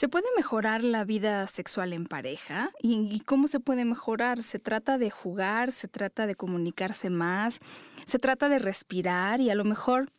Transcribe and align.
¿Se 0.00 0.08
puede 0.08 0.24
mejorar 0.34 0.82
la 0.82 1.04
vida 1.04 1.46
sexual 1.46 1.92
en 1.92 2.06
pareja? 2.06 2.70
¿Y, 2.80 3.20
cómo 3.26 3.48
se 3.48 3.60
puede 3.60 3.84
mejorar? 3.84 4.42
¿Se 4.42 4.58
trata 4.58 4.96
de 4.96 5.10
jugar? 5.10 5.72
¿Se 5.72 5.88
trata 5.88 6.26
de 6.26 6.36
comunicarse 6.36 7.10
más? 7.10 7.58
¿Se 8.06 8.18
trata 8.18 8.48
de 8.48 8.58
respirar? 8.58 9.42
Y 9.42 9.50
a 9.50 9.54
lo 9.54 9.64
mejor 9.64 10.10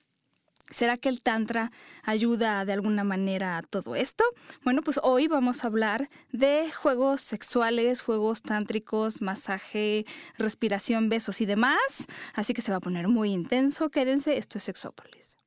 ¿Será 0.69 0.97
que 0.97 1.09
el 1.09 1.23
Tantra 1.23 1.71
ayuda 2.03 2.63
de 2.63 2.73
alguna 2.73 3.03
manera 3.03 3.57
a 3.57 3.63
todo 3.63 3.95
esto? 3.95 4.23
Bueno, 4.63 4.83
pues 4.83 4.99
hoy 5.01 5.27
vamos 5.27 5.63
a 5.63 5.67
hablar 5.67 6.11
de 6.31 6.71
juegos 6.71 7.21
sexuales, 7.21 8.03
juegos 8.03 8.43
tántricos, 8.43 9.19
masaje, 9.19 10.05
respiración, 10.37 11.09
besos 11.09 11.41
y 11.41 11.47
demás. 11.47 12.05
Así 12.35 12.53
que 12.53 12.61
se 12.61 12.71
va 12.71 12.77
a 12.77 12.81
poner 12.81 13.07
muy 13.07 13.33
intenso. 13.33 13.89
Quédense, 13.89 14.37
esto 14.37 14.59
es 14.59 14.63
Sexópolis. 14.63 15.40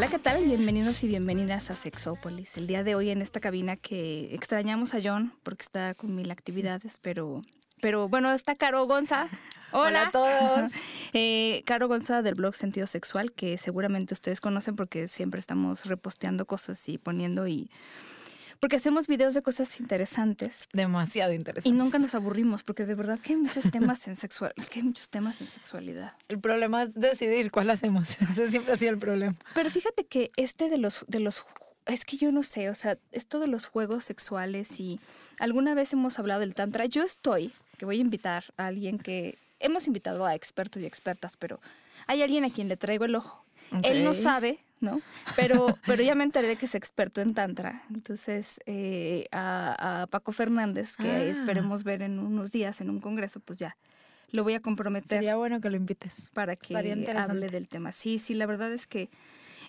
Hola, 0.00 0.08
¿qué 0.08 0.18
tal? 0.18 0.42
Bienvenidos 0.42 1.04
y 1.04 1.08
bienvenidas 1.08 1.70
a 1.70 1.76
Sexópolis. 1.76 2.56
El 2.56 2.66
día 2.66 2.82
de 2.82 2.94
hoy 2.94 3.10
en 3.10 3.20
esta 3.20 3.38
cabina 3.38 3.76
que 3.76 4.34
extrañamos 4.34 4.94
a 4.94 5.00
John 5.04 5.34
porque 5.42 5.62
está 5.62 5.94
con 5.94 6.14
mil 6.14 6.30
actividades, 6.30 6.96
pero, 7.02 7.42
pero 7.82 8.08
bueno, 8.08 8.32
está 8.32 8.54
Caro 8.54 8.86
Gonza. 8.86 9.28
Hola, 9.72 10.04
a 10.04 10.10
todos. 10.10 10.72
Eh, 11.12 11.62
Caro 11.66 11.86
Gonza 11.86 12.22
del 12.22 12.34
blog 12.34 12.54
Sentido 12.54 12.86
Sexual, 12.86 13.32
que 13.32 13.58
seguramente 13.58 14.14
ustedes 14.14 14.40
conocen 14.40 14.74
porque 14.74 15.06
siempre 15.06 15.38
estamos 15.38 15.84
reposteando 15.84 16.46
cosas 16.46 16.88
y 16.88 16.96
poniendo 16.96 17.46
y 17.46 17.68
porque 18.60 18.76
hacemos 18.76 19.06
videos 19.06 19.34
de 19.34 19.42
cosas 19.42 19.80
interesantes. 19.80 20.68
Demasiado 20.72 21.32
interesantes. 21.32 21.66
Y 21.66 21.72
nunca 21.74 21.98
nos 21.98 22.14
aburrimos, 22.14 22.62
porque 22.62 22.84
de 22.84 22.94
verdad 22.94 23.18
que 23.18 23.32
hay 23.32 23.38
muchos 23.38 23.70
temas 23.70 24.06
en 24.06 24.16
sexual, 24.16 24.52
es 24.56 24.68
que 24.68 24.80
hay 24.80 24.84
muchos 24.84 25.08
temas 25.08 25.40
en 25.40 25.46
sexualidad. 25.46 26.12
El 26.28 26.38
problema 26.38 26.84
es 26.84 26.94
decidir 26.94 27.50
cuál 27.50 27.70
hacemos. 27.70 28.20
Ese 28.20 28.50
siempre 28.50 28.74
ha 28.74 28.76
sido 28.76 28.92
el 28.92 28.98
problema. 28.98 29.34
Pero 29.54 29.70
fíjate 29.70 30.04
que 30.04 30.30
este 30.36 30.68
de 30.68 30.78
los, 30.78 31.04
de 31.08 31.20
los 31.20 31.44
es 31.86 32.04
que 32.04 32.16
yo 32.16 32.30
no 32.30 32.42
sé, 32.42 32.70
o 32.70 32.74
sea, 32.74 32.98
esto 33.10 33.40
de 33.40 33.46
los 33.46 33.66
juegos 33.66 34.04
sexuales 34.04 34.78
y 34.78 35.00
alguna 35.38 35.74
vez 35.74 35.92
hemos 35.92 36.18
hablado 36.18 36.40
del 36.40 36.54
tantra. 36.54 36.84
Yo 36.84 37.02
estoy, 37.02 37.52
que 37.78 37.86
voy 37.86 37.96
a 37.98 38.00
invitar 38.00 38.44
a 38.56 38.66
alguien 38.66 38.98
que 38.98 39.38
hemos 39.58 39.86
invitado 39.86 40.26
a 40.26 40.34
expertos 40.34 40.82
y 40.82 40.86
expertas, 40.86 41.36
pero 41.36 41.60
hay 42.06 42.22
alguien 42.22 42.44
a 42.44 42.50
quien 42.50 42.68
le 42.68 42.76
traigo 42.76 43.04
el 43.06 43.14
ojo. 43.14 43.44
Él 43.82 44.04
no 44.04 44.14
sabe, 44.14 44.58
¿no? 44.80 45.00
Pero, 45.36 45.76
pero 45.86 46.02
ya 46.02 46.14
me 46.14 46.24
enteré 46.24 46.48
de 46.48 46.56
que 46.56 46.66
es 46.66 46.74
experto 46.74 47.20
en 47.20 47.34
Tantra. 47.34 47.82
Entonces, 47.94 48.60
eh, 48.66 49.26
a, 49.32 50.06
Paco 50.10 50.32
Fernández, 50.32 50.96
que 50.96 51.08
Ah. 51.10 51.22
esperemos 51.24 51.84
ver 51.84 52.02
en 52.02 52.18
unos 52.18 52.50
días 52.52 52.80
en 52.80 52.90
un 52.90 53.00
congreso, 53.00 53.40
pues 53.40 53.58
ya 53.58 53.76
lo 54.32 54.42
voy 54.44 54.54
a 54.54 54.60
comprometer 54.60 55.18
Sería 55.18 55.36
bueno 55.36 55.60
que 55.60 55.70
lo 55.70 55.76
invites. 55.76 56.30
para 56.32 56.56
que 56.56 56.76
hable 56.76 57.48
del 57.48 57.68
tema. 57.68 57.92
Sí, 57.92 58.18
sí, 58.18 58.34
la 58.34 58.46
verdad 58.46 58.72
es 58.72 58.86
que, 58.86 59.10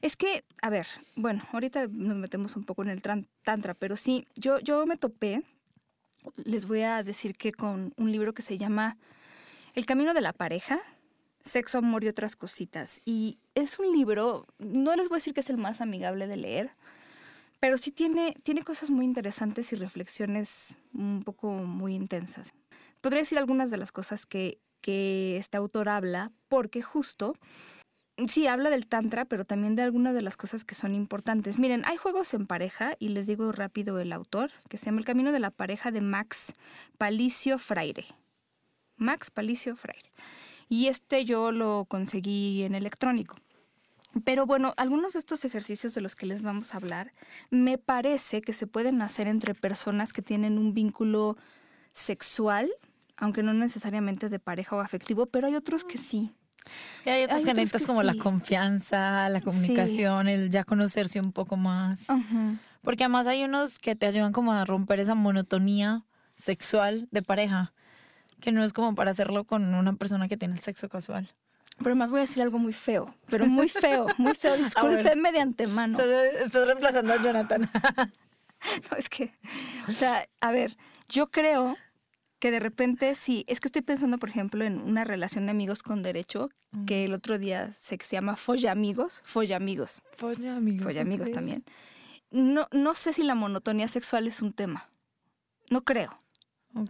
es 0.01 0.15
que, 0.15 0.43
a 0.61 0.69
ver, 0.69 0.87
bueno, 1.15 1.43
ahorita 1.51 1.87
nos 1.89 2.15
metemos 2.17 2.55
un 2.55 2.63
poco 2.63 2.83
en 2.83 2.89
el 2.89 3.01
Tantra, 3.01 3.73
pero 3.73 3.97
sí, 3.97 4.27
yo, 4.35 4.59
yo 4.59 4.85
me 4.85 4.97
topé, 4.97 5.41
les 6.35 6.67
voy 6.67 6.81
a 6.83 7.03
decir 7.03 7.35
que 7.35 7.51
con 7.51 7.93
un 7.97 8.11
libro 8.11 8.33
que 8.33 8.43
se 8.43 8.57
llama 8.57 8.97
El 9.73 9.85
Camino 9.85 10.13
de 10.13 10.21
la 10.21 10.33
Pareja, 10.33 10.79
Sexo, 11.41 11.79
Amor 11.79 12.03
y 12.03 12.07
otras 12.07 12.35
cositas. 12.35 13.01
Y 13.05 13.39
es 13.55 13.79
un 13.79 13.91
libro, 13.91 14.45
no 14.59 14.95
les 14.95 15.09
voy 15.09 15.15
a 15.15 15.19
decir 15.19 15.33
que 15.33 15.41
es 15.41 15.49
el 15.49 15.57
más 15.57 15.81
amigable 15.81 16.27
de 16.27 16.37
leer, 16.37 16.71
pero 17.59 17.77
sí 17.77 17.91
tiene, 17.91 18.35
tiene 18.41 18.63
cosas 18.63 18.89
muy 18.89 19.05
interesantes 19.05 19.71
y 19.71 19.75
reflexiones 19.75 20.77
un 20.93 21.21
poco 21.23 21.51
muy 21.51 21.93
intensas. 21.93 22.53
Podría 23.01 23.21
decir 23.21 23.37
algunas 23.37 23.69
de 23.69 23.77
las 23.77 23.91
cosas 23.91 24.25
que, 24.25 24.59
que 24.81 25.37
este 25.37 25.57
autor 25.57 25.87
habla, 25.87 26.31
porque 26.49 26.81
justo, 26.81 27.35
sí, 28.27 28.47
habla 28.47 28.71
del 28.71 28.87
tantra, 28.87 29.25
pero 29.25 29.45
también 29.45 29.75
de 29.75 29.83
algunas 29.83 30.15
de 30.15 30.23
las 30.23 30.37
cosas 30.37 30.65
que 30.65 30.75
son 30.75 30.95
importantes. 30.95 31.59
Miren, 31.59 31.83
hay 31.85 31.97
juegos 31.97 32.33
en 32.33 32.47
pareja, 32.47 32.95
y 32.97 33.09
les 33.09 33.27
digo 33.27 33.51
rápido 33.51 33.99
el 33.99 34.11
autor, 34.11 34.51
que 34.67 34.77
se 34.77 34.85
llama 34.85 34.99
El 34.99 35.05
Camino 35.05 35.31
de 35.31 35.39
la 35.39 35.51
Pareja 35.51 35.91
de 35.91 36.01
Max 36.01 36.53
Palicio 36.97 37.59
Freire. 37.59 38.05
Max 38.97 39.29
Palicio 39.31 39.75
Freire. 39.75 40.11
Y 40.71 40.87
este 40.87 41.25
yo 41.25 41.51
lo 41.51 41.83
conseguí 41.83 42.63
en 42.63 42.75
electrónico. 42.75 43.35
Pero 44.23 44.45
bueno, 44.45 44.73
algunos 44.77 45.11
de 45.11 45.19
estos 45.19 45.43
ejercicios 45.43 45.93
de 45.93 45.99
los 45.99 46.15
que 46.15 46.25
les 46.25 46.43
vamos 46.43 46.73
a 46.73 46.77
hablar, 46.77 47.11
me 47.49 47.77
parece 47.77 48.41
que 48.41 48.53
se 48.53 48.67
pueden 48.67 49.01
hacer 49.01 49.27
entre 49.27 49.53
personas 49.53 50.13
que 50.13 50.21
tienen 50.21 50.57
un 50.57 50.73
vínculo 50.73 51.35
sexual, 51.91 52.71
aunque 53.17 53.43
no 53.43 53.53
necesariamente 53.53 54.29
de 54.29 54.39
pareja 54.39 54.77
o 54.77 54.79
afectivo, 54.79 55.25
pero 55.25 55.47
hay 55.47 55.55
otros 55.55 55.83
que 55.83 55.97
sí. 55.97 56.31
Es 56.95 57.01
que 57.01 57.11
hay 57.11 57.23
otros 57.25 57.39
Hay 57.39 57.45
que 57.47 57.53
necesitas 57.53 57.85
como 57.85 58.01
la 58.01 58.15
confianza, 58.15 59.27
la 59.27 59.41
comunicación, 59.41 60.29
el 60.29 60.49
ya 60.51 60.63
conocerse 60.63 61.19
un 61.19 61.33
poco 61.33 61.57
más. 61.57 62.05
Porque 62.81 63.03
además 63.03 63.27
hay 63.27 63.43
unos 63.43 63.77
que 63.77 63.97
te 63.97 64.05
ayudan 64.05 64.31
como 64.31 64.53
a 64.53 64.63
romper 64.63 65.01
esa 65.01 65.15
monotonía 65.15 66.05
sexual 66.37 67.09
de 67.11 67.23
pareja, 67.23 67.73
que 68.41 68.51
no 68.51 68.63
es 68.63 68.73
como 68.73 68.95
para 68.95 69.11
hacerlo 69.11 69.45
con 69.45 69.73
una 69.73 69.93
persona 69.93 70.27
que 70.27 70.37
tiene 70.37 70.57
sexo 70.57 70.89
casual. 70.89 71.29
Pero 71.81 71.95
más 71.95 72.09
voy 72.09 72.19
a 72.19 72.21
decir 72.21 72.43
algo 72.43 72.59
muy 72.59 72.73
feo, 72.73 73.15
pero 73.29 73.47
muy 73.47 73.69
feo, 73.69 74.07
muy 74.17 74.33
feo. 74.33 74.55
Discúlpenme 74.57 75.31
de 75.31 75.39
antemano. 75.39 75.97
Estás, 75.97 76.45
estás 76.45 76.67
reemplazando 76.67 77.13
a 77.13 77.21
Jonathan. 77.21 77.69
No, 78.91 78.95
es 78.95 79.09
que, 79.09 79.31
o 79.87 79.91
sea, 79.91 80.23
a 80.39 80.51
ver, 80.51 80.77
yo 81.09 81.25
creo 81.25 81.75
que 82.37 82.51
de 82.51 82.59
repente 82.59 83.15
sí, 83.15 83.43
es 83.47 83.59
que 83.59 83.67
estoy 83.67 83.81
pensando, 83.81 84.17
por 84.17 84.29
ejemplo, 84.29 84.63
en 84.63 84.81
una 84.81 85.03
relación 85.03 85.45
de 85.45 85.51
amigos 85.51 85.81
con 85.81 86.03
derecho, 86.03 86.49
que 86.85 87.05
el 87.05 87.13
otro 87.13 87.39
día 87.39 87.71
que 87.89 88.05
se 88.05 88.15
llama 88.15 88.35
Folla 88.35 88.71
Amigos, 88.71 89.21
Folla 89.25 89.57
Amigos, 89.57 90.03
Folla 90.15 90.53
amigos. 90.53 90.83
Folla 90.83 91.01
Amigos 91.01 91.31
también. 91.31 91.63
No, 92.29 92.67
no 92.71 92.93
sé 92.93 93.13
si 93.13 93.23
la 93.23 93.35
monotonía 93.35 93.87
sexual 93.87 94.27
es 94.27 94.41
un 94.41 94.53
tema. 94.53 94.89
No 95.69 95.83
creo. 95.83 96.20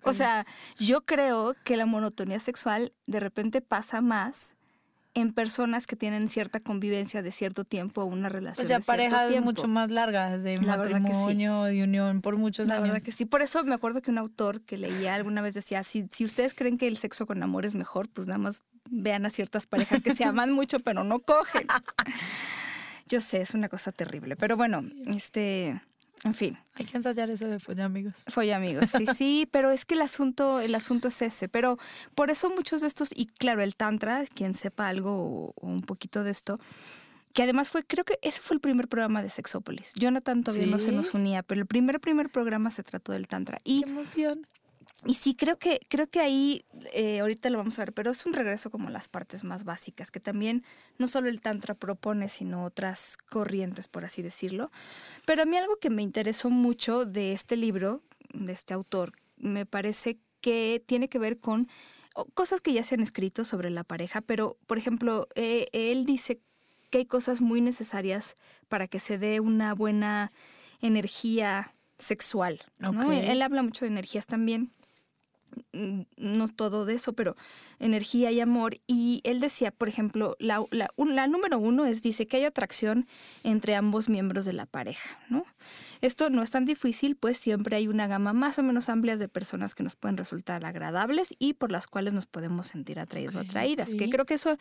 O 0.03 0.13
sea, 0.13 0.45
yo 0.77 1.01
creo 1.01 1.55
que 1.63 1.77
la 1.77 1.85
monotonía 1.85 2.39
sexual 2.39 2.93
de 3.07 3.19
repente 3.19 3.61
pasa 3.61 4.01
más 4.01 4.55
en 5.13 5.33
personas 5.33 5.87
que 5.87 5.97
tienen 5.97 6.29
cierta 6.29 6.61
convivencia 6.61 7.21
de 7.21 7.31
cierto 7.33 7.65
tiempo 7.65 8.01
o 8.01 8.05
una 8.05 8.29
relación 8.29 8.65
o 8.65 8.67
sea, 8.67 8.79
de 8.79 8.85
parejas 8.85 9.27
tiempo. 9.29 9.45
mucho 9.51 9.67
más 9.67 9.91
largas, 9.91 10.41
de 10.41 10.57
La 10.59 10.75
sí. 10.75 10.79
matrimonio, 10.93 11.63
de 11.63 11.83
unión 11.83 12.21
por 12.21 12.37
muchos 12.37 12.67
La 12.69 12.75
años. 12.75 12.89
verdad 12.89 13.03
que 13.05 13.11
sí. 13.11 13.25
Por 13.25 13.41
eso 13.41 13.63
me 13.65 13.75
acuerdo 13.75 14.01
que 14.01 14.09
un 14.09 14.17
autor 14.17 14.61
que 14.61 14.77
leía 14.77 15.15
alguna 15.15 15.41
vez 15.41 15.53
decía, 15.53 15.83
si, 15.83 16.07
si 16.11 16.23
ustedes 16.23 16.53
creen 16.53 16.77
que 16.77 16.87
el 16.87 16.95
sexo 16.95 17.25
con 17.25 17.43
amor 17.43 17.65
es 17.65 17.75
mejor, 17.75 18.07
pues 18.07 18.27
nada 18.27 18.37
más 18.37 18.61
vean 18.89 19.25
a 19.25 19.29
ciertas 19.31 19.65
parejas 19.65 20.01
que 20.01 20.15
se 20.15 20.23
aman 20.23 20.51
mucho 20.53 20.79
pero 20.79 21.03
no 21.03 21.19
cogen. 21.19 21.67
Yo 23.07 23.19
sé, 23.19 23.41
es 23.41 23.53
una 23.53 23.67
cosa 23.67 23.91
terrible. 23.91 24.37
Pero 24.37 24.55
bueno, 24.55 24.83
este, 25.07 25.81
en 26.23 26.33
fin, 26.33 26.57
Hay 26.75 26.85
que 26.85 26.97
ensayar 26.97 27.29
eso 27.29 27.47
de 27.47 27.59
folla 27.59 27.85
amigos. 27.85 28.25
fue 28.27 28.53
amigos. 28.53 28.89
Sí, 28.95 29.05
sí, 29.15 29.47
pero 29.51 29.71
es 29.71 29.85
que 29.85 29.95
el 29.95 30.01
asunto, 30.01 30.59
el 30.59 30.75
asunto 30.75 31.07
es 31.07 31.21
ese. 31.21 31.49
Pero 31.49 31.77
por 32.15 32.29
eso 32.29 32.49
muchos 32.49 32.81
de 32.81 32.87
estos, 32.87 33.09
y 33.15 33.25
claro, 33.25 33.61
el 33.61 33.75
Tantra, 33.75 34.23
quien 34.33 34.53
sepa 34.53 34.87
algo 34.87 35.11
o, 35.13 35.53
o 35.55 35.67
un 35.67 35.79
poquito 35.81 36.23
de 36.23 36.31
esto, 36.31 36.59
que 37.33 37.43
además 37.43 37.69
fue, 37.69 37.83
creo 37.85 38.03
que 38.03 38.19
ese 38.21 38.41
fue 38.41 38.55
el 38.55 38.59
primer 38.59 38.87
programa 38.87 39.23
de 39.23 39.29
Sexópolis. 39.29 39.93
Jonathan 39.95 40.43
todavía 40.43 40.67
no 40.67 40.79
se 40.79 40.89
¿Sí? 40.89 40.95
nos 40.95 41.13
unía, 41.13 41.43
pero 41.43 41.61
el 41.61 41.65
primer, 41.67 41.99
primer 41.99 42.29
programa 42.29 42.71
se 42.71 42.83
trató 42.83 43.13
del 43.13 43.27
Tantra. 43.27 43.59
Y 43.63 43.81
¡Qué 43.83 43.89
emoción! 43.89 44.45
Y 45.05 45.15
sí, 45.15 45.35
creo 45.35 45.57
que, 45.57 45.79
creo 45.89 46.07
que 46.07 46.19
ahí, 46.19 46.63
eh, 46.93 47.21
ahorita 47.21 47.49
lo 47.49 47.57
vamos 47.57 47.79
a 47.79 47.83
ver, 47.83 47.93
pero 47.93 48.11
es 48.11 48.25
un 48.25 48.33
regreso 48.33 48.69
como 48.69 48.89
a 48.89 48.91
las 48.91 49.07
partes 49.07 49.43
más 49.43 49.63
básicas, 49.63 50.11
que 50.11 50.19
también 50.19 50.63
no 50.99 51.07
solo 51.07 51.27
el 51.27 51.41
Tantra 51.41 51.73
propone, 51.73 52.29
sino 52.29 52.65
otras 52.65 53.17
corrientes, 53.29 53.87
por 53.87 54.05
así 54.05 54.21
decirlo. 54.21 54.71
Pero 55.25 55.41
a 55.41 55.45
mí 55.45 55.57
algo 55.57 55.77
que 55.77 55.89
me 55.89 56.03
interesó 56.03 56.51
mucho 56.51 57.05
de 57.05 57.33
este 57.33 57.55
libro, 57.55 58.03
de 58.33 58.53
este 58.53 58.75
autor, 58.75 59.13
me 59.37 59.65
parece 59.65 60.19
que 60.39 60.83
tiene 60.85 61.09
que 61.09 61.17
ver 61.17 61.39
con 61.39 61.67
cosas 62.35 62.61
que 62.61 62.73
ya 62.73 62.83
se 62.83 62.95
han 62.95 63.01
escrito 63.01 63.43
sobre 63.43 63.71
la 63.71 63.83
pareja, 63.83 64.21
pero, 64.21 64.57
por 64.67 64.77
ejemplo, 64.77 65.27
eh, 65.33 65.65
él 65.71 66.05
dice 66.05 66.41
que 66.91 66.99
hay 66.99 67.05
cosas 67.05 67.41
muy 67.41 67.61
necesarias 67.61 68.35
para 68.67 68.87
que 68.87 68.99
se 68.99 69.17
dé 69.17 69.39
una 69.39 69.73
buena 69.73 70.31
energía 70.81 71.73
sexual. 71.97 72.61
¿no? 72.77 73.11
Él 73.11 73.41
habla 73.41 73.63
mucho 73.63 73.85
de 73.85 73.91
energías 73.91 74.27
también. 74.27 74.71
No 75.73 76.47
todo 76.47 76.85
de 76.85 76.95
eso, 76.95 77.13
pero 77.13 77.35
energía 77.79 78.31
y 78.31 78.39
amor. 78.39 78.77
Y 78.87 79.21
él 79.23 79.39
decía, 79.39 79.71
por 79.71 79.87
ejemplo, 79.87 80.35
la, 80.39 80.63
la, 80.71 80.89
la, 80.97 81.27
número 81.27 81.59
uno 81.59 81.85
es, 81.85 82.01
dice 82.01 82.27
que 82.27 82.37
hay 82.37 82.45
atracción 82.45 83.07
entre 83.43 83.75
ambos 83.75 84.09
miembros 84.09 84.45
de 84.45 84.53
la 84.53 84.65
pareja, 84.65 85.17
¿no? 85.29 85.45
Esto 86.01 86.29
no 86.29 86.41
es 86.41 86.51
tan 86.51 86.65
difícil, 86.65 87.15
pues 87.15 87.37
siempre 87.37 87.75
hay 87.75 87.87
una 87.87 88.07
gama 88.07 88.33
más 88.33 88.57
o 88.59 88.63
menos 88.63 88.89
amplia 88.89 89.17
de 89.17 89.27
personas 89.27 89.75
que 89.75 89.83
nos 89.83 89.95
pueden 89.95 90.17
resultar 90.17 90.65
agradables 90.65 91.35
y 91.39 91.53
por 91.53 91.71
las 91.71 91.87
cuales 91.87 92.13
nos 92.13 92.25
podemos 92.25 92.67
sentir 92.67 92.99
atraídos 92.99 93.35
o 93.35 93.39
atraídas. 93.39 93.95
Que 93.95 94.09
creo 94.09 94.25
que 94.25 94.35
eso 94.35 94.57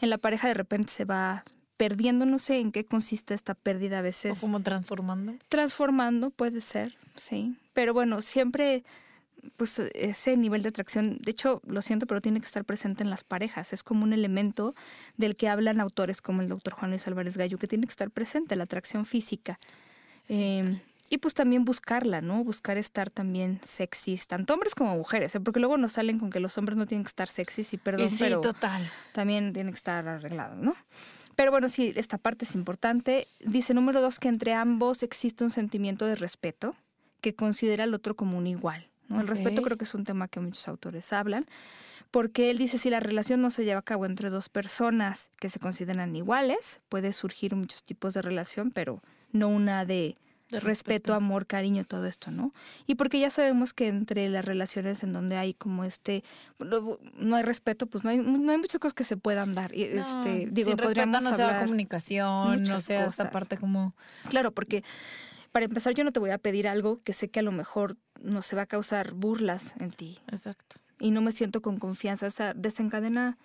en 0.00 0.10
la 0.10 0.18
pareja 0.18 0.48
de 0.48 0.54
repente 0.54 0.92
se 0.92 1.04
va 1.04 1.44
perdiendo, 1.76 2.24
no 2.26 2.38
sé 2.38 2.60
en 2.60 2.72
qué 2.72 2.84
consiste 2.84 3.34
esta 3.34 3.54
pérdida 3.54 3.98
a 3.98 4.02
veces. 4.02 4.38
O 4.38 4.40
como 4.40 4.60
transformando. 4.60 5.34
Transformando, 5.48 6.30
puede 6.30 6.60
ser, 6.60 6.96
sí. 7.16 7.56
Pero 7.72 7.92
bueno, 7.92 8.22
siempre 8.22 8.84
pues 9.56 9.78
ese 9.78 10.36
nivel 10.36 10.62
de 10.62 10.68
atracción, 10.70 11.18
de 11.18 11.30
hecho, 11.30 11.60
lo 11.66 11.82
siento, 11.82 12.06
pero 12.06 12.20
tiene 12.20 12.40
que 12.40 12.46
estar 12.46 12.64
presente 12.64 13.02
en 13.02 13.10
las 13.10 13.24
parejas. 13.24 13.72
Es 13.72 13.82
como 13.82 14.04
un 14.04 14.12
elemento 14.12 14.74
del 15.16 15.36
que 15.36 15.48
hablan 15.48 15.80
autores 15.80 16.20
como 16.20 16.42
el 16.42 16.48
doctor 16.48 16.74
Juan 16.74 16.90
Luis 16.90 17.06
Álvarez 17.06 17.36
Gallo, 17.36 17.58
que 17.58 17.66
tiene 17.66 17.86
que 17.86 17.90
estar 17.90 18.10
presente, 18.10 18.56
la 18.56 18.64
atracción 18.64 19.06
física. 19.06 19.58
Em, 20.28 20.80
y 21.10 21.18
pues 21.18 21.34
también 21.34 21.64
buscarla, 21.64 22.20
¿no? 22.20 22.42
Buscar 22.44 22.78
estar 22.78 23.10
también 23.10 23.60
sexys, 23.64 24.26
tanto 24.26 24.54
hombres 24.54 24.74
como 24.74 24.96
mujeres, 24.96 25.34
¿eh? 25.34 25.40
porque 25.40 25.60
luego 25.60 25.76
nos 25.76 25.92
salen 25.92 26.18
con 26.18 26.30
que 26.30 26.40
los 26.40 26.56
hombres 26.56 26.78
no 26.78 26.86
tienen 26.86 27.04
que 27.04 27.08
estar 27.08 27.28
sexys 27.28 27.74
y 27.74 27.78
perdón, 27.78 28.08
sí, 28.08 28.16
pero 28.20 28.40
total. 28.40 28.82
también 29.12 29.52
tienen 29.52 29.72
que 29.72 29.76
estar 29.76 30.06
arreglados, 30.08 30.58
¿no? 30.58 30.74
Pero 31.36 31.50
bueno, 31.50 31.68
sí, 31.68 31.92
esta 31.96 32.16
parte 32.16 32.44
es 32.44 32.54
importante. 32.54 33.26
Dice 33.40 33.74
número 33.74 34.00
dos 34.00 34.18
que 34.18 34.28
entre 34.28 34.54
ambos 34.54 35.02
existe 35.02 35.44
un 35.44 35.50
sentimiento 35.50 36.06
de 36.06 36.14
respeto 36.14 36.76
que 37.20 37.34
considera 37.34 37.84
al 37.84 37.94
otro 37.94 38.14
como 38.14 38.38
un 38.38 38.46
igual. 38.46 38.88
El 39.20 39.28
respeto 39.28 39.62
creo 39.62 39.76
que 39.76 39.84
es 39.84 39.94
un 39.94 40.04
tema 40.04 40.28
que 40.28 40.40
muchos 40.40 40.66
autores 40.68 41.12
hablan, 41.12 41.46
porque 42.10 42.50
él 42.50 42.58
dice 42.58 42.78
si 42.78 42.90
la 42.90 43.00
relación 43.00 43.40
no 43.40 43.50
se 43.50 43.64
lleva 43.64 43.80
a 43.80 43.82
cabo 43.82 44.06
entre 44.06 44.30
dos 44.30 44.48
personas 44.48 45.30
que 45.40 45.48
se 45.48 45.58
consideran 45.58 46.14
iguales, 46.14 46.80
puede 46.88 47.12
surgir 47.12 47.56
muchos 47.56 47.82
tipos 47.82 48.14
de 48.14 48.22
relación, 48.22 48.70
pero 48.70 49.02
no 49.32 49.48
una 49.48 49.84
de, 49.84 50.16
respeto. 50.50 51.14
amor, 51.14 51.46
cariño, 51.46 51.84
todo 51.84 52.06
esto, 52.06 52.30
¿no? 52.30 52.52
Y 52.86 52.94
porque 52.94 53.18
ya 53.18 53.30
sabemos 53.30 53.72
que 53.72 53.88
entre 53.88 54.28
las 54.28 54.44
relaciones 54.44 55.02
en 55.02 55.12
donde 55.12 55.36
hay 55.36 55.54
como 55.54 55.84
este, 55.84 56.22
no 56.58 57.36
hay 57.36 57.42
respeto, 57.42 57.86
pues 57.86 58.04
no 58.04 58.10
hay, 58.10 58.18
no 58.18 58.50
hay 58.52 58.58
muchas 58.58 58.78
cosas 58.78 58.94
que 58.94 59.04
se 59.04 59.16
puedan 59.16 59.54
dar. 59.54 59.72
No, 59.72 59.76
este, 59.76 60.48
digo, 60.50 60.70
sin 60.70 60.78
respeto 60.78 60.82
podríamos 60.82 61.24
no 61.24 61.34
sea 61.34 61.46
hablar 61.46 61.62
comunicación, 61.62 62.62
no 62.64 62.80
sea 62.80 63.06
esta 63.06 63.30
parte 63.30 63.56
como... 63.56 63.94
Claro, 64.28 64.52
porque 64.52 64.84
para 65.52 65.66
empezar 65.66 65.94
yo 65.94 66.04
no 66.04 66.12
te 66.12 66.20
voy 66.20 66.30
a 66.30 66.38
pedir 66.38 66.66
algo 66.66 67.00
que 67.04 67.12
sé 67.12 67.28
que 67.28 67.40
a 67.40 67.42
lo 67.42 67.52
mejor 67.52 67.96
no 68.24 68.42
se 68.42 68.56
va 68.56 68.62
a 68.62 68.66
causar 68.66 69.12
burlas 69.12 69.74
en 69.78 69.90
ti 69.90 70.18
Exacto. 70.32 70.76
y 70.98 71.10
no 71.10 71.20
me 71.22 71.30
siento 71.32 71.62
con 71.62 71.78
confianza. 71.78 72.26
O 72.26 72.30
sea, 72.30 72.54
desencadena 72.54 73.38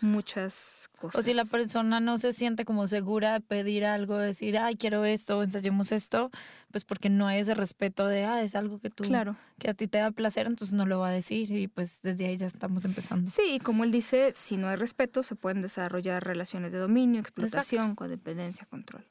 muchas 0.00 0.88
cosas. 0.98 1.20
O 1.20 1.22
si 1.22 1.34
la 1.34 1.44
persona 1.44 2.00
no 2.00 2.18
se 2.18 2.32
siente 2.32 2.64
como 2.64 2.88
segura 2.88 3.34
de 3.34 3.40
pedir 3.40 3.84
algo, 3.84 4.16
decir, 4.16 4.58
ay, 4.58 4.76
quiero 4.76 5.04
esto, 5.04 5.42
ensayemos 5.42 5.92
esto, 5.92 6.30
pues 6.70 6.84
porque 6.84 7.10
no 7.10 7.26
hay 7.26 7.40
ese 7.40 7.54
respeto 7.54 8.06
de, 8.06 8.24
ah, 8.24 8.42
es 8.42 8.54
algo 8.54 8.78
que 8.80 8.90
tú, 8.90 9.04
Claro. 9.04 9.36
que 9.58 9.70
a 9.70 9.74
ti 9.74 9.86
te 9.88 9.98
da 9.98 10.10
placer, 10.10 10.46
entonces 10.46 10.72
no 10.72 10.86
lo 10.86 10.98
va 10.98 11.08
a 11.08 11.12
decir 11.12 11.50
y 11.52 11.68
pues 11.68 12.00
desde 12.02 12.26
ahí 12.26 12.36
ya 12.36 12.46
estamos 12.46 12.84
empezando. 12.84 13.30
Sí, 13.30 13.42
y 13.54 13.58
como 13.58 13.84
él 13.84 13.92
dice, 13.92 14.32
si 14.34 14.56
no 14.56 14.68
hay 14.68 14.76
respeto, 14.76 15.22
se 15.22 15.36
pueden 15.36 15.62
desarrollar 15.62 16.24
relaciones 16.24 16.72
de 16.72 16.78
dominio, 16.78 17.20
explotación, 17.20 17.94
codependencia, 17.94 18.66
control. 18.66 19.04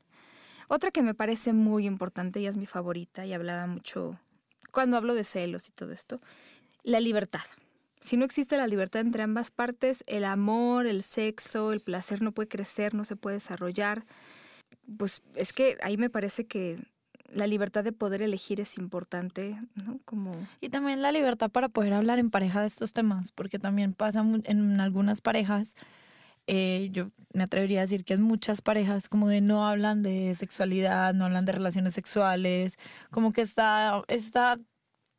Otra 0.67 0.89
que 0.91 1.03
me 1.03 1.13
parece 1.13 1.53
muy 1.53 1.85
importante 1.85 2.39
y 2.39 2.47
es 2.47 2.55
mi 2.55 2.65
favorita 2.65 3.25
y 3.25 3.33
hablaba 3.33 3.67
mucho 3.67 4.17
cuando 4.71 4.97
hablo 4.97 5.13
de 5.13 5.23
celos 5.23 5.69
y 5.69 5.71
todo 5.71 5.91
esto, 5.91 6.21
la 6.83 6.99
libertad. 6.99 7.41
Si 7.99 8.17
no 8.17 8.25
existe 8.25 8.57
la 8.57 8.67
libertad 8.67 9.01
entre 9.01 9.23
ambas 9.23 9.51
partes, 9.51 10.03
el 10.07 10.25
amor, 10.25 10.87
el 10.87 11.03
sexo, 11.03 11.71
el 11.71 11.81
placer 11.81 12.21
no 12.21 12.31
puede 12.31 12.49
crecer, 12.49 12.95
no 12.95 13.05
se 13.05 13.15
puede 13.15 13.35
desarrollar. 13.35 14.05
Pues 14.97 15.21
es 15.35 15.53
que 15.53 15.77
ahí 15.83 15.97
me 15.97 16.09
parece 16.09 16.47
que 16.47 16.79
la 17.31 17.47
libertad 17.47 17.83
de 17.83 17.91
poder 17.91 18.21
elegir 18.21 18.59
es 18.59 18.77
importante, 18.77 19.59
¿no? 19.75 19.99
Como 20.03 20.35
Y 20.59 20.69
también 20.69 21.01
la 21.01 21.11
libertad 21.11 21.49
para 21.49 21.69
poder 21.69 21.93
hablar 21.93 22.19
en 22.19 22.29
pareja 22.29 22.61
de 22.61 22.67
estos 22.67 22.93
temas, 22.93 23.31
porque 23.31 23.59
también 23.59 23.93
pasa 23.93 24.25
en 24.43 24.81
algunas 24.81 25.21
parejas, 25.21 25.75
eh, 26.47 26.89
yo 26.91 27.11
me 27.33 27.43
atrevería 27.43 27.79
a 27.79 27.81
decir 27.83 28.03
que 28.03 28.13
en 28.13 28.21
muchas 28.21 28.61
parejas 28.61 29.07
como 29.09 29.27
de 29.27 29.41
no 29.41 29.65
hablan 29.65 30.03
de 30.03 30.35
sexualidad, 30.35 31.13
no 31.13 31.25
hablan 31.25 31.45
de 31.45 31.53
relaciones 31.53 31.93
sexuales, 31.93 32.77
como 33.09 33.31
que 33.31 33.41
está 33.41 34.01
esta 34.07 34.59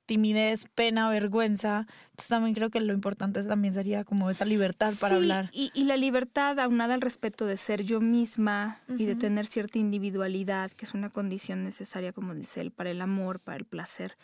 timidez, 0.04 0.66
pena, 0.74 1.08
vergüenza. 1.08 1.86
Entonces 2.10 2.28
también 2.28 2.54
creo 2.54 2.70
que 2.70 2.80
lo 2.80 2.92
importante 2.92 3.42
también 3.44 3.72
sería 3.72 4.04
como 4.04 4.28
esa 4.30 4.44
libertad 4.44 4.92
para 5.00 5.14
Sí, 5.16 5.22
hablar. 5.22 5.50
Y, 5.52 5.70
y 5.74 5.84
la 5.84 5.96
libertad 5.96 6.58
aunada 6.58 6.94
al 6.94 7.00
respeto 7.00 7.46
de 7.46 7.56
ser 7.56 7.82
yo 7.84 8.00
misma 8.00 8.82
y 8.98 9.06
de 9.06 9.14
tener 9.14 9.46
cierta 9.46 9.78
individualidad, 9.78 10.70
que 10.72 10.84
es 10.84 10.92
una 10.92 11.08
condición 11.08 11.62
necesaria, 11.62 12.12
como 12.12 12.34
dice 12.34 12.60
él, 12.60 12.72
para 12.72 12.90
el 12.90 13.00
amor, 13.00 13.40
para 13.40 13.56
el 13.56 13.64
placer. 13.64 14.16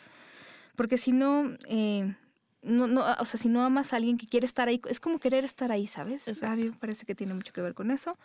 Porque 0.75 0.97
si 0.97 1.11
no, 1.11 1.55
eh, 1.67 2.13
no, 2.61 2.87
no, 2.87 3.03
o 3.19 3.25
sea, 3.25 3.39
si 3.39 3.47
no 3.49 3.63
amas 3.63 3.93
a 3.93 3.97
alguien 3.97 4.17
que 4.17 4.27
quiere 4.27 4.45
estar 4.45 4.67
ahí, 4.67 4.81
es 4.89 4.99
como 4.99 5.19
querer 5.19 5.45
estar 5.45 5.71
ahí, 5.71 5.87
¿sabes? 5.87 6.27
Exacto. 6.27 6.55
Mí 6.57 6.65
me 6.65 6.71
parece 6.75 7.05
que 7.05 7.15
tiene 7.15 7.33
mucho 7.33 7.53
que 7.53 7.61
ver 7.61 7.73
con 7.73 7.91
eso. 7.91 8.17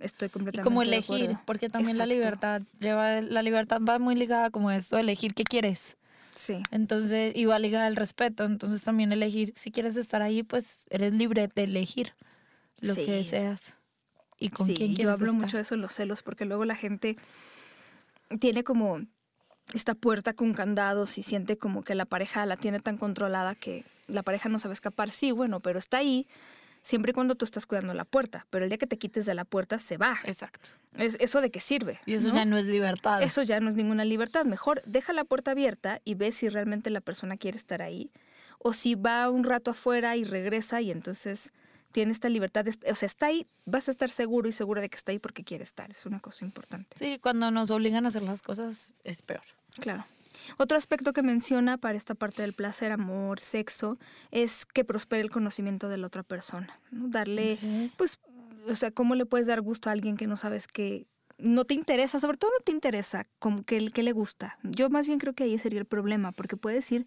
Estoy 0.00 0.26
Y 0.26 0.30
completamente 0.30 0.64
como 0.68 0.80
de 0.80 0.86
elegir, 0.88 1.36
porque 1.46 1.68
también 1.68 1.98
la 1.98 2.06
libertad 2.06 2.62
lleva, 2.80 3.20
la 3.20 3.42
libertad 3.42 3.80
va 3.80 3.98
muy 3.98 4.14
ligada 4.16 4.50
como 4.50 4.70
a 4.70 4.76
esto, 4.76 4.98
elegir 4.98 5.34
qué 5.34 5.44
quieres. 5.44 5.96
Sí. 6.34 6.62
Entonces, 6.72 7.32
y 7.36 7.44
va 7.44 7.58
ligada 7.60 7.86
al 7.86 7.94
respeto. 7.94 8.44
Entonces 8.44 8.82
también 8.82 9.12
elegir, 9.12 9.52
si 9.54 9.70
quieres 9.70 9.96
estar 9.96 10.20
ahí, 10.20 10.42
pues 10.42 10.86
eres 10.90 11.14
libre 11.14 11.48
de 11.54 11.62
elegir 11.62 12.12
lo 12.80 12.94
Sí. 12.94 13.04
que 13.04 13.12
deseas. 13.12 13.76
Y 14.40 14.48
con 14.48 14.66
sí, 14.66 14.74
quién 14.74 14.90
yo 14.90 14.96
quieres 14.96 15.14
hablo 15.14 15.26
estar. 15.26 15.40
mucho 15.40 15.56
de 15.58 15.62
eso 15.62 15.74
en 15.76 15.80
los 15.82 15.92
celos, 15.92 16.22
porque 16.22 16.44
luego 16.44 16.64
la 16.64 16.74
gente 16.74 17.16
tiene 18.40 18.64
como 18.64 19.00
esta 19.72 19.94
puerta 19.94 20.34
con 20.34 20.52
candados 20.52 21.18
y 21.18 21.22
siente 21.22 21.56
como 21.56 21.82
que 21.82 21.94
la 21.94 22.04
pareja 22.04 22.44
la 22.46 22.56
tiene 22.56 22.80
tan 22.80 22.96
controlada 22.96 23.54
que 23.54 23.84
la 24.08 24.22
pareja 24.22 24.48
no 24.48 24.58
sabe 24.58 24.74
escapar. 24.74 25.10
Sí, 25.10 25.32
bueno, 25.32 25.60
pero 25.60 25.78
está 25.78 25.98
ahí 25.98 26.26
siempre 26.82 27.10
y 27.10 27.14
cuando 27.14 27.34
tú 27.34 27.44
estás 27.44 27.66
cuidando 27.66 27.94
la 27.94 28.04
puerta, 28.04 28.46
pero 28.50 28.64
el 28.64 28.70
día 28.70 28.78
que 28.78 28.86
te 28.86 28.98
quites 28.98 29.24
de 29.24 29.34
la 29.34 29.44
puerta 29.44 29.78
se 29.78 29.96
va. 29.96 30.18
Exacto. 30.24 30.70
Es, 30.96 31.16
¿Eso 31.18 31.40
de 31.40 31.50
qué 31.50 31.60
sirve? 31.60 31.98
Y 32.06 32.14
eso 32.14 32.28
¿no? 32.28 32.34
ya 32.34 32.44
no 32.44 32.58
es 32.58 32.66
libertad. 32.66 33.22
Eso 33.22 33.42
ya 33.42 33.58
no 33.58 33.70
es 33.70 33.74
ninguna 33.74 34.04
libertad. 34.04 34.44
Mejor 34.44 34.82
deja 34.84 35.12
la 35.12 35.24
puerta 35.24 35.52
abierta 35.52 36.00
y 36.04 36.14
ve 36.14 36.30
si 36.30 36.48
realmente 36.48 36.90
la 36.90 37.00
persona 37.00 37.36
quiere 37.36 37.56
estar 37.56 37.82
ahí. 37.82 38.10
O 38.58 38.72
si 38.72 38.94
va 38.94 39.28
un 39.28 39.44
rato 39.44 39.72
afuera 39.72 40.16
y 40.16 40.24
regresa 40.24 40.80
y 40.80 40.90
entonces 40.90 41.52
tiene 41.94 42.10
esta 42.12 42.28
libertad. 42.28 42.64
de- 42.64 42.90
O 42.90 42.94
sea, 42.96 43.06
está 43.06 43.26
ahí, 43.26 43.46
vas 43.66 43.86
a 43.86 43.92
estar 43.92 44.10
seguro 44.10 44.48
y 44.48 44.52
segura 44.52 44.80
de 44.82 44.88
que 44.90 44.96
está 44.96 45.12
ahí 45.12 45.20
porque 45.20 45.44
quiere 45.44 45.62
estar. 45.62 45.88
Es 45.90 46.04
una 46.06 46.18
cosa 46.18 46.44
importante. 46.44 46.96
Sí, 46.98 47.20
cuando 47.22 47.52
nos 47.52 47.70
obligan 47.70 48.04
a 48.04 48.08
hacer 48.08 48.22
las 48.24 48.42
cosas 48.42 48.94
es 49.04 49.22
peor. 49.22 49.42
Claro. 49.78 50.04
Otro 50.58 50.76
aspecto 50.76 51.12
que 51.12 51.22
menciona 51.22 51.78
para 51.78 51.96
esta 51.96 52.16
parte 52.16 52.42
del 52.42 52.52
placer, 52.52 52.90
amor, 52.90 53.38
sexo, 53.38 53.96
es 54.32 54.66
que 54.66 54.84
prospere 54.84 55.22
el 55.22 55.30
conocimiento 55.30 55.88
de 55.88 55.96
la 55.98 56.08
otra 56.08 56.24
persona. 56.24 56.80
¿no? 56.90 57.06
Darle, 57.08 57.58
pues, 57.96 58.18
o 58.66 58.74
sea, 58.74 58.90
¿cómo 58.90 59.14
le 59.14 59.24
puedes 59.24 59.46
dar 59.46 59.60
gusto 59.60 59.88
a 59.88 59.92
alguien 59.92 60.16
que 60.16 60.26
no 60.26 60.36
sabes 60.36 60.66
que 60.66 61.06
no 61.44 61.64
te 61.64 61.74
interesa? 61.74 62.18
Sobre 62.20 62.36
todo 62.38 62.50
no 62.58 62.64
te 62.64 62.72
interesa, 62.72 63.26
como 63.38 63.62
que, 63.64 63.86
que 63.90 64.02
le 64.02 64.12
gusta. 64.12 64.58
Yo 64.62 64.90
más 64.90 65.06
bien 65.06 65.18
creo 65.18 65.32
que 65.34 65.44
ahí 65.44 65.58
sería 65.58 65.78
el 65.80 65.86
problema, 65.86 66.32
porque 66.32 66.56
puedes 66.56 66.90
ir 66.92 67.06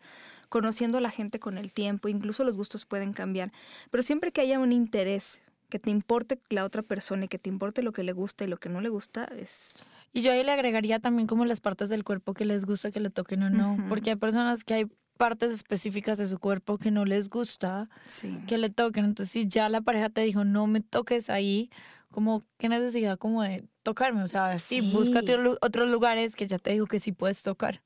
conociendo 0.50 0.98
a 0.98 1.02
la 1.02 1.10
gente 1.10 1.40
con 1.40 1.58
el 1.58 1.72
tiempo, 1.74 2.08
incluso 2.08 2.44
los 2.44 2.56
gustos 2.56 2.86
pueden 2.86 3.14
cambiar, 3.14 3.52
pero 3.92 4.04
siempre 4.04 4.32
que 4.32 4.42
haya 4.42 4.60
un 4.60 4.72
interés, 4.72 5.42
que 5.70 5.80
te 5.80 5.90
importe 5.90 6.40
la 6.50 6.64
otra 6.64 6.82
persona 6.82 7.26
y 7.26 7.28
que 7.28 7.40
te 7.40 7.50
importe 7.50 7.84
lo 7.84 7.92
que 7.92 8.04
le 8.04 8.14
gusta 8.14 8.46
y 8.46 8.48
lo 8.48 8.58
que 8.58 8.70
no 8.70 8.80
le 8.80 8.88
gusta, 8.90 9.26
es... 9.38 9.84
Y 10.14 10.22
yo 10.22 10.32
ahí 10.32 10.44
le 10.44 10.52
agregaría 10.54 11.00
también 11.00 11.28
como 11.28 11.44
las 11.46 11.60
partes 11.60 11.90
del 11.90 12.06
cuerpo 12.06 12.34
que 12.34 12.46
les 12.46 12.66
gusta 12.66 12.90
que 12.92 13.02
le 13.02 13.10
toquen 13.10 13.44
o 13.44 13.50
no. 13.50 13.78
Porque 13.90 14.12
hay 14.12 14.16
personas 14.16 14.64
que 14.64 14.74
hay 14.74 14.86
partes 15.18 15.52
específicas 15.52 16.18
de 16.18 16.26
su 16.26 16.40
cuerpo 16.40 16.78
que 16.78 16.90
no 16.92 17.04
les 17.04 17.30
gusta 17.30 17.90
Sí. 18.06 18.40
que 18.48 18.58
le 18.58 18.70
toquen. 18.70 19.04
Entonces, 19.04 19.32
si 19.34 19.48
ya 19.48 19.68
la 19.68 19.82
pareja 19.82 20.10
te 20.10 20.22
dijo, 20.22 20.46
no 20.46 20.66
me 20.66 20.80
toques 20.82 21.30
ahí, 21.30 21.70
como, 22.12 22.44
¿qué 22.58 22.70
necesidad 22.70 23.18
como 23.18 23.44
de 23.44 23.64
tocarme? 23.84 24.24
O 24.24 24.28
sea, 24.28 24.58
sí, 24.60 24.82
Sí. 24.82 24.92
búscate 24.94 25.38
otros 25.62 25.90
lugares 25.90 26.36
que 26.36 26.48
ya 26.48 26.60
te 26.60 26.72
digo 26.72 26.86
que 26.88 27.00
sí 27.00 27.12
puedes 27.12 27.44
tocar. 27.44 27.82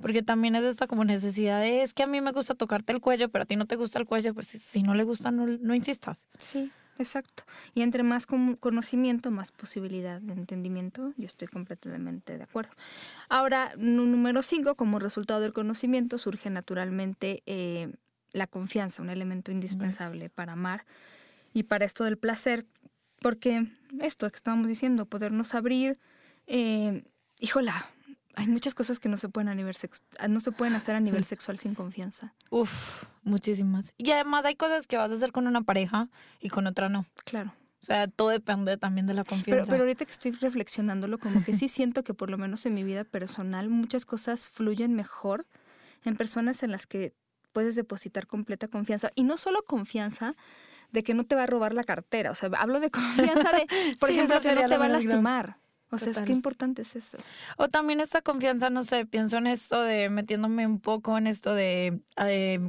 Porque 0.00 0.22
también 0.22 0.54
es 0.54 0.64
esta 0.64 0.86
como 0.86 1.04
necesidad 1.04 1.60
de, 1.60 1.82
es 1.82 1.92
que 1.92 2.04
a 2.04 2.06
mí 2.06 2.20
me 2.20 2.30
gusta 2.30 2.54
tocarte 2.54 2.92
el 2.92 3.00
cuello, 3.00 3.28
pero 3.30 3.42
a 3.42 3.46
ti 3.46 3.56
no 3.56 3.66
te 3.66 3.74
gusta 3.74 3.98
el 3.98 4.06
cuello, 4.06 4.32
pues 4.32 4.46
si, 4.46 4.58
si 4.58 4.82
no 4.82 4.94
le 4.94 5.02
gusta, 5.02 5.30
no, 5.32 5.46
no 5.46 5.74
insistas. 5.74 6.28
Sí, 6.38 6.70
exacto. 6.98 7.42
Y 7.74 7.82
entre 7.82 8.04
más 8.04 8.24
con- 8.24 8.54
conocimiento, 8.54 9.32
más 9.32 9.50
posibilidad 9.50 10.20
de 10.20 10.34
entendimiento. 10.34 11.12
Yo 11.16 11.26
estoy 11.26 11.48
completamente 11.48 12.38
de 12.38 12.44
acuerdo. 12.44 12.70
Ahora, 13.28 13.72
número 13.76 14.42
cinco, 14.42 14.76
como 14.76 15.00
resultado 15.00 15.40
del 15.40 15.52
conocimiento, 15.52 16.16
surge 16.16 16.48
naturalmente 16.48 17.42
eh, 17.46 17.92
la 18.32 18.46
confianza, 18.46 19.02
un 19.02 19.10
elemento 19.10 19.50
indispensable 19.50 20.30
para 20.30 20.52
amar 20.52 20.84
y 21.52 21.64
para 21.64 21.84
esto 21.84 22.04
del 22.04 22.18
placer. 22.18 22.66
Porque 23.20 23.66
esto 24.00 24.30
que 24.30 24.36
estábamos 24.36 24.68
diciendo, 24.68 25.06
podernos 25.06 25.54
abrir, 25.54 25.98
eh, 26.46 27.04
híjola, 27.40 27.86
Hay 28.34 28.46
muchas 28.46 28.72
cosas 28.72 29.00
que 29.00 29.08
no 29.08 29.16
se 29.16 29.28
pueden 29.28 29.48
a 29.48 29.54
nivel 29.56 29.74
sex- 29.74 30.04
no 30.28 30.38
se 30.38 30.52
pueden 30.52 30.74
hacer 30.76 30.94
a 30.94 31.00
nivel 31.00 31.24
sexual 31.32 31.58
sin 31.58 31.74
confianza. 31.74 32.34
Uf, 32.50 33.02
muchísimas. 33.24 33.94
Y 33.98 34.12
además 34.12 34.44
hay 34.44 34.54
cosas 34.54 34.86
que 34.86 34.96
vas 34.96 35.10
a 35.10 35.14
hacer 35.14 35.32
con 35.32 35.48
una 35.48 35.62
pareja 35.62 36.08
y 36.40 36.48
con 36.48 36.68
otra 36.68 36.88
no. 36.88 37.04
Claro. 37.24 37.52
O 37.82 37.84
sea, 37.84 38.06
todo 38.06 38.28
depende 38.28 38.76
también 38.76 39.06
de 39.06 39.14
la 39.14 39.24
Pero, 39.24 39.36
confianza. 39.36 39.66
pero 39.70 39.82
ahorita 39.82 40.04
que 40.04 40.12
estoy 40.12 40.30
reflexionándolo, 40.32 41.18
como 41.18 41.42
que 41.44 41.52
sí 41.52 41.66
siento 41.68 42.04
que 42.04 42.14
por 42.14 42.30
lo 42.30 42.38
menos 42.38 42.64
en 42.66 42.74
mi 42.74 42.84
vida 42.84 43.02
personal 43.02 43.68
muchas 43.70 44.04
cosas 44.06 44.48
fluyen 44.48 44.94
mejor 44.94 45.44
en 46.04 46.16
personas 46.16 46.62
en 46.62 46.70
las 46.70 46.86
que 46.86 47.14
puedes 47.50 47.74
depositar 47.74 48.28
completa 48.28 48.68
confianza. 48.68 49.10
Y 49.16 49.24
no 49.24 49.36
solo 49.36 49.64
confianza 49.64 50.36
de 50.92 51.02
que 51.02 51.14
no 51.14 51.24
te 51.24 51.34
va 51.34 51.44
a 51.44 51.46
robar 51.46 51.74
la 51.74 51.84
cartera. 51.84 52.30
O 52.30 52.34
sea, 52.34 52.50
hablo 52.58 52.80
de 52.80 52.90
confianza 52.90 53.50
de, 53.52 53.66
por 53.98 54.08
Sí, 54.08 54.14
ejemplo, 54.16 54.40
que 54.40 54.54
no 54.54 54.68
te 54.68 54.76
va 54.78 54.84
a 54.86 54.88
lastimar. 54.88 55.56
O 55.90 55.98
sea, 55.98 56.08
es 56.08 56.14
Total. 56.16 56.26
que 56.26 56.32
importante 56.32 56.82
es 56.82 56.96
eso. 56.96 57.16
O 57.56 57.68
también 57.68 58.00
esta 58.00 58.20
confianza, 58.20 58.68
no 58.68 58.82
sé, 58.82 59.06
pienso 59.06 59.38
en 59.38 59.46
esto 59.46 59.80
de 59.82 60.10
metiéndome 60.10 60.66
un 60.66 60.80
poco 60.80 61.16
en 61.16 61.26
esto 61.26 61.54
de 61.54 62.02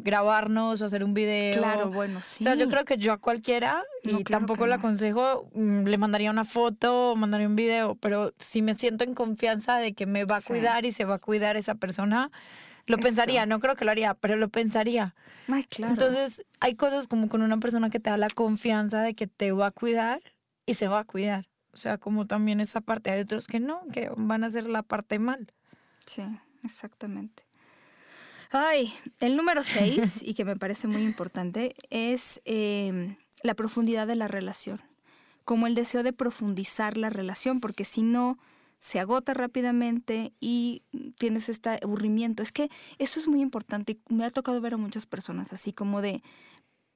grabarnos 0.03 0.81
o 0.81 0.85
hacer 0.85 1.03
un 1.03 1.13
video. 1.13 1.53
Claro, 1.57 1.91
bueno, 1.91 2.21
sí. 2.21 2.43
O 2.43 2.45
sea, 2.45 2.55
yo 2.55 2.69
creo 2.69 2.85
que 2.85 2.97
yo 2.97 3.11
a 3.13 3.17
cualquiera, 3.17 3.83
y 4.03 4.23
claro 4.23 4.45
tampoco 4.45 4.65
le 4.67 4.73
no. 4.75 4.79
aconsejo, 4.79 5.49
mm, 5.53 5.83
le 5.83 5.97
mandaría 5.97 6.31
una 6.31 6.45
foto 6.45 7.11
o 7.11 7.15
mandaría 7.15 7.47
un 7.47 7.55
video, 7.55 7.95
pero 7.95 8.33
si 8.39 8.61
me 8.61 8.75
siento 8.75 9.03
en 9.03 9.13
confianza 9.13 9.77
de 9.77 9.93
que 9.93 10.05
me 10.05 10.25
va 10.25 10.37
a 10.37 10.41
Sí. 10.41 10.47
cuidar 10.47 10.85
y 10.85 10.91
se 10.91 11.05
va 11.05 11.15
a 11.15 11.19
cuidar 11.19 11.57
esa 11.57 11.75
persona, 11.75 12.31
lo 12.85 12.95
Esto. 12.95 13.05
pensaría, 13.05 13.45
no 13.45 13.59
creo 13.59 13.75
que 13.75 13.85
lo 13.85 13.91
haría, 13.91 14.13
pero 14.13 14.35
lo 14.35 14.49
pensaría. 14.49 15.15
Ay, 15.47 15.63
claro. 15.63 15.93
Entonces, 15.93 16.43
hay 16.59 16.75
cosas 16.75 17.07
como 17.07 17.29
con 17.29 17.41
una 17.41 17.57
persona 17.57 17.89
que 17.89 17.99
te 17.99 18.09
da 18.09 18.17
la 18.17 18.29
confianza 18.29 19.01
de 19.01 19.13
que 19.13 19.27
te 19.27 19.51
va 19.51 19.67
a 19.67 19.71
cuidar 19.71 20.21
y 20.65 20.75
se 20.75 20.87
va 20.87 20.99
a 20.99 21.03
cuidar. 21.03 21.47
O 21.73 21.77
sea, 21.77 21.97
como 21.97 22.25
también 22.27 22.59
esa 22.59 22.81
parte, 22.81 23.11
hay 23.11 23.21
otros 23.21 23.47
que 23.47 23.59
no, 23.59 23.81
que 23.93 24.11
van 24.15 24.43
a 24.43 24.47
hacer 24.47 24.67
la 24.67 24.83
parte 24.83 25.19
mal. 25.19 25.51
Sí, 26.05 26.23
exactamente. 26.63 27.43
Ay, 28.51 28.91
el 29.19 29.37
número 29.37 29.63
seis, 29.63 30.21
y 30.23 30.33
que 30.33 30.45
me 30.45 30.55
parece 30.55 30.87
muy 30.87 31.03
importante, 31.03 31.75
es 31.89 32.41
eh, 32.45 33.15
la 33.43 33.53
profundidad 33.53 34.07
de 34.07 34.15
la 34.15 34.27
relación. 34.27 34.81
Como 35.45 35.67
el 35.67 35.75
deseo 35.75 36.03
de 36.03 36.13
profundizar 36.13 36.97
la 36.97 37.09
relación, 37.09 37.59
porque 37.59 37.85
si 37.85 38.01
no, 38.01 38.37
se 38.79 38.99
agota 38.99 39.33
rápidamente 39.33 40.33
y 40.39 40.83
tienes 41.17 41.49
este 41.49 41.79
aburrimiento. 41.83 42.41
Es 42.43 42.51
que 42.51 42.69
eso 42.97 43.19
es 43.19 43.27
muy 43.27 43.41
importante 43.41 43.93
y 44.07 44.13
me 44.13 44.25
ha 44.25 44.31
tocado 44.31 44.59
ver 44.61 44.73
a 44.73 44.77
muchas 44.77 45.05
personas 45.05 45.53
así 45.53 45.73
como 45.73 46.01
de, 46.01 46.23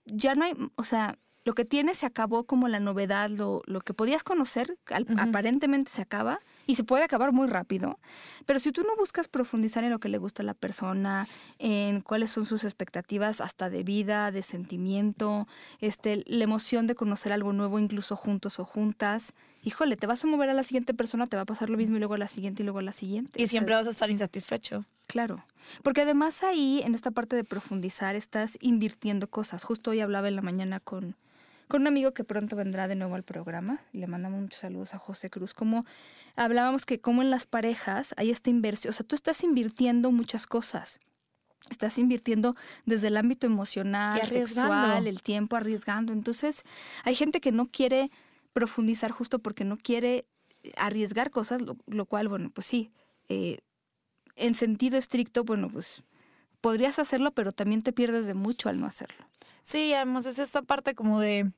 ya 0.06 0.36
no 0.36 0.46
hay, 0.46 0.54
o 0.76 0.84
sea, 0.84 1.18
lo 1.46 1.54
que 1.56 1.66
tienes 1.66 1.98
se 1.98 2.06
acabó 2.06 2.46
como 2.46 2.70
la 2.70 2.80
novedad, 2.80 3.30
lo, 3.30 3.64
lo 3.66 3.82
que 3.82 3.94
podías 3.94 4.24
conocer, 4.24 4.78
al- 4.86 5.06
aparentemente 5.20 5.92
se 5.92 6.02
acaba 6.02 6.40
y 6.66 6.76
se 6.76 6.84
puede 6.84 7.04
acabar 7.04 7.32
muy 7.32 7.48
rápido. 7.48 8.00
Pero 8.46 8.60
si 8.60 8.72
tú 8.72 8.84
no 8.84 8.96
buscas 8.96 9.28
profundizar 9.28 9.84
en 9.84 9.92
lo 9.92 10.00
que 10.00 10.10
le 10.10 10.18
gusta 10.18 10.44
a 10.44 10.46
la 10.46 10.54
persona, 10.54 11.28
en 11.60 12.02
cuáles 12.02 12.32
son 12.32 12.46
sus 12.46 12.64
expectativas 12.64 13.42
hasta 13.42 13.70
de 13.70 13.84
vida, 13.84 14.32
de 14.32 14.44
sentimiento, 14.44 15.48
este, 15.80 16.24
la 16.26 16.44
emoción 16.44 16.88
de 16.88 16.96
conocer 16.96 17.32
algo 17.32 17.54
nuevo 17.54 17.80
incluso 17.80 18.16
juntos 18.16 18.60
o 18.60 18.66
juntas, 18.66 19.34
híjole, 19.64 19.98
te 19.98 20.08
vas 20.08 20.24
a 20.24 20.28
mover 20.28 20.50
a 20.50 20.54
la 20.54 20.64
siguiente 20.64 20.94
persona, 20.94 21.28
te 21.28 21.36
va 21.36 21.44
a 21.44 21.46
pasar 21.46 21.70
lo 21.70 21.78
mismo 21.78 21.96
y 21.96 22.00
luego 22.00 22.14
a 22.14 22.18
la 22.18 22.28
siguiente 22.28 22.64
y 22.64 22.66
luego 22.66 22.80
a 22.80 22.84
la 22.84 22.94
siguiente. 22.94 23.40
Y 23.40 23.44
O 23.44 23.46
sea, 23.46 23.52
siempre 23.52 23.76
vas 23.76 23.88
a 23.88 23.92
estar 23.92 24.10
insatisfecho. 24.10 24.86
Claro, 25.08 25.44
porque 25.84 26.02
además 26.02 26.44
ahí, 26.44 26.82
en 26.84 26.96
esta 26.96 27.12
parte 27.12 27.36
de 27.36 27.44
profundizar, 27.44 28.16
estás 28.16 28.58
invirtiendo 28.62 29.28
cosas. 29.28 29.64
Justo 29.64 29.92
hoy 29.92 30.00
hablaba 30.00 30.28
en 30.28 30.36
la 30.36 30.42
mañana 30.42 30.80
con, 30.80 31.16
con 31.68 31.82
un 31.82 31.88
amigo 31.88 32.14
que 32.14 32.24
pronto 32.24 32.56
vendrá 32.56 32.88
de 32.88 32.96
nuevo 32.96 33.16
al 33.16 33.24
programa, 33.24 33.82
y 33.92 34.00
le 34.00 34.08
mandamos 34.08 34.42
muchos 34.42 34.60
saludos 34.60 34.94
a 34.94 35.00
José 35.00 35.30
Cruz, 35.30 35.54
como 35.54 35.86
hablábamos 36.36 36.86
que 36.86 37.00
como 37.00 37.22
en 37.22 37.30
las 37.30 37.46
parejas 37.46 38.14
hay 38.18 38.30
esta 38.32 38.50
inversión, 38.50 38.92
o 38.92 38.94
sea, 38.94 39.06
tú 39.06 39.16
estás 39.16 39.44
invirtiendo 39.44 40.12
muchas 40.12 40.48
cosas. 40.48 41.00
Estás 41.70 41.98
invirtiendo 41.98 42.58
desde 42.86 43.08
el 43.08 43.16
ámbito 43.16 43.48
emocional, 43.48 44.22
sexual, 44.26 45.08
el 45.08 45.22
tiempo, 45.22 45.56
arriesgando. 45.56 46.12
Entonces, 46.12 46.62
hay 47.06 47.16
gente 47.16 47.40
que 47.40 47.54
no 47.54 47.68
quiere 47.68 48.12
profundizar 48.52 49.12
justo 49.12 49.40
porque 49.40 49.64
no 49.64 49.78
quiere 49.78 50.26
arriesgar 50.76 51.32
cosas, 51.32 51.62
lo, 51.62 51.78
lo 51.88 52.06
cual, 52.06 52.28
bueno, 52.28 52.50
pues 52.54 52.68
sí, 52.68 52.92
eh, 53.30 53.60
en 54.36 54.56
sentido 54.56 54.98
estricto, 54.98 55.44
bueno, 55.44 55.70
pues 55.70 56.04
podrías 56.62 57.00
hacerlo, 57.00 57.32
pero 57.32 57.52
también 57.52 57.84
te 57.84 57.94
pierdes 57.94 58.26
de 58.26 58.34
mucho 58.34 58.70
al 58.70 58.80
no 58.80 58.88
hacerlo. 58.88 59.26
Sí, 59.64 59.94
además 59.94 60.26
es 60.26 60.40
esta 60.40 60.62
parte 60.62 60.94
como 60.94 61.20
de 61.20 61.52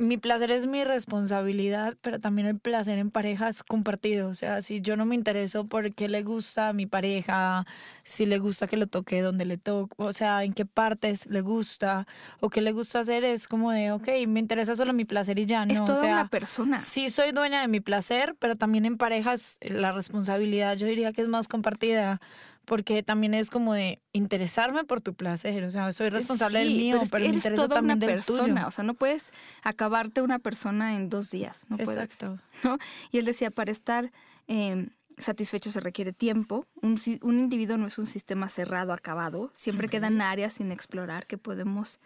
mi 0.00 0.16
placer 0.16 0.52
es 0.52 0.68
mi 0.68 0.84
responsabilidad, 0.84 1.96
pero 2.02 2.20
también 2.20 2.46
el 2.46 2.60
placer 2.60 2.98
en 2.98 3.10
pareja 3.10 3.48
es 3.48 3.64
compartido. 3.64 4.28
O 4.28 4.34
sea, 4.34 4.62
si 4.62 4.80
yo 4.80 4.96
no 4.96 5.04
me 5.04 5.16
intereso 5.16 5.66
por 5.66 5.92
qué 5.92 6.08
le 6.08 6.22
gusta 6.22 6.68
a 6.68 6.72
mi 6.72 6.86
pareja, 6.86 7.66
si 8.04 8.24
le 8.24 8.38
gusta 8.38 8.68
que 8.68 8.76
lo 8.76 8.86
toque 8.86 9.20
donde 9.22 9.44
le 9.44 9.58
toque, 9.58 9.92
o 9.98 10.12
sea, 10.12 10.44
en 10.44 10.52
qué 10.52 10.64
partes 10.64 11.26
le 11.26 11.40
gusta 11.40 12.06
o 12.38 12.48
qué 12.48 12.60
le 12.60 12.70
gusta 12.70 13.00
hacer, 13.00 13.24
es 13.24 13.48
como 13.48 13.72
de, 13.72 13.90
ok, 13.90 14.08
me 14.28 14.38
interesa 14.38 14.76
solo 14.76 14.92
mi 14.92 15.04
placer 15.04 15.36
y 15.40 15.46
ya, 15.46 15.66
¿no? 15.66 15.74
es 15.74 15.80
o 15.80 15.84
toda 15.84 15.98
sea, 15.98 16.12
una 16.12 16.28
persona. 16.28 16.78
Sí, 16.78 17.10
soy 17.10 17.32
dueña 17.32 17.60
de 17.60 17.66
mi 17.66 17.80
placer, 17.80 18.36
pero 18.38 18.54
también 18.54 18.86
en 18.86 18.98
parejas 18.98 19.58
eh, 19.60 19.70
la 19.72 19.90
responsabilidad 19.90 20.76
yo 20.76 20.86
diría 20.86 21.12
que 21.12 21.22
es 21.22 21.28
más 21.28 21.48
compartida, 21.48 22.20
porque 22.68 23.02
también 23.02 23.34
es 23.34 23.48
como 23.50 23.72
de 23.72 24.00
interesarme 24.12 24.84
por 24.84 25.00
tu 25.00 25.14
placer, 25.14 25.64
o 25.64 25.70
sea, 25.70 25.90
soy 25.90 26.10
responsable 26.10 26.60
del 26.60 26.74
mío, 26.74 26.96
es 26.96 27.04
que 27.04 27.08
pero, 27.10 27.24
me 27.24 27.30
eres 27.30 27.36
interesa 27.44 27.62
toda 27.62 27.76
también 27.76 27.96
una 27.96 28.06
del 28.06 28.14
persona. 28.16 28.54
tuyo. 28.54 28.68
O 28.68 28.70
sea, 28.70 28.84
no 28.84 28.94
puedes 28.94 29.32
acabarte 29.62 30.20
una 30.20 30.38
persona 30.38 30.94
en 30.94 31.08
dos 31.08 31.30
días. 31.30 31.64
No 31.68 31.78
puedes. 31.78 32.02
Exacto. 32.02 32.38
¿no? 32.62 32.78
Y 33.10 33.18
él 33.18 33.24
decía, 33.24 33.50
para 33.50 33.72
estar 33.72 34.12
eh, 34.46 34.86
satisfecho 35.16 35.72
se 35.72 35.80
requiere 35.80 36.12
tiempo. 36.12 36.66
Un, 36.82 37.00
un 37.22 37.38
individuo 37.38 37.78
no 37.78 37.86
es 37.86 37.98
un 37.98 38.06
sistema 38.06 38.48
cerrado, 38.48 38.92
acabado. 38.92 39.50
Siempre 39.54 39.88
quedan 39.88 40.20
áreas 40.20 40.54
sin 40.54 40.70
explorar 40.70 41.26
que 41.26 41.38
podemos 41.38 41.98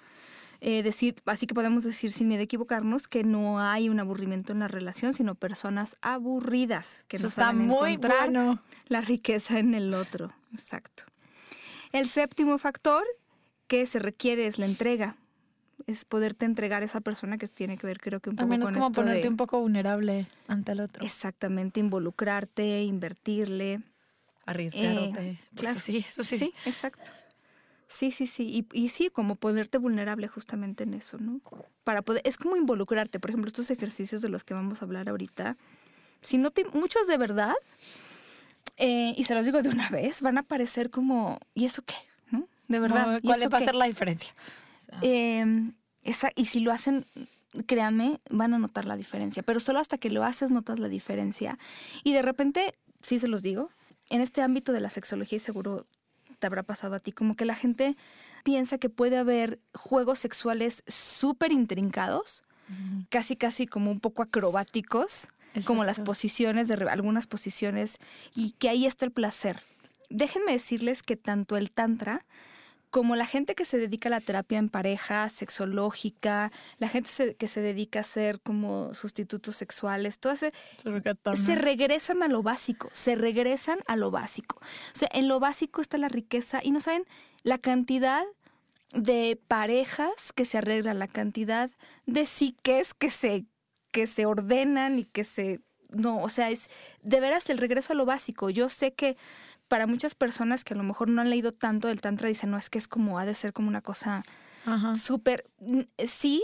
eh, 0.64 0.84
decir, 0.84 1.16
así 1.26 1.48
que 1.48 1.54
podemos 1.54 1.82
decir 1.82 2.12
sin 2.12 2.28
miedo 2.28 2.40
a 2.40 2.44
equivocarnos 2.44 3.08
que 3.08 3.24
no 3.24 3.58
hay 3.58 3.88
un 3.88 3.98
aburrimiento 3.98 4.52
en 4.52 4.60
la 4.60 4.68
relación, 4.68 5.12
sino 5.12 5.34
personas 5.34 5.96
aburridas 6.02 7.04
que 7.08 7.16
Eso 7.16 7.24
no 7.24 7.28
está 7.30 7.42
saben 7.46 7.66
muy 7.66 7.94
encontrar 7.94 8.26
bueno. 8.26 8.62
la 8.86 9.00
riqueza 9.00 9.58
en 9.58 9.74
el 9.74 9.92
otro. 9.92 10.32
Exacto. 10.52 11.02
El 11.90 12.08
séptimo 12.08 12.58
factor 12.58 13.02
que 13.66 13.86
se 13.86 13.98
requiere 13.98 14.46
es 14.46 14.60
la 14.60 14.66
entrega. 14.66 15.16
Es 15.88 16.04
poderte 16.04 16.44
entregar 16.44 16.82
a 16.82 16.84
esa 16.84 17.00
persona 17.00 17.38
que 17.38 17.48
tiene 17.48 17.76
que 17.76 17.88
ver, 17.88 17.98
creo 17.98 18.20
que 18.20 18.30
un 18.30 18.36
poco 18.36 18.54
es 18.54 18.60
con 18.60 18.72
como 18.72 18.86
esto 18.86 19.00
ponerte 19.00 19.22
de 19.22 19.28
un 19.28 19.36
poco 19.36 19.58
vulnerable 19.58 20.28
ante 20.46 20.70
el 20.70 20.80
otro, 20.80 21.04
exactamente 21.04 21.80
involucrarte, 21.80 22.82
invertirle. 22.84 23.80
arriesgarte. 24.46 25.30
Eh, 25.30 25.38
claro. 25.56 25.80
Sí, 25.80 25.96
eso 25.96 26.22
sí. 26.22 26.38
Sí, 26.38 26.54
exacto. 26.66 27.10
Sí, 27.92 28.10
sí, 28.10 28.26
sí. 28.26 28.66
Y, 28.72 28.84
y 28.84 28.88
sí, 28.88 29.10
como 29.10 29.36
ponerte 29.36 29.76
vulnerable 29.76 30.26
justamente 30.26 30.84
en 30.84 30.94
eso, 30.94 31.18
¿no? 31.18 31.40
Para 31.84 32.00
poder, 32.00 32.22
es 32.24 32.38
como 32.38 32.56
involucrarte. 32.56 33.20
Por 33.20 33.30
ejemplo, 33.30 33.48
estos 33.48 33.70
ejercicios 33.70 34.22
de 34.22 34.30
los 34.30 34.44
que 34.44 34.54
vamos 34.54 34.80
a 34.80 34.86
hablar 34.86 35.10
ahorita. 35.10 35.58
Si 36.22 36.38
no 36.38 36.50
te, 36.50 36.64
muchos 36.64 37.06
de 37.06 37.18
verdad, 37.18 37.54
eh, 38.78 39.12
y 39.14 39.24
se 39.24 39.34
los 39.34 39.44
digo 39.44 39.60
de 39.60 39.68
una 39.68 39.90
vez, 39.90 40.22
van 40.22 40.38
a 40.38 40.42
parecer 40.42 40.88
como, 40.88 41.38
¿y 41.54 41.66
eso 41.66 41.82
qué? 41.82 41.94
¿No? 42.30 42.48
De 42.66 42.80
verdad. 42.80 43.04
Como, 43.04 43.18
¿y 43.18 43.20
¿Cuál 43.20 43.52
va 43.52 43.58
a 43.58 43.64
ser 43.64 43.74
la 43.74 43.84
diferencia? 43.84 44.32
Eh, 45.02 45.44
esa, 46.02 46.30
y 46.34 46.46
si 46.46 46.60
lo 46.60 46.72
hacen, 46.72 47.04
créanme, 47.66 48.20
van 48.30 48.54
a 48.54 48.58
notar 48.58 48.86
la 48.86 48.96
diferencia. 48.96 49.42
Pero 49.42 49.60
solo 49.60 49.80
hasta 49.80 49.98
que 49.98 50.08
lo 50.08 50.24
haces 50.24 50.50
notas 50.50 50.78
la 50.78 50.88
diferencia. 50.88 51.58
Y 52.04 52.14
de 52.14 52.22
repente, 52.22 52.74
sí 53.02 53.20
se 53.20 53.28
los 53.28 53.42
digo, 53.42 53.68
en 54.08 54.22
este 54.22 54.40
ámbito 54.40 54.72
de 54.72 54.80
la 54.80 54.88
sexología 54.88 55.36
y 55.36 55.40
seguro 55.40 55.86
te 56.42 56.48
habrá 56.48 56.64
pasado 56.64 56.96
a 56.96 56.98
ti, 56.98 57.12
como 57.12 57.36
que 57.36 57.44
la 57.44 57.54
gente 57.54 57.96
piensa 58.42 58.76
que 58.76 58.90
puede 58.90 59.16
haber 59.16 59.60
juegos 59.74 60.18
sexuales 60.18 60.82
súper 60.88 61.52
intrincados, 61.52 62.42
casi 63.10 63.36
casi 63.36 63.68
como 63.68 63.92
un 63.92 64.00
poco 64.00 64.22
acrobáticos, 64.22 65.28
como 65.64 65.84
las 65.84 66.00
posiciones 66.00 66.66
de 66.66 66.74
algunas 66.90 67.28
posiciones, 67.28 67.98
y 68.34 68.50
que 68.58 68.68
ahí 68.68 68.86
está 68.86 69.04
el 69.04 69.12
placer. 69.12 69.60
Déjenme 70.10 70.50
decirles 70.50 71.04
que 71.04 71.14
tanto 71.14 71.56
el 71.56 71.70
tantra 71.70 72.26
como 72.92 73.16
la 73.16 73.24
gente 73.26 73.54
que 73.54 73.64
se 73.64 73.78
dedica 73.78 74.08
a 74.08 74.10
la 74.10 74.20
terapia 74.20 74.58
en 74.58 74.68
pareja, 74.68 75.28
sexológica, 75.30 76.52
la 76.78 76.88
gente 76.88 77.08
se- 77.08 77.34
que 77.34 77.48
se 77.48 77.60
dedica 77.62 78.00
a 78.00 78.02
hacer 78.02 78.38
como 78.40 78.92
sustitutos 78.94 79.56
sexuales, 79.56 80.18
todas 80.20 80.38
se, 80.40 80.52
se 81.36 81.54
regresan 81.54 82.22
a 82.22 82.28
lo 82.28 82.42
básico, 82.42 82.90
se 82.92 83.14
regresan 83.14 83.78
a 83.86 83.96
lo 83.96 84.10
básico. 84.10 84.60
O 84.94 84.98
sea, 84.98 85.08
en 85.12 85.26
lo 85.26 85.40
básico 85.40 85.80
está 85.80 85.96
la 85.96 86.08
riqueza 86.08 86.60
y 86.62 86.70
no 86.70 86.80
saben 86.80 87.04
la 87.42 87.56
cantidad 87.58 88.22
de 88.92 89.40
parejas 89.48 90.32
que 90.34 90.44
se 90.44 90.58
arreglan, 90.58 90.98
la 90.98 91.08
cantidad 91.08 91.70
de 92.06 92.26
psiques 92.26 92.92
que 92.92 93.10
se, 93.10 93.46
que 93.90 94.06
se 94.06 94.26
ordenan 94.26 94.98
y 94.98 95.04
que 95.06 95.24
se... 95.24 95.60
No, 95.88 96.22
o 96.22 96.28
sea, 96.30 96.48
es 96.50 96.68
de 97.02 97.20
veras 97.20 97.50
el 97.50 97.58
regreso 97.58 97.92
a 97.92 97.96
lo 97.96 98.06
básico. 98.06 98.48
Yo 98.48 98.68
sé 98.70 98.94
que 98.94 99.14
para 99.72 99.86
muchas 99.86 100.14
personas 100.14 100.64
que 100.64 100.74
a 100.74 100.76
lo 100.76 100.82
mejor 100.82 101.08
no 101.08 101.22
han 101.22 101.30
leído 101.30 101.50
tanto 101.50 101.88
del 101.88 102.02
tantra 102.02 102.28
dicen, 102.28 102.50
no, 102.50 102.58
es 102.58 102.68
que 102.68 102.76
es 102.76 102.86
como, 102.86 103.18
ha 103.18 103.24
de 103.24 103.34
ser 103.34 103.54
como 103.54 103.68
una 103.68 103.80
cosa 103.80 104.22
súper... 104.94 105.46
Sí 106.06 106.42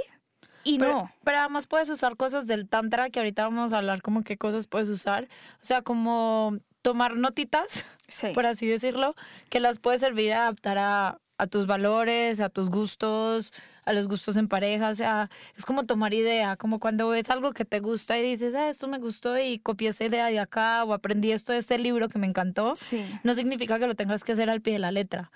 y 0.64 0.78
Pero, 0.78 0.92
no. 0.92 1.12
pero 1.25 1.37
además 1.37 1.66
puedes 1.66 1.90
usar 1.90 2.16
cosas 2.16 2.47
del 2.47 2.70
tantra 2.70 3.11
que 3.11 3.18
ahorita 3.20 3.42
vamos 3.42 3.75
a 3.75 3.78
hablar 3.78 4.00
como 4.00 4.25
qué 4.25 4.38
cosas 4.38 4.66
puedes 4.66 4.88
usar. 4.88 5.25
O 5.56 5.64
sea, 5.64 5.82
como 5.82 6.56
tomar 6.80 7.16
notitas, 7.16 7.85
por 8.32 8.47
así 8.47 8.66
decirlo, 8.66 9.14
que 9.50 9.61
las 9.61 9.78
puedes 9.78 10.00
servir 10.00 10.32
a 10.32 10.44
adaptar 10.44 10.78
a, 10.78 11.18
a 11.37 11.47
tus 11.49 11.66
valores, 11.66 12.40
a 12.40 12.49
tus 12.49 12.70
gustos, 12.70 13.52
a 13.88 13.92
los 13.92 14.07
gustos 14.07 14.37
en 14.37 14.49
pareja. 14.49 14.90
O 14.90 14.95
sea, 14.95 15.30
es 15.57 15.64
como 15.64 15.87
tomar 15.87 16.14
idea, 16.14 16.57
como 16.57 16.78
cuando 16.78 17.09
ves 17.09 17.30
algo 17.30 17.52
que 17.52 17.64
te 17.64 17.80
gusta 17.80 18.18
y 18.18 18.23
dices, 18.23 18.54
ah, 18.54 18.68
esto 18.68 18.87
me 18.87 18.99
gustó 18.99 19.38
y 19.38 19.59
copié 19.59 19.88
esa 19.88 20.04
idea 20.04 20.26
de 20.26 20.38
acá 20.38 20.85
o 20.85 20.92
aprendí 20.92 21.33
esto 21.33 21.52
de 21.52 21.59
este 21.59 21.78
libro 21.78 22.09
que 22.09 22.18
me 22.18 22.26
encantó. 22.26 22.76
Sí. 22.76 23.04
No 23.25 23.35
significa 23.35 23.78
que 23.78 23.87
lo 23.87 23.95
tengas 23.95 24.25
que 24.25 24.33
hacer 24.33 24.50
al 24.50 24.61
pie 24.61 24.75
de 24.75 24.78
la 24.78 24.92
letra. 24.92 25.30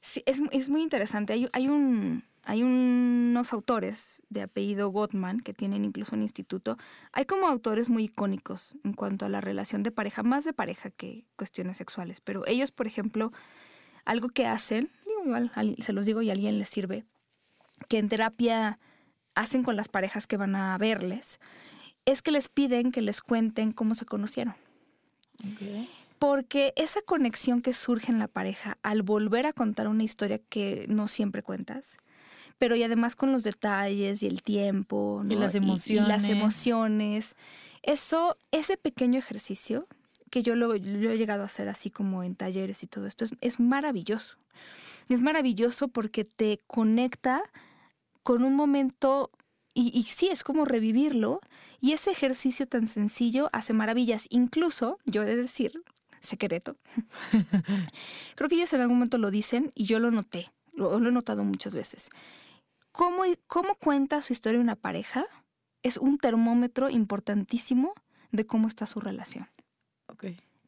Sí, 0.00 0.22
es, 0.26 0.40
es 0.52 0.68
muy 0.68 0.82
interesante. 0.82 1.32
Hay, 1.32 1.48
hay, 1.52 1.68
un, 1.68 2.24
hay 2.44 2.62
unos 2.62 3.52
autores 3.52 4.22
de 4.28 4.42
apellido 4.42 4.88
Gottman 4.90 5.40
que 5.40 5.52
tienen 5.52 5.84
incluso 5.84 6.14
un 6.14 6.22
instituto. 6.22 6.76
Hay 7.12 7.24
como 7.24 7.46
autores 7.46 7.90
muy 7.90 8.04
icónicos 8.04 8.76
en 8.84 8.94
cuanto 8.94 9.26
a 9.26 9.28
la 9.28 9.40
relación 9.40 9.82
de 9.82 9.90
pareja, 9.90 10.22
más 10.22 10.44
de 10.44 10.52
pareja 10.52 10.90
que 10.90 11.24
cuestiones 11.36 11.76
sexuales. 11.76 12.20
Pero 12.20 12.42
ellos, 12.46 12.70
por 12.70 12.86
ejemplo, 12.86 13.32
algo 14.04 14.28
que 14.28 14.46
hacen, 14.46 14.90
digo, 15.06 15.24
igual 15.24 15.52
se 15.84 15.92
los 15.92 16.06
digo 16.06 16.22
y 16.22 16.30
a 16.30 16.32
alguien 16.32 16.58
les 16.58 16.68
sirve, 16.68 17.04
que 17.88 17.98
en 17.98 18.08
terapia 18.08 18.78
hacen 19.34 19.62
con 19.62 19.76
las 19.76 19.88
parejas 19.88 20.26
que 20.26 20.36
van 20.36 20.56
a 20.56 20.76
verles, 20.78 21.40
es 22.04 22.22
que 22.22 22.32
les 22.32 22.48
piden 22.48 22.92
que 22.92 23.00
les 23.00 23.20
cuenten 23.20 23.72
cómo 23.72 23.94
se 23.94 24.04
conocieron. 24.04 24.54
Porque 26.18 26.72
esa 26.76 27.02
conexión 27.02 27.62
que 27.62 27.74
surge 27.74 28.12
en 28.12 28.18
la 28.18 28.28
pareja 28.28 28.78
al 28.82 29.02
volver 29.02 29.46
a 29.46 29.52
contar 29.52 29.88
una 29.88 30.04
historia 30.04 30.38
que 30.38 30.86
no 30.88 31.08
siempre 31.08 31.42
cuentas, 31.42 31.96
pero 32.58 32.76
y 32.76 32.82
además 32.84 33.16
con 33.16 33.32
los 33.32 33.42
detalles 33.42 34.22
y 34.22 34.28
el 34.28 34.42
tiempo 34.42 35.22
y 35.28 35.34
las 35.34 35.54
emociones. 35.56 36.06
Y, 36.06 36.08
las 36.08 36.24
emociones. 36.28 37.34
Eso, 37.82 38.36
ese 38.52 38.76
pequeño 38.76 39.18
ejercicio 39.18 39.88
que 40.32 40.42
yo 40.42 40.56
lo, 40.56 40.74
he 40.74 40.80
llegado 40.80 41.42
a 41.42 41.46
hacer 41.46 41.68
así 41.68 41.90
como 41.90 42.22
en 42.22 42.36
talleres 42.36 42.82
y 42.82 42.86
todo 42.86 43.06
esto, 43.06 43.26
es, 43.40 43.60
maravilloso. 43.60 44.38
Es 45.10 45.20
maravilloso 45.20 45.88
porque 45.88 46.24
te 46.24 46.58
conecta 46.66 47.42
con 48.22 48.44
un 48.44 48.54
momento 48.54 49.30
y, 49.74 49.90
y, 49.98 50.02
sí, 50.04 50.28
es 50.28 50.44
como 50.44 50.64
revivirlo. 50.64 51.40
Y 51.80 51.92
ese 51.92 52.10
ejercicio 52.10 52.66
tan 52.66 52.86
sencillo 52.86 53.48
hace 53.52 53.72
maravillas. 53.72 54.26
Incluso, 54.28 54.98
yo 55.06 55.22
he 55.22 55.26
de 55.26 55.36
decir, 55.36 55.82
secreto, 56.20 56.76
creo 58.34 58.48
que 58.48 58.56
ellos 58.56 58.72
en 58.72 58.80
algún 58.80 58.96
momento 58.98 59.18
lo 59.18 59.30
dicen 59.30 59.70
y 59.74 59.84
yo 59.84 59.98
lo 59.98 60.10
noté, 60.10 60.46
lo, 60.72 61.00
lo 61.00 61.08
he 61.08 61.12
notado 61.12 61.44
muchas 61.44 61.74
veces. 61.74 62.10
¿Cómo, 62.92 63.22
¿Cómo 63.46 63.74
cuenta 63.76 64.20
su 64.20 64.32
historia 64.32 64.60
una 64.60 64.76
pareja? 64.76 65.24
Es 65.82 65.96
un 65.96 66.18
termómetro 66.18 66.90
importantísimo 66.90 67.94
de 68.30 68.46
cómo 68.46 68.68
está 68.68 68.86
su 68.86 69.00
relación. 69.00 69.48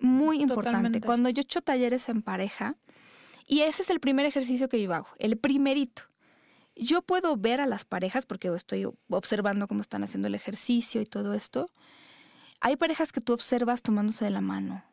Muy 0.00 0.40
importante. 0.40 1.00
Cuando 1.00 1.28
yo 1.28 1.42
echo 1.42 1.62
talleres 1.62 2.08
en 2.08 2.23
pareja, 2.23 2.76
y 3.46 3.61
ese 3.61 3.82
es 3.82 3.90
el 3.90 4.00
primer 4.00 4.26
ejercicio 4.26 4.68
que 4.68 4.82
yo 4.82 4.92
hago, 4.94 5.08
el 5.18 5.37
primerito. 5.37 6.02
Yo 6.76 7.02
puedo 7.02 7.37
ver 7.37 7.61
a 7.61 7.66
las 7.66 7.85
parejas, 7.85 8.26
porque 8.26 8.49
estoy 8.49 8.88
observando 9.09 9.69
cómo 9.69 9.81
están 9.81 10.02
haciendo 10.02 10.28
el 10.28 10.35
ejercicio 10.35 11.00
y 11.00 11.07
todo 11.07 11.35
esto. 11.35 11.69
Hay 12.61 12.76
parejas 12.76 13.12
que 13.12 13.21
tú 13.21 13.33
observas 13.33 13.83
tomándose 13.83 14.25
de 14.25 14.31
la 14.31 14.40
mano, 14.40 14.85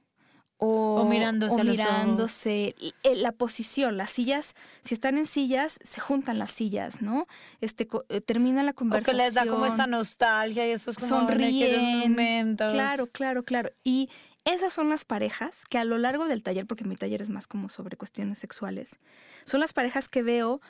o, 0.64 1.06
mirándose, 1.10 1.60
o 1.60 1.64
mirándose 1.64 2.76
eh, 3.04 3.16
la 3.16 3.32
posición, 3.32 3.98
las 3.98 4.12
sillas, 4.12 4.54
si 4.84 4.94
están 4.94 5.18
en 5.18 5.26
sillas, 5.26 5.80
se 5.84 6.00
juntan 6.00 6.38
las 6.38 6.52
sillas, 6.52 7.02
¿no? 7.02 7.26
Este 7.62 7.88
eh, 8.10 8.22
termina 8.22 8.62
la 8.62 8.74
conversación. 8.74 9.16
O 9.16 9.18
que 9.18 9.24
les 9.24 9.34
da 9.34 9.48
como 9.48 9.66
esa 9.66 9.88
nostalgia 9.88 10.68
y 10.68 10.72
esos 10.72 10.98
como 10.98 11.08
sonríen. 11.08 12.12
Momentos. 12.12 12.72
Claro, 12.74 13.08
claro, 13.08 13.42
claro. 13.42 13.72
Y 13.84 14.12
esas 14.46 14.72
son 14.72 14.90
las 14.90 15.04
parejas 15.04 15.66
que 15.66 15.80
a 15.80 15.84
lo 15.84 15.98
largo 15.98 16.28
del 16.28 16.44
taller, 16.44 16.68
porque 16.68 16.84
mi 16.84 16.96
taller 16.96 17.24
es 17.24 17.30
más 17.30 17.48
como 17.48 17.70
sobre 17.70 17.98
cuestiones 17.98 18.38
sexuales, 18.38 18.98
son 19.46 19.62
las 19.62 19.74
parejas 19.74 20.10
que 20.10 20.22
veo 20.22 20.62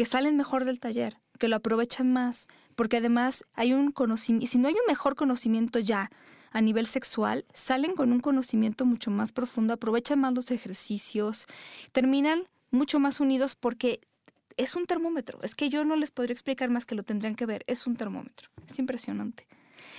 que 0.00 0.06
salen 0.06 0.34
mejor 0.34 0.64
del 0.64 0.80
taller, 0.80 1.18
que 1.38 1.46
lo 1.46 1.56
aprovechan 1.56 2.10
más, 2.10 2.48
porque 2.74 2.96
además 2.96 3.44
hay 3.52 3.74
un 3.74 3.92
conocimiento, 3.92 4.44
y 4.44 4.46
si 4.46 4.56
no 4.56 4.68
hay 4.68 4.72
un 4.72 4.86
mejor 4.88 5.14
conocimiento 5.14 5.78
ya 5.78 6.10
a 6.52 6.62
nivel 6.62 6.86
sexual, 6.86 7.44
salen 7.52 7.94
con 7.94 8.10
un 8.10 8.20
conocimiento 8.20 8.86
mucho 8.86 9.10
más 9.10 9.30
profundo, 9.30 9.74
aprovechan 9.74 10.18
más 10.18 10.32
los 10.32 10.50
ejercicios, 10.52 11.46
terminan 11.92 12.44
mucho 12.70 12.98
más 12.98 13.20
unidos 13.20 13.54
porque 13.54 14.00
es 14.56 14.74
un 14.74 14.86
termómetro. 14.86 15.38
Es 15.42 15.54
que 15.54 15.68
yo 15.68 15.84
no 15.84 15.96
les 15.96 16.10
podría 16.10 16.32
explicar 16.32 16.70
más 16.70 16.86
que 16.86 16.94
lo 16.94 17.02
tendrían 17.02 17.34
que 17.34 17.44
ver. 17.44 17.62
Es 17.66 17.86
un 17.86 17.94
termómetro. 17.94 18.48
Es 18.70 18.78
impresionante. 18.78 19.46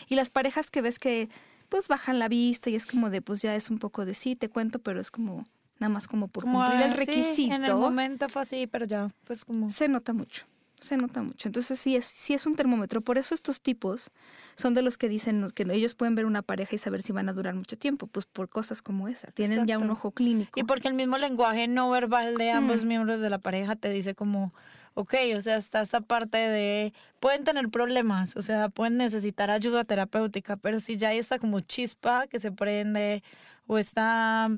Y 0.10 0.15
las 0.15 0.31
parejas 0.31 0.72
que 0.72 0.81
ves 0.81 0.98
que 0.98 1.29
pues 1.70 1.88
bajan 1.88 2.17
la 2.17 2.27
vista 2.27 2.72
y 2.72 2.75
es 2.75 2.88
como 2.88 3.12
de, 3.12 3.22
pues 3.22 3.43
ya 3.43 3.55
es 3.55 3.70
un 3.70 3.77
poco 3.77 4.03
de 4.05 4.16
sí, 4.16 4.35
te 4.35 4.50
cuento, 4.50 4.79
pero 4.79 5.00
es 5.00 5.11
como 5.11 5.46
nada 5.81 5.89
más 5.89 6.07
como 6.07 6.27
por 6.27 6.44
cumplir 6.44 6.81
el 6.81 6.94
requisito. 6.94 7.53
en 7.53 7.65
el 7.65 7.75
momento 7.75 8.29
fue 8.29 8.44
así, 8.44 8.67
pero 8.67 8.85
ya, 8.85 9.11
pues 9.25 9.44
como... 9.44 9.70
Se 9.72 9.87
nota 9.89 10.13
mucho, 10.13 10.46
se 10.79 10.96
nota 10.96 11.24
mucho. 11.24 11.50
Entonces 11.50 11.79
sí 11.79 11.96
es, 11.96 12.05
sí 12.05 12.33
es 12.33 12.46
un 12.46 12.55
termómetro. 12.55 13.01
Por 13.01 13.17
eso 13.17 13.33
estos 13.33 13.61
tipos 13.61 14.11
son 14.55 14.75
de 14.75 14.83
los 14.83 14.98
que 14.98 15.09
dicen 15.09 15.48
que 15.53 15.63
ellos 15.63 15.96
pueden 15.96 16.13
ver 16.13 16.25
una 16.25 16.44
pareja 16.44 16.75
y 16.75 16.77
saber 16.77 17.01
si 17.01 17.11
van 17.11 17.27
a 17.29 17.33
durar 17.33 17.55
mucho 17.55 17.77
tiempo, 17.77 18.05
pues 18.05 18.27
por 18.27 18.48
cosas 18.48 18.81
como 18.81 19.07
esa. 19.07 19.31
Tienen 19.31 19.65
ya 19.65 19.79
un 19.79 19.89
ojo 19.89 20.11
clínico. 20.11 20.59
Y 20.59 20.63
porque 20.63 20.87
el 20.87 20.94
mismo 20.94 21.17
lenguaje 21.17 21.67
no 21.67 21.89
verbal 21.89 22.37
de 22.37 22.51
ambos 22.51 22.85
miembros 22.85 23.20
de 23.20 23.31
la 23.31 23.39
pareja 23.39 23.75
te 23.75 23.89
dice 23.89 24.13
como 24.15 24.53
ok, 24.94 25.13
o 25.37 25.41
sea, 25.41 25.55
está 25.55 25.81
esta 25.81 26.01
parte 26.01 26.37
de, 26.37 26.94
pueden 27.22 27.46
tener 27.46 27.70
problemas, 27.70 28.35
o 28.35 28.41
sea, 28.41 28.67
pueden 28.67 28.98
necesitar 28.98 29.50
ayuda 29.50 29.85
terapéutica, 29.85 30.57
pero 30.57 30.81
si 30.81 30.98
ya 30.98 31.09
hay 31.09 31.17
esta 31.17 31.39
como 31.39 31.61
chispa 31.61 32.27
que 32.27 32.41
se 32.41 32.51
prende 32.51 33.24
o 33.67 33.77
esta 33.77 34.50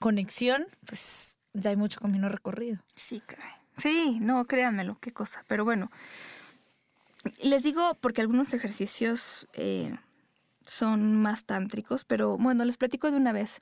conexión, 0.00 0.66
pues 0.86 1.40
ya 1.52 1.70
hay 1.70 1.76
mucho 1.76 2.00
camino 2.00 2.28
recorrido. 2.28 2.82
Sí. 2.94 3.22
Sí, 3.76 4.18
no, 4.20 4.44
créanmelo, 4.46 4.98
qué 5.00 5.12
cosa. 5.12 5.44
Pero 5.46 5.64
bueno, 5.64 5.90
les 7.42 7.62
digo 7.62 7.96
porque 8.00 8.22
algunos 8.22 8.54
ejercicios 8.54 9.46
eh, 9.54 9.94
son 10.66 11.16
más 11.16 11.44
tántricos, 11.44 12.04
pero 12.04 12.36
bueno, 12.38 12.64
les 12.64 12.76
platico 12.76 13.10
de 13.10 13.16
una 13.16 13.32
vez. 13.32 13.60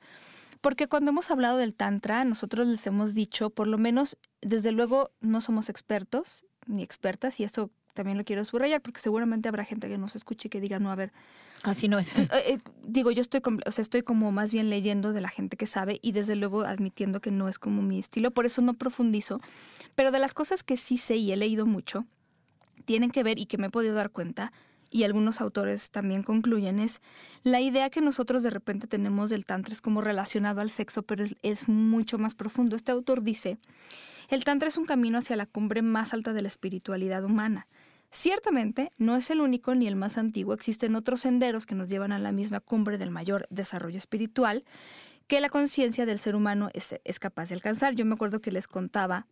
Porque 0.61 0.87
cuando 0.87 1.11
hemos 1.11 1.29
hablado 1.31 1.57
del 1.57 1.75
Tantra, 1.75 2.23
nosotros 2.23 2.65
les 2.67 2.87
hemos 2.87 3.13
dicho, 3.13 3.49
por 3.49 3.67
lo 3.67 3.77
menos, 3.77 4.17
desde 4.41 4.71
luego, 4.71 5.11
no 5.19 5.41
somos 5.41 5.69
expertos 5.69 6.43
ni 6.65 6.81
expertas, 6.81 7.39
y 7.39 7.43
eso 7.43 7.69
también 7.95 8.17
lo 8.17 8.23
quiero 8.23 8.45
subrayar, 8.45 8.81
porque 8.81 8.99
seguramente 8.99 9.49
habrá 9.49 9.65
gente 9.65 9.87
que 9.87 9.97
nos 9.97 10.15
escuche 10.15 10.47
y 10.47 10.49
que 10.51 10.61
diga, 10.61 10.77
no, 10.77 10.91
a 10.91 10.95
ver. 10.95 11.11
Así 11.63 11.87
no 11.87 11.97
es. 11.97 12.15
Eh, 12.15 12.27
eh, 12.31 12.57
digo, 12.85 13.09
yo 13.09 13.21
estoy, 13.21 13.41
o 13.65 13.71
sea, 13.71 13.81
estoy 13.81 14.03
como 14.03 14.31
más 14.31 14.53
bien 14.53 14.69
leyendo 14.69 15.13
de 15.13 15.21
la 15.21 15.29
gente 15.29 15.57
que 15.57 15.65
sabe 15.65 15.99
y 16.03 16.11
desde 16.11 16.35
luego 16.35 16.61
admitiendo 16.61 17.21
que 17.21 17.31
no 17.31 17.49
es 17.49 17.57
como 17.57 17.81
mi 17.81 17.97
estilo, 17.97 18.29
por 18.29 18.45
eso 18.45 18.61
no 18.61 18.75
profundizo. 18.75 19.41
Pero 19.95 20.11
de 20.11 20.19
las 20.19 20.35
cosas 20.35 20.61
que 20.61 20.77
sí 20.77 20.99
sé 20.99 21.15
y 21.15 21.31
he 21.31 21.37
leído 21.37 21.65
mucho, 21.65 22.05
tienen 22.85 23.09
que 23.09 23.23
ver 23.23 23.39
y 23.39 23.47
que 23.47 23.57
me 23.57 23.67
he 23.67 23.71
podido 23.71 23.95
dar 23.95 24.11
cuenta 24.11 24.51
y 24.95 25.03
algunos 25.03 25.41
autores 25.41 25.91
también 25.91 26.23
concluyen, 26.23 26.79
es 26.79 27.01
la 27.43 27.59
idea 27.59 27.89
que 27.89 27.99
nosotros 27.99 28.43
de 28.43 28.49
repente 28.49 28.87
tenemos 28.87 29.29
del 29.29 29.45
Tantra 29.45 29.73
es 29.73 29.81
como 29.81 29.99
relacionado 29.99 30.61
al 30.61 30.69
sexo, 30.69 31.03
pero 31.03 31.25
es, 31.41 31.67
mucho 31.67 32.17
más 32.17 32.33
profundo. 32.33 32.77
Este 32.77 32.93
autor 32.93 33.21
dice, 33.21 33.57
el 34.29 34.45
Tantra 34.45 34.69
es 34.69 34.77
un 34.77 34.85
camino 34.85 35.17
hacia 35.17 35.35
la 35.35 35.47
cumbre 35.47 35.81
más 35.81 36.13
alta 36.13 36.31
de 36.31 36.41
la 36.41 36.47
espiritualidad 36.47 37.25
humana. 37.25 37.67
Ciertamente, 38.15 38.93
no 38.97 39.17
es 39.17 39.29
el 39.29 39.41
único 39.41 39.75
ni 39.75 39.87
el 39.87 39.97
más 39.97 40.17
antiguo, 40.17 40.53
existen 40.53 40.95
otros 40.95 41.19
senderos 41.19 41.65
que 41.65 41.75
nos 41.75 41.89
llevan 41.89 42.13
a 42.13 42.17
la 42.17 42.31
misma 42.31 42.61
cumbre 42.61 42.97
del 42.97 43.11
mayor 43.11 43.45
desarrollo 43.49 43.97
espiritual 43.97 44.63
que 45.27 45.41
la 45.41 45.49
conciencia 45.49 46.05
del 46.05 46.17
ser 46.17 46.33
humano 46.33 46.69
es, 46.73 46.95
es 47.03 47.19
capaz 47.19 47.49
de 47.49 47.55
alcanzar. 47.55 47.93
Yo 47.93 48.05
me 48.05 48.13
acuerdo 48.13 48.39
que 48.39 48.53
les 48.53 48.69
contaba 48.69 49.27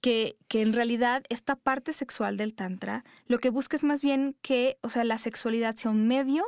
que, 0.00 0.38
que, 0.46 0.62
en 0.62 0.72
realidad 0.72 1.24
esta 1.30 1.56
parte 1.56 1.92
sexual 1.92 2.36
del 2.36 2.54
tantra 2.54 3.04
lo 3.26 3.38
que 3.38 3.50
busca 3.50 3.76
es 3.76 3.82
más 3.82 4.02
bien 4.02 4.36
que, 4.40 4.78
o 4.82 4.88
sea, 4.88 5.02
la 5.02 5.18
sexualidad 5.18 5.74
sea 5.74 5.90
un 5.90 6.06
medio 6.06 6.44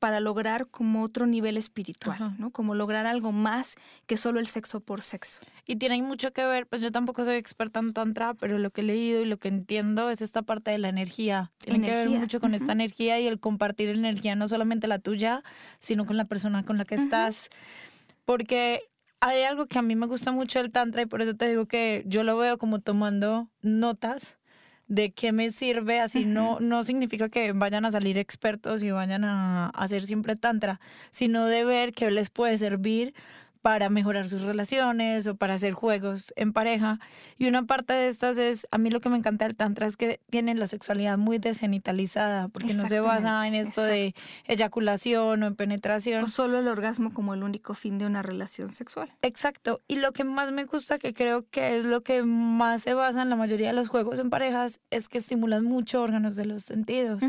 para 0.00 0.18
lograr 0.18 0.66
como 0.66 1.02
otro 1.02 1.26
nivel 1.26 1.58
espiritual, 1.58 2.34
¿no? 2.38 2.50
Como 2.50 2.74
lograr 2.74 3.06
algo 3.06 3.32
más 3.32 3.76
que 4.06 4.16
solo 4.16 4.40
el 4.40 4.46
sexo 4.46 4.80
por 4.80 5.02
sexo. 5.02 5.40
Y 5.66 5.76
tiene 5.76 6.02
mucho 6.02 6.32
que 6.32 6.44
ver, 6.46 6.66
pues 6.66 6.80
yo 6.80 6.90
tampoco 6.90 7.22
soy 7.24 7.36
experta 7.36 7.80
en 7.80 7.92
tantra, 7.92 8.32
pero 8.32 8.58
lo 8.58 8.70
que 8.70 8.80
he 8.80 8.84
leído 8.84 9.20
y 9.20 9.26
lo 9.26 9.36
que 9.36 9.48
entiendo 9.48 10.08
es 10.08 10.22
esta 10.22 10.40
parte 10.40 10.70
de 10.70 10.78
la 10.78 10.88
energía. 10.88 11.52
Tiene 11.58 11.86
que 11.86 11.92
ver 11.92 12.08
mucho 12.08 12.40
con 12.40 12.54
esta 12.54 12.72
energía 12.72 13.20
y 13.20 13.26
el 13.26 13.38
compartir 13.38 13.90
energía, 13.90 14.34
no 14.34 14.48
solamente 14.48 14.88
la 14.88 14.98
tuya, 14.98 15.44
sino 15.78 16.06
con 16.06 16.16
la 16.16 16.24
persona 16.24 16.64
con 16.64 16.78
la 16.78 16.86
que 16.86 16.94
estás. 16.94 17.50
Porque 18.24 18.80
hay 19.20 19.42
algo 19.42 19.66
que 19.66 19.78
a 19.78 19.82
mí 19.82 19.96
me 19.96 20.06
gusta 20.06 20.32
mucho 20.32 20.60
del 20.60 20.72
Tantra 20.72 21.02
y 21.02 21.06
por 21.06 21.20
eso 21.20 21.36
te 21.36 21.46
digo 21.46 21.66
que 21.66 22.04
yo 22.06 22.22
lo 22.22 22.38
veo 22.38 22.56
como 22.56 22.78
tomando 22.78 23.50
notas 23.60 24.39
de 24.90 25.12
qué 25.12 25.30
me 25.30 25.52
sirve, 25.52 26.00
así 26.00 26.24
no, 26.24 26.58
no 26.58 26.82
significa 26.82 27.28
que 27.28 27.52
vayan 27.52 27.84
a 27.84 27.92
salir 27.92 28.18
expertos 28.18 28.82
y 28.82 28.90
vayan 28.90 29.22
a 29.22 29.68
hacer 29.68 30.04
siempre 30.04 30.34
Tantra, 30.34 30.80
sino 31.12 31.46
de 31.46 31.64
ver 31.64 31.92
qué 31.92 32.10
les 32.10 32.28
puede 32.28 32.58
servir 32.58 33.14
para 33.62 33.90
mejorar 33.90 34.28
sus 34.28 34.42
relaciones 34.42 35.26
o 35.26 35.36
para 35.36 35.54
hacer 35.54 35.72
juegos 35.74 36.32
en 36.36 36.52
pareja. 36.52 36.98
Y 37.38 37.46
una 37.46 37.64
parte 37.64 37.92
de 37.92 38.08
estas 38.08 38.38
es, 38.38 38.66
a 38.70 38.78
mí 38.78 38.90
lo 38.90 39.00
que 39.00 39.08
me 39.08 39.18
encanta 39.18 39.44
del 39.44 39.56
Tantra 39.56 39.86
es 39.86 39.96
que 39.96 40.20
tiene 40.30 40.54
la 40.54 40.66
sexualidad 40.66 41.18
muy 41.18 41.38
desgenitalizada, 41.38 42.48
porque 42.48 42.74
no 42.74 42.86
se 42.86 43.00
basa 43.00 43.46
en 43.46 43.54
esto 43.54 43.82
de 43.82 44.14
eyaculación 44.46 45.42
o 45.42 45.46
en 45.46 45.56
penetración. 45.56 46.24
O 46.24 46.26
solo 46.26 46.58
el 46.58 46.68
orgasmo 46.68 47.12
como 47.12 47.34
el 47.34 47.42
único 47.42 47.74
fin 47.74 47.98
de 47.98 48.06
una 48.06 48.22
relación 48.22 48.68
sexual. 48.68 49.12
Exacto. 49.22 49.80
Y 49.88 49.96
lo 49.96 50.12
que 50.12 50.24
más 50.24 50.52
me 50.52 50.64
gusta, 50.64 50.98
que 50.98 51.12
creo 51.12 51.44
que 51.50 51.78
es 51.78 51.84
lo 51.84 52.02
que 52.02 52.22
más 52.22 52.82
se 52.82 52.94
basa 52.94 53.22
en 53.22 53.30
la 53.30 53.36
mayoría 53.36 53.68
de 53.68 53.74
los 53.74 53.88
juegos 53.88 54.18
en 54.18 54.30
parejas, 54.30 54.80
es 54.90 55.08
que 55.08 55.18
estimulan 55.18 55.64
mucho 55.64 56.00
órganos 56.02 56.36
de 56.36 56.46
los 56.46 56.64
sentidos, 56.64 57.22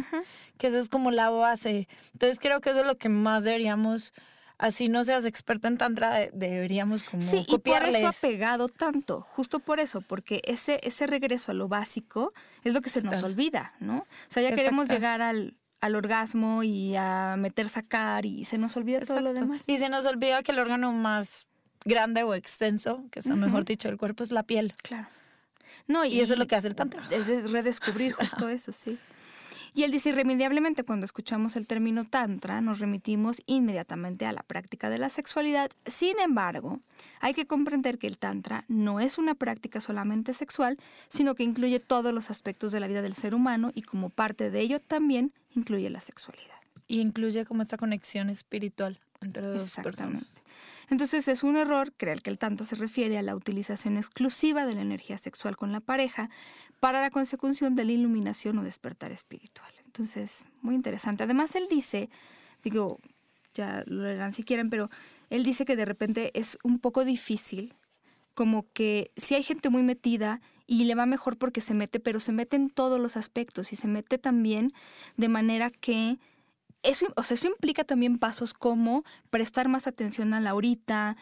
que 0.57 0.67
eso 0.67 0.77
es 0.77 0.87
como 0.87 1.11
la 1.11 1.29
base. 1.29 1.87
Entonces 2.13 2.39
creo 2.39 2.61
que 2.61 2.69
eso 2.69 2.81
es 2.81 2.87
lo 2.87 2.97
que 2.97 3.09
más 3.09 3.43
deberíamos 3.43 4.13
así 4.61 4.87
no 4.87 5.03
seas 5.03 5.25
experto 5.25 5.67
en 5.67 5.77
tantra, 5.77 6.29
deberíamos 6.31 7.03
como 7.03 7.23
sí, 7.23 7.45
y 7.47 7.57
por 7.57 7.83
eso 7.83 8.07
ha 8.07 8.13
pegado 8.13 8.69
tanto, 8.69 9.21
justo 9.21 9.59
por 9.59 9.79
eso, 9.79 10.01
porque 10.01 10.41
ese, 10.45 10.79
ese 10.83 11.07
regreso 11.07 11.51
a 11.51 11.55
lo 11.55 11.67
básico 11.67 12.33
es 12.63 12.73
lo 12.73 12.81
que 12.81 12.89
se 12.89 13.01
nos 13.01 13.23
olvida, 13.23 13.73
¿no? 13.79 13.97
O 13.97 14.05
sea, 14.29 14.43
ya 14.43 14.55
queremos 14.55 14.87
llegar 14.87 15.21
al, 15.21 15.55
al 15.81 15.95
orgasmo 15.95 16.61
y 16.61 16.95
a 16.95 17.35
meter, 17.37 17.69
sacar 17.69 18.25
y 18.25 18.45
se 18.45 18.59
nos 18.59 18.77
olvida 18.77 19.01
todo 19.01 19.19
lo 19.19 19.33
demás. 19.33 19.67
Y 19.67 19.79
se 19.79 19.89
nos 19.89 20.05
olvida 20.05 20.43
que 20.43 20.51
el 20.51 20.59
órgano 20.59 20.93
más 20.93 21.47
grande 21.83 22.21
o 22.23 22.35
extenso, 22.35 23.03
que 23.11 23.19
es 23.19 23.25
mejor 23.25 23.65
dicho 23.65 23.89
el 23.89 23.97
cuerpo, 23.97 24.23
es 24.23 24.31
la 24.31 24.43
piel. 24.43 24.73
Claro. 24.83 25.07
No, 25.87 26.05
y, 26.05 26.19
eso 26.19 26.33
es 26.33 26.39
lo 26.39 26.45
que 26.45 26.55
hace 26.55 26.67
el 26.67 26.75
tantra. 26.75 27.07
Es 27.09 27.49
redescubrir 27.51 28.13
justo 28.19 28.47
eso, 28.47 28.71
sí. 28.73 28.99
Y 29.73 29.83
él 29.83 29.91
dice, 29.91 30.09
irremediablemente 30.09 30.83
cuando 30.83 31.05
escuchamos 31.05 31.55
el 31.55 31.65
término 31.65 32.03
tantra, 32.03 32.59
nos 32.59 32.79
remitimos 32.79 33.41
inmediatamente 33.45 34.25
a 34.25 34.33
la 34.33 34.43
práctica 34.43 34.89
de 34.89 34.97
la 34.97 35.07
sexualidad. 35.07 35.71
Sin 35.85 36.19
embargo, 36.19 36.81
hay 37.21 37.33
que 37.33 37.47
comprender 37.47 37.97
que 37.97 38.07
el 38.07 38.17
tantra 38.17 38.65
no 38.67 38.99
es 38.99 39.17
una 39.17 39.33
práctica 39.33 39.79
solamente 39.79 40.33
sexual, 40.33 40.77
sino 41.07 41.35
que 41.35 41.43
incluye 41.43 41.79
todos 41.79 42.13
los 42.13 42.29
aspectos 42.29 42.73
de 42.73 42.81
la 42.81 42.87
vida 42.87 43.01
del 43.01 43.13
ser 43.13 43.33
humano 43.33 43.71
y 43.73 43.83
como 43.83 44.09
parte 44.09 44.51
de 44.51 44.59
ello 44.59 44.79
también 44.81 45.31
incluye 45.55 45.89
la 45.89 46.01
sexualidad. 46.01 46.59
Y 46.87 46.99
incluye 46.99 47.45
como 47.45 47.61
esta 47.61 47.77
conexión 47.77 48.29
espiritual 48.29 48.99
entre 49.21 49.47
dos. 49.47 49.77
Entonces 50.89 51.27
es 51.29 51.43
un 51.43 51.55
error 51.55 51.93
creer 51.95 52.21
que 52.21 52.29
el 52.29 52.37
tantra 52.37 52.65
se 52.65 52.75
refiere 52.75 53.17
a 53.17 53.21
la 53.21 53.35
utilización 53.35 53.95
exclusiva 53.97 54.65
de 54.65 54.75
la 54.75 54.81
energía 54.81 55.17
sexual 55.17 55.55
con 55.55 55.71
la 55.71 55.79
pareja 55.79 56.29
para 56.81 57.01
la 57.01 57.09
consecución 57.09 57.75
de 57.75 57.85
la 57.85 57.93
iluminación 57.93 58.57
o 58.57 58.63
despertar 58.63 59.11
espiritual. 59.11 59.71
Entonces, 59.85 60.45
muy 60.61 60.75
interesante. 60.75 61.23
Además, 61.23 61.55
él 61.55 61.67
dice, 61.69 62.09
digo, 62.63 62.99
ya 63.53 63.83
lo 63.85 64.03
leerán 64.03 64.33
si 64.33 64.43
quieren, 64.43 64.69
pero 64.69 64.89
él 65.29 65.43
dice 65.43 65.63
que 65.63 65.75
de 65.75 65.85
repente 65.85 66.31
es 66.37 66.57
un 66.63 66.79
poco 66.79 67.05
difícil, 67.05 67.73
como 68.33 68.65
que 68.73 69.11
si 69.17 69.35
hay 69.35 69.43
gente 69.43 69.69
muy 69.69 69.83
metida 69.83 70.41
y 70.67 70.85
le 70.85 70.95
va 70.95 71.05
mejor 71.05 71.37
porque 71.37 71.61
se 71.61 71.73
mete, 71.73 71.99
pero 71.99 72.19
se 72.19 72.31
mete 72.31 72.55
en 72.55 72.69
todos 72.69 72.99
los 72.99 73.17
aspectos 73.17 73.73
y 73.73 73.75
se 73.75 73.87
mete 73.87 74.17
también 74.17 74.73
de 75.17 75.27
manera 75.27 75.69
que 75.69 76.17
eso, 76.83 77.07
o 77.15 77.23
sea, 77.23 77.35
eso 77.35 77.47
implica 77.47 77.83
también 77.83 78.17
pasos 78.17 78.53
como 78.53 79.03
prestar 79.29 79.67
más 79.67 79.85
atención 79.85 80.33
a 80.33 80.39
la 80.39 80.51
ahorita, 80.51 81.15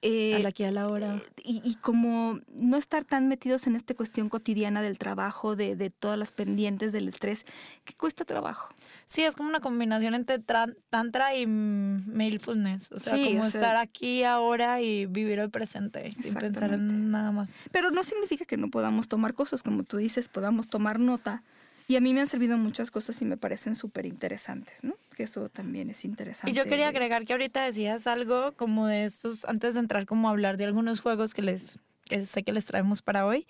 eh, 0.00 0.34
a 0.36 0.38
la 0.38 0.48
aquí 0.48 0.64
a 0.64 0.70
la 0.70 0.88
hora. 0.88 1.16
Eh, 1.16 1.60
y, 1.62 1.74
como 1.76 2.40
no 2.48 2.76
estar 2.76 3.04
tan 3.04 3.28
metidos 3.28 3.66
en 3.66 3.76
esta 3.76 3.94
cuestión 3.94 4.28
cotidiana 4.28 4.80
del 4.80 4.96
trabajo, 4.98 5.54
de, 5.54 5.76
de, 5.76 5.90
todas 5.90 6.18
las 6.18 6.32
pendientes 6.32 6.92
del 6.92 7.08
estrés, 7.08 7.44
que 7.84 7.94
cuesta 7.94 8.24
trabajo. 8.24 8.74
Sí, 9.04 9.22
es 9.22 9.36
como 9.36 9.48
una 9.48 9.60
combinación 9.60 10.14
entre 10.14 10.38
tantra 10.38 11.36
y 11.36 11.46
mindfulness. 11.46 12.90
O 12.92 12.98
sea, 12.98 13.22
como 13.22 13.44
estar 13.44 13.76
aquí 13.76 14.24
ahora 14.24 14.80
y 14.80 15.06
vivir 15.06 15.38
el 15.38 15.50
presente 15.50 16.10
sin 16.12 16.34
pensar 16.34 16.72
en 16.72 17.10
nada 17.10 17.32
más. 17.32 17.50
Pero 17.70 17.90
no 17.90 18.02
significa 18.02 18.46
que 18.46 18.56
no 18.56 18.70
podamos 18.70 19.08
tomar 19.08 19.34
cosas, 19.34 19.62
como 19.62 19.82
tú 19.82 19.98
dices, 19.98 20.28
podamos 20.28 20.68
tomar 20.68 20.98
nota 20.98 21.42
y 21.88 21.96
a 21.96 22.00
mí 22.00 22.12
me 22.12 22.20
han 22.20 22.26
servido 22.26 22.58
muchas 22.58 22.90
cosas 22.90 23.20
y 23.22 23.24
me 23.24 23.36
parecen 23.36 23.74
súper 23.74 24.06
interesantes, 24.06 24.82
¿no? 24.82 24.94
Que 25.14 25.22
eso 25.22 25.48
también 25.48 25.88
es 25.90 26.04
interesante. 26.04 26.50
Y 26.50 26.54
yo 26.54 26.64
quería 26.64 26.88
agregar 26.88 27.24
que 27.24 27.32
ahorita 27.32 27.64
decías 27.64 28.06
algo 28.06 28.52
como 28.52 28.86
de 28.86 29.04
estos, 29.04 29.44
antes 29.44 29.74
de 29.74 29.80
entrar 29.80 30.06
como 30.06 30.28
a 30.28 30.32
hablar 30.32 30.56
de 30.56 30.64
algunos 30.64 31.00
juegos 31.00 31.32
que 31.32 31.42
les 31.42 31.78
que 32.06 32.24
sé 32.24 32.44
que 32.44 32.52
les 32.52 32.64
traemos 32.64 33.02
para 33.02 33.26
hoy. 33.26 33.46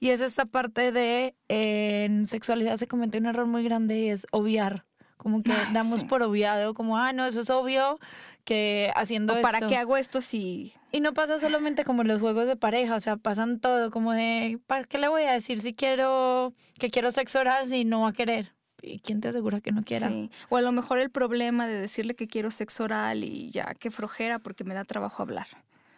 Y 0.00 0.10
es 0.10 0.20
esta 0.20 0.46
parte 0.46 0.92
de 0.92 1.34
en 1.48 2.26
sexualidad 2.26 2.76
se 2.76 2.88
comete 2.88 3.18
un 3.18 3.26
error 3.26 3.46
muy 3.46 3.62
grande 3.62 3.98
y 3.98 4.08
es 4.08 4.26
obviar. 4.30 4.84
Como 5.16 5.42
que 5.42 5.52
damos 5.72 6.04
por 6.04 6.22
obviado, 6.22 6.74
como, 6.74 6.96
ah, 6.96 7.12
no, 7.12 7.26
eso 7.26 7.40
es 7.40 7.50
obvio, 7.50 7.98
que 8.48 8.90
haciendo 8.96 9.34
esto. 9.34 9.42
¿Para 9.42 9.66
qué 9.68 9.76
hago 9.76 9.98
esto 9.98 10.22
si.? 10.22 10.72
Y 10.90 11.00
no 11.00 11.12
pasa 11.12 11.38
solamente 11.38 11.84
como 11.84 12.02
los 12.02 12.18
juegos 12.18 12.48
de 12.48 12.56
pareja, 12.56 12.94
o 12.96 13.00
sea, 13.00 13.18
pasan 13.18 13.60
todo, 13.60 13.90
como 13.90 14.12
de, 14.12 14.58
¿para 14.66 14.84
qué 14.84 14.96
le 14.96 15.08
voy 15.08 15.24
a 15.24 15.32
decir 15.32 15.60
si 15.60 15.74
quiero, 15.74 16.54
que 16.78 16.88
quiero 16.88 17.12
sexo 17.12 17.40
oral 17.40 17.66
si 17.66 17.84
no 17.84 18.00
va 18.00 18.08
a 18.08 18.12
querer? 18.14 18.54
¿Y 18.80 19.00
quién 19.00 19.20
te 19.20 19.28
asegura 19.28 19.60
que 19.60 19.70
no 19.70 19.82
quiera? 19.82 20.08
Sí. 20.08 20.30
O 20.48 20.56
a 20.56 20.62
lo 20.62 20.72
mejor 20.72 20.98
el 20.98 21.10
problema 21.10 21.66
de 21.66 21.78
decirle 21.78 22.14
que 22.14 22.26
quiero 22.26 22.50
sexo 22.50 22.84
oral 22.84 23.22
y 23.22 23.50
ya, 23.50 23.74
qué 23.78 23.90
flojera 23.90 24.38
porque 24.38 24.64
me 24.64 24.72
da 24.72 24.84
trabajo 24.84 25.22
hablar. 25.22 25.48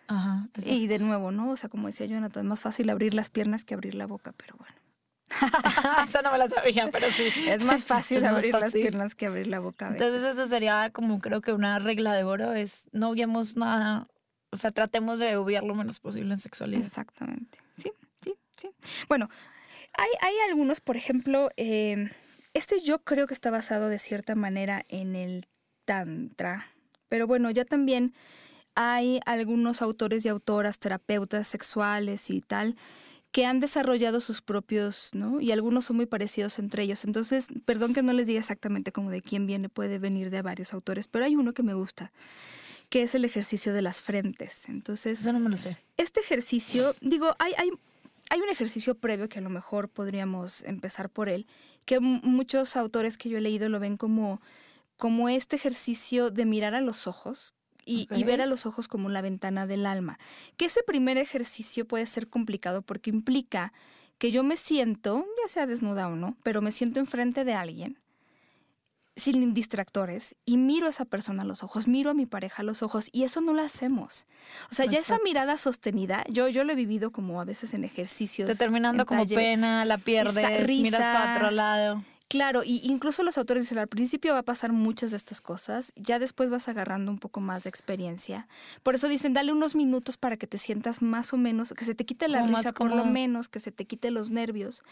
Ajá. 0.08 0.48
Y 0.56 0.88
de 0.88 0.98
nuevo, 0.98 1.30
¿no? 1.30 1.52
O 1.52 1.56
sea, 1.56 1.68
como 1.68 1.86
decía 1.86 2.06
Jonathan, 2.06 2.46
es 2.46 2.48
más 2.48 2.58
fácil 2.58 2.90
abrir 2.90 3.14
las 3.14 3.30
piernas 3.30 3.64
que 3.64 3.74
abrir 3.74 3.94
la 3.94 4.08
boca, 4.08 4.32
pero 4.36 4.56
bueno. 4.58 4.74
Eso 6.08 6.22
no 6.22 6.32
me 6.32 6.38
la 6.38 6.48
sabía, 6.48 6.90
pero 6.90 7.08
sí. 7.10 7.30
Es 7.48 7.62
más 7.62 7.84
fácil 7.84 8.24
abrir 8.24 8.54
las 8.54 8.72
piernas 8.72 9.14
que 9.14 9.26
abrir 9.26 9.46
la 9.46 9.60
boca. 9.60 9.88
Entonces, 9.88 10.22
eso 10.24 10.48
sería 10.48 10.90
como 10.90 11.20
creo 11.20 11.40
que 11.40 11.52
una 11.52 11.78
regla 11.78 12.14
de 12.14 12.24
oro: 12.24 12.52
es 12.52 12.88
no 12.92 13.10
obviemos 13.10 13.56
nada, 13.56 14.08
o 14.50 14.56
sea, 14.56 14.72
tratemos 14.72 15.18
de 15.18 15.36
obviar 15.36 15.64
lo 15.64 15.74
menos 15.74 16.00
posible 16.00 16.32
en 16.32 16.38
sexualidad. 16.38 16.84
Exactamente. 16.84 17.58
Sí, 17.76 17.92
sí, 18.22 18.34
sí. 18.50 18.70
Bueno, 19.08 19.28
hay, 19.92 20.10
hay 20.20 20.34
algunos, 20.48 20.80
por 20.80 20.96
ejemplo, 20.96 21.50
eh, 21.56 22.10
este 22.52 22.80
yo 22.80 23.02
creo 23.02 23.26
que 23.26 23.34
está 23.34 23.50
basado 23.50 23.88
de 23.88 23.98
cierta 23.98 24.34
manera 24.34 24.84
en 24.88 25.14
el 25.16 25.46
Tantra, 25.84 26.66
pero 27.08 27.26
bueno, 27.26 27.50
ya 27.50 27.64
también 27.64 28.14
hay 28.74 29.20
algunos 29.26 29.82
autores 29.82 30.24
y 30.24 30.28
autoras, 30.28 30.78
terapeutas 30.78 31.48
sexuales 31.48 32.30
y 32.30 32.40
tal 32.40 32.76
que 33.32 33.46
han 33.46 33.60
desarrollado 33.60 34.20
sus 34.20 34.42
propios, 34.42 35.10
¿no? 35.12 35.40
Y 35.40 35.52
algunos 35.52 35.84
son 35.84 35.96
muy 35.96 36.06
parecidos 36.06 36.58
entre 36.58 36.82
ellos. 36.82 37.04
Entonces, 37.04 37.48
perdón 37.64 37.94
que 37.94 38.02
no 38.02 38.12
les 38.12 38.26
diga 38.26 38.40
exactamente 38.40 38.92
como 38.92 39.10
de 39.10 39.22
quién 39.22 39.46
viene, 39.46 39.68
puede 39.68 39.98
venir 39.98 40.30
de 40.30 40.42
varios 40.42 40.74
autores, 40.74 41.06
pero 41.06 41.24
hay 41.24 41.36
uno 41.36 41.52
que 41.54 41.62
me 41.62 41.74
gusta, 41.74 42.12
que 42.88 43.02
es 43.02 43.14
el 43.14 43.24
ejercicio 43.24 43.72
de 43.72 43.82
las 43.82 44.00
frentes. 44.00 44.68
Entonces, 44.68 45.20
Eso 45.20 45.32
no 45.32 45.38
me 45.38 45.50
lo 45.50 45.56
sé. 45.56 45.76
Este 45.96 46.18
ejercicio, 46.20 46.94
digo, 47.00 47.36
hay, 47.38 47.52
hay, 47.56 47.70
hay 48.30 48.40
un 48.40 48.48
ejercicio 48.48 48.96
previo 48.96 49.28
que 49.28 49.38
a 49.38 49.42
lo 49.42 49.50
mejor 49.50 49.88
podríamos 49.88 50.64
empezar 50.64 51.08
por 51.08 51.28
él, 51.28 51.46
que 51.84 52.00
muchos 52.00 52.76
autores 52.76 53.16
que 53.16 53.28
yo 53.28 53.38
he 53.38 53.40
leído 53.40 53.68
lo 53.68 53.78
ven 53.78 53.96
como, 53.96 54.42
como 54.96 55.28
este 55.28 55.54
ejercicio 55.54 56.32
de 56.32 56.46
mirar 56.46 56.74
a 56.74 56.80
los 56.80 57.06
ojos, 57.06 57.54
y, 57.90 58.24
ver 58.24 58.40
a 58.40 58.46
los 58.46 58.66
ojos 58.66 58.88
como 58.88 59.08
la 59.08 59.22
ventana 59.22 59.66
del 59.66 59.86
alma. 59.86 60.18
Que 60.56 60.66
ese 60.66 60.82
primer 60.82 61.18
ejercicio 61.18 61.86
puede 61.86 62.06
ser 62.06 62.28
complicado 62.28 62.82
porque 62.82 63.10
implica 63.10 63.72
que 64.18 64.30
yo 64.30 64.44
me 64.44 64.56
siento, 64.56 65.26
ya 65.42 65.48
sea 65.48 65.66
desnuda 65.66 66.08
o 66.08 66.16
no, 66.16 66.36
pero 66.42 66.62
me 66.62 66.72
siento 66.72 67.00
enfrente 67.00 67.44
de 67.44 67.54
alguien 67.54 67.98
sin 69.16 69.52
distractores 69.52 70.34
y 70.44 70.56
miro 70.56 70.86
a 70.86 70.90
esa 70.90 71.04
persona 71.04 71.42
a 71.42 71.44
los 71.44 71.62
ojos, 71.62 71.86
miro 71.86 72.10
a 72.10 72.14
mi 72.14 72.26
pareja 72.26 72.62
a 72.62 72.64
los 72.64 72.82
ojos 72.82 73.08
y 73.12 73.24
eso 73.24 73.40
no 73.40 73.52
lo 73.52 73.62
hacemos. 73.62 74.26
O 74.70 74.74
sea, 74.74 74.86
ya 74.86 74.98
esa 74.98 75.18
mirada 75.22 75.58
sostenida, 75.58 76.24
yo, 76.28 76.48
yo 76.48 76.64
lo 76.64 76.72
he 76.72 76.76
vivido 76.76 77.10
como 77.12 77.40
a 77.40 77.44
veces 77.44 77.74
en 77.74 77.84
ejercicios. 77.84 78.48
Determinando 78.48 79.04
como 79.06 79.26
pena, 79.26 79.84
la 79.84 79.98
pierdes, 79.98 80.66
miras 80.66 81.00
para 81.00 81.36
otro 81.36 81.50
lado. 81.50 82.04
Claro, 82.30 82.62
y 82.62 82.80
incluso 82.84 83.24
los 83.24 83.36
autores 83.38 83.64
dicen, 83.64 83.78
al 83.78 83.88
principio 83.88 84.34
va 84.34 84.38
a 84.38 84.44
pasar 84.44 84.70
muchas 84.70 85.10
de 85.10 85.16
estas 85.16 85.40
cosas, 85.40 85.92
ya 85.96 86.20
después 86.20 86.48
vas 86.48 86.68
agarrando 86.68 87.10
un 87.10 87.18
poco 87.18 87.40
más 87.40 87.64
de 87.64 87.70
experiencia. 87.70 88.46
Por 88.84 88.94
eso 88.94 89.08
dicen, 89.08 89.32
dale 89.32 89.50
unos 89.50 89.74
minutos 89.74 90.16
para 90.16 90.36
que 90.36 90.46
te 90.46 90.56
sientas 90.56 91.02
más 91.02 91.32
o 91.32 91.36
menos, 91.36 91.74
que 91.76 91.84
se 91.84 91.96
te 91.96 92.04
quite 92.06 92.28
la 92.28 92.46
risa 92.46 92.72
por 92.72 92.94
lo 92.94 93.04
menos, 93.04 93.48
que 93.48 93.58
se 93.58 93.72
te 93.72 93.84
quite 93.84 94.12
los 94.12 94.30
nervios. 94.30 94.84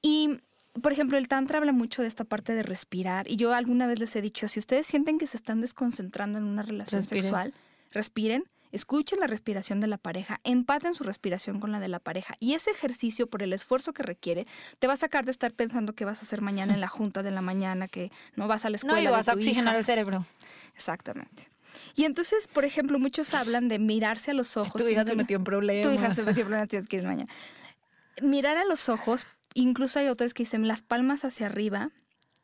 Y, 0.00 0.40
por 0.80 0.92
ejemplo, 0.92 1.18
el 1.18 1.28
Tantra 1.28 1.58
habla 1.58 1.72
mucho 1.72 2.00
de 2.00 2.08
esta 2.08 2.24
parte 2.24 2.54
de 2.54 2.62
respirar, 2.62 3.30
y 3.30 3.36
yo 3.36 3.52
alguna 3.52 3.86
vez 3.86 4.00
les 4.00 4.16
he 4.16 4.22
dicho, 4.22 4.48
si 4.48 4.58
ustedes 4.58 4.86
sienten 4.86 5.18
que 5.18 5.26
se 5.26 5.36
están 5.36 5.60
desconcentrando 5.60 6.38
en 6.38 6.44
una 6.44 6.62
relación 6.62 7.02
sexual, 7.02 7.52
respiren 7.90 8.44
Escuchen 8.72 9.20
la 9.20 9.26
respiración 9.26 9.80
de 9.80 9.86
la 9.86 9.98
pareja, 9.98 10.40
empaten 10.44 10.94
su 10.94 11.04
respiración 11.04 11.60
con 11.60 11.72
la 11.72 11.80
de 11.80 11.88
la 11.88 11.98
pareja 11.98 12.34
y 12.40 12.54
ese 12.54 12.70
ejercicio, 12.70 13.26
por 13.26 13.42
el 13.42 13.52
esfuerzo 13.52 13.92
que 13.92 14.02
requiere, 14.02 14.46
te 14.78 14.86
va 14.86 14.94
a 14.94 14.96
sacar 14.96 15.24
de 15.24 15.30
estar 15.30 15.52
pensando 15.52 15.94
qué 15.94 16.04
vas 16.04 16.18
a 16.18 16.22
hacer 16.22 16.40
mañana 16.40 16.74
en 16.74 16.80
la 16.80 16.88
junta 16.88 17.22
de 17.22 17.30
la 17.30 17.42
mañana, 17.42 17.86
que 17.86 18.10
no 18.34 18.48
vas 18.48 18.64
a 18.64 18.70
la 18.70 18.76
escuela. 18.76 18.96
No, 18.96 19.02
y 19.02 19.06
vas 19.06 19.28
a 19.28 19.34
oxigenar 19.34 19.76
el 19.76 19.84
cerebro. 19.84 20.24
Exactamente. 20.74 21.48
Y 21.94 22.04
entonces, 22.04 22.48
por 22.48 22.64
ejemplo, 22.64 22.98
muchos 22.98 23.34
hablan 23.34 23.68
de 23.68 23.78
mirarse 23.78 24.30
a 24.30 24.34
los 24.34 24.56
ojos. 24.56 24.82
Tu 24.82 24.88
hija 24.88 25.04
se 25.04 25.14
metió 25.14 25.36
en 25.36 25.44
problemas. 25.44 25.86
Tu 25.86 25.92
hija 25.92 26.14
se 26.14 26.22
metió 26.22 26.42
en 26.42 26.46
problemas, 26.48 26.68
tienes 26.68 26.88
que 26.88 26.96
ir 26.96 27.04
mañana. 27.04 27.30
Mirar 28.20 28.56
a 28.56 28.64
los 28.64 28.88
ojos, 28.88 29.26
incluso 29.54 29.98
hay 29.98 30.06
autores 30.06 30.34
que 30.34 30.42
dicen 30.42 30.68
las 30.68 30.82
palmas 30.82 31.24
hacia 31.24 31.46
arriba 31.46 31.90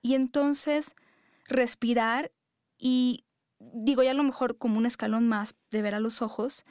y 0.03 0.15
entonces 0.15 0.95
respirar 1.47 2.31
y 2.79 3.25
digo, 3.61 4.03
ya 4.03 4.13
a 4.13 4.15
lo 4.15 4.23
mejor 4.23 4.57
como 4.57 4.79
un 4.79 4.87
escalón 4.87 5.29
más 5.29 5.55
de 5.71 5.83
ver 5.83 5.95
a 5.95 6.01
los 6.01 6.23
ojos, 6.23 6.65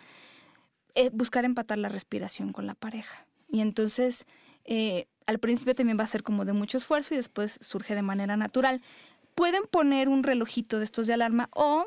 eh, 0.96 1.10
buscar 1.14 1.46
empatar 1.46 1.78
la 1.78 1.90
respiración 1.90 2.54
con 2.54 2.66
la 2.66 2.74
pareja. 2.76 3.28
Y 3.50 3.62
entonces, 3.62 4.26
eh, 4.66 5.08
al 5.26 5.40
principio 5.40 5.76
también 5.76 6.00
va 6.00 6.04
a 6.04 6.08
ser 6.08 6.24
como 6.24 6.46
de 6.46 6.54
mucho 6.54 6.78
esfuerzo 6.78 7.14
y 7.14 7.18
después 7.18 7.58
surge 7.62 7.96
de 7.96 8.02
manera 8.02 8.38
natural. 8.38 8.82
Pueden 9.36 9.64
poner 9.70 10.10
un 10.10 10.24
relojito 10.24 10.80
de 10.80 10.86
estos 10.86 11.08
de 11.08 11.14
alarma 11.14 11.50
o, 11.54 11.86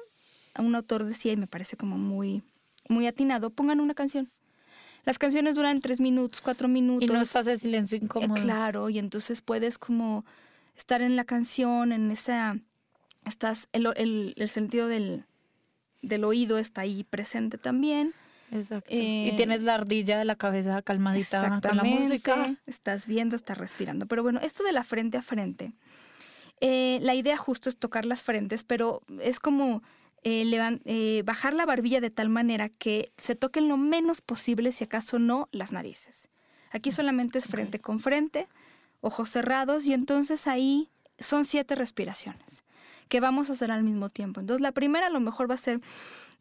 a 0.54 0.62
un 0.62 0.74
autor 0.74 1.04
decía, 1.04 1.32
y 1.32 1.36
me 1.36 1.46
parece 1.46 1.76
como 1.76 1.98
muy, 1.98 2.42
muy 2.88 3.06
atinado, 3.06 3.50
pongan 3.50 3.80
una 3.80 3.94
canción. 3.94 4.28
Las 5.04 5.18
canciones 5.18 5.56
duran 5.56 5.80
tres 5.80 5.98
minutos, 6.00 6.42
cuatro 6.42 6.68
minutos. 6.68 7.08
Y 7.08 7.12
no 7.12 7.20
estás 7.22 7.46
en 7.46 7.58
silencio 7.58 7.96
Eh, 7.96 8.02
incómodo. 8.04 8.40
claro, 8.40 8.90
y 8.90 8.98
entonces 8.98 9.40
puedes 9.40 9.78
como 9.78 10.24
estar 10.76 11.02
en 11.02 11.16
la 11.16 11.24
canción, 11.24 11.92
en 11.92 12.10
esa, 12.10 12.58
estás, 13.24 13.68
el, 13.72 13.86
el- 13.96 14.34
el 14.36 14.48
sentido 14.48 14.88
del, 14.88 15.24
del 16.02 16.24
oído 16.24 16.58
está 16.58 16.82
ahí 16.82 17.04
presente 17.04 17.58
también. 17.58 18.14
Exacto. 18.52 18.88
Eh, 18.90 19.30
y 19.32 19.36
tienes 19.36 19.62
la 19.62 19.74
ardilla 19.74 20.18
de 20.18 20.24
la 20.24 20.34
cabeza 20.34 20.82
calmadita 20.82 21.60
con 21.60 21.76
la 21.76 21.84
música. 21.84 22.56
Estás 22.66 23.06
viendo, 23.06 23.36
estás 23.36 23.56
respirando. 23.58 24.06
Pero 24.06 24.22
bueno, 24.24 24.40
esto 24.40 24.64
de 24.64 24.72
la 24.72 24.82
frente 24.82 25.18
a 25.18 25.22
frente, 25.22 25.72
eh, 26.60 26.98
la 27.02 27.14
idea 27.14 27.36
justo 27.36 27.68
es 27.68 27.76
tocar 27.78 28.04
las 28.04 28.22
frentes, 28.22 28.64
pero 28.64 29.02
es 29.22 29.38
como 29.38 29.82
eh, 30.24 30.44
eh, 30.84 31.22
bajar 31.24 31.54
la 31.54 31.64
barbilla 31.64 32.00
de 32.00 32.10
tal 32.10 32.28
manera 32.28 32.68
que 32.68 33.12
se 33.18 33.36
toquen 33.36 33.68
lo 33.68 33.76
menos 33.76 34.20
posible, 34.20 34.72
si 34.72 34.84
acaso 34.84 35.18
no, 35.18 35.48
las 35.52 35.70
narices. 35.72 36.28
Aquí 36.72 36.90
solamente 36.90 37.38
es 37.38 37.46
frente 37.46 37.78
con 37.78 37.98
frente, 38.00 38.46
ojos 39.00 39.30
cerrados, 39.30 39.86
y 39.86 39.92
entonces 39.94 40.46
ahí 40.46 40.88
son 41.18 41.44
siete 41.44 41.74
respiraciones 41.74 42.64
que 43.10 43.20
vamos 43.20 43.50
a 43.50 43.52
hacer 43.52 43.70
al 43.70 43.82
mismo 43.82 44.08
tiempo. 44.08 44.40
Entonces 44.40 44.62
la 44.62 44.72
primera 44.72 45.08
a 45.08 45.10
lo 45.10 45.20
mejor 45.20 45.50
va 45.50 45.54
a 45.54 45.58
ser 45.58 45.80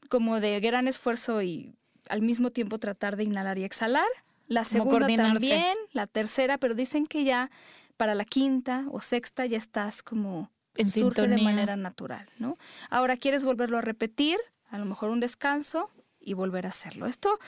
como 0.07 0.39
de 0.39 0.57
gran 0.61 0.87
esfuerzo 0.87 1.41
y 1.41 1.73
al 2.09 2.21
mismo 2.21 2.51
tiempo 2.51 2.77
tratar 2.77 3.17
de 3.17 3.25
inhalar 3.25 3.57
y 3.57 3.63
exhalar. 3.65 4.07
La 4.47 4.63
segunda 4.63 5.07
también, 5.15 5.75
la 5.91 6.07
tercera, 6.07 6.57
pero 6.57 6.75
dicen 6.75 7.05
que 7.05 7.23
ya 7.23 7.51
para 7.97 8.15
la 8.15 8.23
quinta 8.23 8.85
o 8.91 9.01
sexta 9.01 9.45
ya 9.45 9.57
estás 9.57 10.01
como 10.01 10.49
En 10.75 10.89
surge 10.89 11.21
de 11.21 11.27
sintonía. 11.27 11.43
manera 11.43 11.75
natural, 11.75 12.29
¿no? 12.37 12.57
Ahora 12.89 13.17
quieres 13.17 13.43
volverlo 13.43 13.77
a 13.77 13.81
repetir, 13.81 14.37
a 14.69 14.77
lo 14.77 14.85
mejor 14.85 15.09
un 15.09 15.19
descanso 15.19 15.89
y 16.21 16.33
volver 16.35 16.65
a 16.65 16.69
hacerlo. 16.69 17.07
Esto 17.07 17.39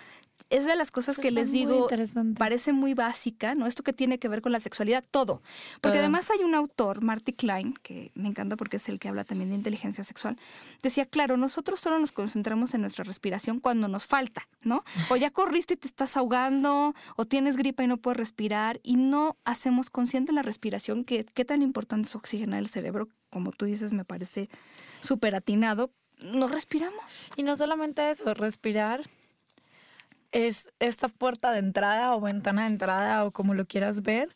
es 0.49 0.65
de 0.65 0.75
las 0.75 0.91
cosas 0.91 1.17
que 1.17 1.31
les 1.31 1.51
digo, 1.51 1.87
parece 2.37 2.73
muy 2.73 2.93
básica, 2.93 3.55
¿no? 3.55 3.67
Esto 3.67 3.83
que 3.83 3.93
tiene 3.93 4.19
que 4.19 4.27
ver 4.27 4.41
con 4.41 4.51
la 4.51 4.59
sexualidad, 4.59 5.03
todo. 5.09 5.41
Porque 5.81 5.97
Todo. 5.97 5.99
además 5.99 6.29
hay 6.31 6.43
un 6.43 6.55
autor, 6.55 7.03
Marty 7.03 7.33
Klein, 7.33 7.73
que 7.81 8.11
me 8.15 8.27
encanta 8.27 8.55
porque 8.55 8.77
es 8.77 8.89
el 8.89 8.99
que 8.99 9.07
habla 9.07 9.23
también 9.23 9.49
de 9.49 9.55
inteligencia 9.55 10.03
sexual, 10.03 10.37
decía, 10.81 11.05
claro, 11.05 11.37
nosotros 11.37 11.79
solo 11.79 11.99
nos 11.99 12.11
concentramos 12.11 12.73
en 12.73 12.81
nuestra 12.81 13.03
respiración 13.03 13.59
cuando 13.59 13.87
nos 13.87 14.07
falta, 14.07 14.47
¿no? 14.61 14.83
O 15.09 15.15
ya 15.15 15.31
corriste 15.31 15.75
y 15.75 15.77
te 15.77 15.87
estás 15.87 16.17
ahogando, 16.17 16.93
o 17.15 17.25
tienes 17.25 17.57
gripa 17.57 17.83
y 17.83 17.87
no 17.87 17.97
puedes 17.97 18.17
respirar, 18.17 18.79
y 18.83 18.95
no 18.95 19.37
hacemos 19.45 19.89
consciente 19.89 20.33
la 20.33 20.41
respiración, 20.41 21.03
que 21.03 21.25
qué 21.25 21.45
tan 21.45 21.61
importante 21.61 22.07
es 22.07 22.15
oxigenar 22.15 22.59
el 22.59 22.69
cerebro, 22.69 23.07
como 23.29 23.51
tú 23.51 23.65
dices, 23.65 23.93
me 23.93 24.05
parece 24.05 24.49
súper 25.01 25.35
atinado. 25.35 25.91
No 26.23 26.47
respiramos. 26.47 27.25
Y 27.35 27.43
no 27.43 27.55
solamente 27.55 28.11
eso, 28.11 28.33
respirar 28.35 29.09
es 30.31 30.71
esta 30.79 31.07
puerta 31.07 31.51
de 31.51 31.59
entrada 31.59 32.15
o 32.15 32.21
ventana 32.21 32.63
de 32.63 32.67
entrada 32.67 33.25
o 33.25 33.31
como 33.31 33.53
lo 33.53 33.65
quieras 33.65 34.01
ver 34.01 34.29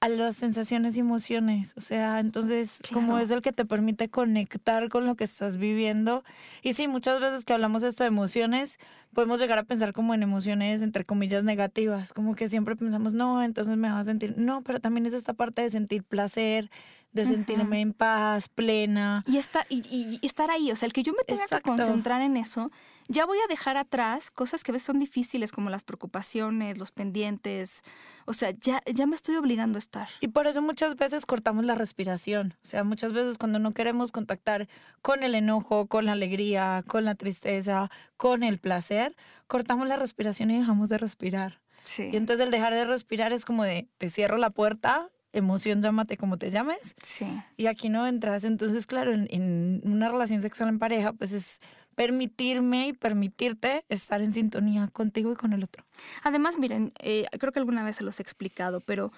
a 0.00 0.08
las 0.08 0.36
sensaciones 0.36 0.96
y 0.96 1.00
emociones. 1.00 1.74
O 1.76 1.80
sea, 1.80 2.20
entonces, 2.20 2.80
como 2.92 3.18
es 3.18 3.30
el 3.30 3.42
que 3.42 3.52
te 3.52 3.66
permite 3.66 4.08
conectar 4.08 4.88
con 4.88 5.06
lo 5.06 5.14
que 5.14 5.24
estás 5.24 5.58
viviendo. 5.58 6.24
Y 6.62 6.72
sí, 6.72 6.88
muchas 6.88 7.20
veces 7.20 7.44
que 7.44 7.52
hablamos 7.52 7.82
esto 7.82 8.04
de 8.04 8.08
emociones, 8.08 8.78
podemos 9.12 9.40
llegar 9.40 9.58
a 9.58 9.64
pensar 9.64 9.92
como 9.92 10.14
en 10.14 10.22
emociones, 10.22 10.80
entre 10.80 11.04
comillas, 11.04 11.44
negativas. 11.44 12.14
Como 12.14 12.34
que 12.34 12.48
siempre 12.48 12.76
pensamos, 12.76 13.12
no, 13.12 13.42
entonces 13.42 13.76
me 13.76 13.90
va 13.90 13.98
a 13.98 14.04
sentir. 14.04 14.34
No, 14.38 14.62
pero 14.62 14.80
también 14.80 15.04
es 15.04 15.12
esta 15.12 15.34
parte 15.34 15.60
de 15.60 15.68
sentir 15.68 16.02
placer, 16.02 16.70
de 17.12 17.22
Ujú. 17.22 17.32
sentirme 17.32 17.80
en 17.80 17.92
paz, 17.92 18.48
plena. 18.48 19.24
Y, 19.26 19.38
está, 19.38 19.66
y, 19.68 19.78
y- 19.88 20.18
y 20.22 20.26
estar 20.26 20.50
ahí, 20.50 20.70
o 20.70 20.76
sea, 20.76 20.86
el 20.86 20.92
que 20.92 21.02
yo 21.02 21.12
me 21.12 21.24
tenga 21.24 21.42
Exacto. 21.42 21.72
que 21.72 21.76
concentrar 21.78 22.22
en 22.22 22.36
eso, 22.36 22.70
ya 23.08 23.26
voy 23.26 23.38
a 23.38 23.48
dejar 23.48 23.76
atrás 23.76 24.30
cosas 24.30 24.62
que 24.62 24.70
a 24.70 24.74
veces 24.74 24.86
son 24.86 25.00
difíciles, 25.00 25.50
como 25.50 25.70
las 25.70 25.82
preocupaciones, 25.82 26.78
los 26.78 26.92
pendientes. 26.92 27.82
O 28.26 28.32
sea, 28.32 28.50
ya, 28.52 28.80
ya 28.86 29.06
me 29.06 29.16
estoy 29.16 29.34
obligando 29.36 29.78
a 29.78 29.80
estar. 29.80 30.08
Y 30.20 30.28
por 30.28 30.46
eso 30.46 30.62
muchas 30.62 30.94
veces 30.96 31.26
cortamos 31.26 31.64
la 31.64 31.74
respiración. 31.74 32.54
O 32.62 32.66
sea, 32.66 32.84
muchas 32.84 33.12
veces 33.12 33.38
cuando 33.38 33.58
no 33.58 33.72
queremos 33.72 34.12
contactar 34.12 34.68
con 35.02 35.22
el 35.24 35.34
enojo, 35.34 35.86
con 35.86 36.06
la 36.06 36.12
alegría, 36.12 36.84
con 36.86 37.04
la 37.04 37.16
tristeza, 37.16 37.90
con 38.16 38.42
el 38.44 38.58
placer, 38.58 39.16
cortamos 39.48 39.88
la 39.88 39.96
respiración 39.96 40.50
y 40.52 40.58
dejamos 40.58 40.88
de 40.90 40.98
respirar. 40.98 41.60
Sí. 41.84 42.10
Y 42.12 42.16
entonces 42.16 42.44
el 42.46 42.52
dejar 42.52 42.74
de 42.74 42.84
respirar 42.84 43.32
es 43.32 43.44
como 43.44 43.64
de, 43.64 43.88
te 43.98 44.10
cierro 44.10 44.36
la 44.36 44.50
puerta, 44.50 45.08
emoción, 45.32 45.80
llámate 45.82 46.16
como 46.16 46.36
te 46.38 46.50
llames, 46.50 46.94
Sí. 47.02 47.26
y 47.56 47.66
aquí 47.66 47.88
no 47.88 48.06
entras. 48.06 48.44
Entonces, 48.44 48.86
claro, 48.86 49.12
en, 49.12 49.26
en 49.30 49.80
una 49.84 50.08
relación 50.08 50.42
sexual 50.42 50.68
en 50.68 50.78
pareja, 50.78 51.12
pues 51.12 51.32
es 51.32 51.60
permitirme 51.94 52.88
y 52.88 52.92
permitirte 52.92 53.84
estar 53.88 54.22
en 54.22 54.32
sintonía 54.32 54.88
contigo 54.88 55.32
y 55.32 55.36
con 55.36 55.52
el 55.52 55.62
otro. 55.62 55.84
Además, 56.22 56.58
miren, 56.58 56.92
eh, 57.00 57.26
creo 57.38 57.52
que 57.52 57.58
alguna 57.58 57.82
vez 57.84 57.96
se 57.96 58.04
los 58.04 58.18
he 58.18 58.22
explicado, 58.22 58.80
pero 58.80 59.12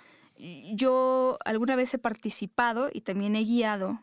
yo 0.75 1.39
alguna 1.45 1.77
vez 1.77 1.95
he 1.95 1.99
participado 1.99 2.91
y 2.93 3.03
también 3.03 3.37
he 3.37 3.45
guiado 3.45 4.01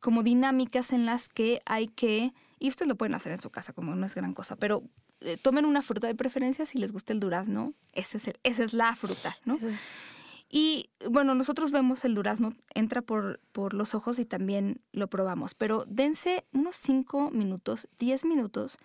como 0.00 0.22
dinámicas 0.22 0.92
en 0.92 1.06
las 1.06 1.28
que 1.28 1.60
hay 1.66 1.88
que, 1.88 2.32
y 2.58 2.68
ustedes 2.68 2.88
lo 2.88 2.96
pueden 2.96 3.14
hacer 3.14 3.32
en 3.32 3.40
su 3.40 3.50
casa, 3.50 3.72
como 3.72 3.94
no 3.94 4.06
es 4.06 4.14
gran 4.14 4.32
cosa, 4.34 4.56
pero 4.56 4.82
eh, 5.20 5.36
tomen 5.40 5.64
una 5.64 5.82
fruta 5.82 6.06
de 6.06 6.14
preferencia 6.14 6.66
si 6.66 6.78
les 6.78 6.92
gusta 6.92 7.12
el 7.12 7.20
durazno, 7.20 7.74
ese 7.92 8.16
es 8.18 8.28
el- 8.28 8.38
esa 8.42 8.64
es 8.64 8.72
la 8.72 8.94
fruta, 8.96 9.36
¿no? 9.44 9.58
Y 10.54 10.90
bueno, 11.08 11.34
nosotros 11.34 11.70
vemos 11.70 12.04
el 12.04 12.14
durazno, 12.14 12.52
entra 12.74 13.00
por, 13.00 13.40
por 13.52 13.72
los 13.72 13.94
ojos 13.94 14.18
y 14.18 14.26
también 14.26 14.82
lo 14.92 15.08
probamos, 15.08 15.54
pero 15.54 15.86
dense 15.88 16.44
unos 16.52 16.76
5 16.76 17.30
minutos, 17.30 17.88
10 17.98 18.26
minutos 18.26 18.78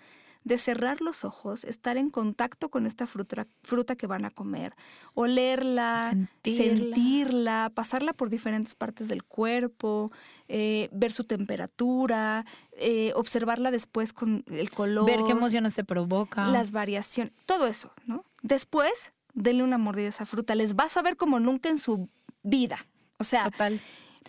de 0.46 0.58
cerrar 0.58 1.02
los 1.02 1.26
ojos, 1.26 1.66
estar 1.66 1.98
en 1.98 2.10
contacto 2.10 2.70
con 2.70 2.86
esta 2.86 3.06
fruta, 3.06 3.48
fruta 3.64 3.98
que 3.98 4.08
van 4.08 4.24
a 4.24 4.32
comer, 4.32 4.76
olerla, 5.14 6.12
Sentirla. 6.12 6.64
sentirla, 6.96 7.72
pasarla 7.76 8.14
por 8.14 8.30
diferentes 8.30 8.74
partes 8.74 9.10
del 9.10 9.26
cuerpo, 9.26 10.10
eh, 10.48 10.88
ver 10.94 11.12
su 11.12 11.26
temperatura, 11.26 12.46
eh, 12.78 13.12
observarla 13.16 13.72
después 13.72 14.14
con 14.14 14.46
el 14.48 14.70
color 14.70 15.06
Ver 15.06 15.20
qué 15.26 15.34
emociones 15.34 15.76
te 15.76 15.84
provoca. 15.84 16.48
las 16.48 16.72
variaciones, 16.72 17.34
todo 17.46 17.68
eso, 17.68 17.92
¿no? 18.06 18.24
Después, 18.42 19.12
denle 19.38 19.64
una 19.64 19.78
mordida 19.78 20.08
a 20.08 20.10
esa 20.10 20.26
fruta, 20.26 20.56
les 20.56 20.76
va 20.76 20.86
a 20.86 20.90
saber 20.90 21.16
como 21.16 21.40
nunca 21.40 21.70
en 21.70 21.78
su 21.80 22.10
vida. 22.44 22.78
O 23.20 23.24
sea, 23.24 23.46
Total. 23.52 23.80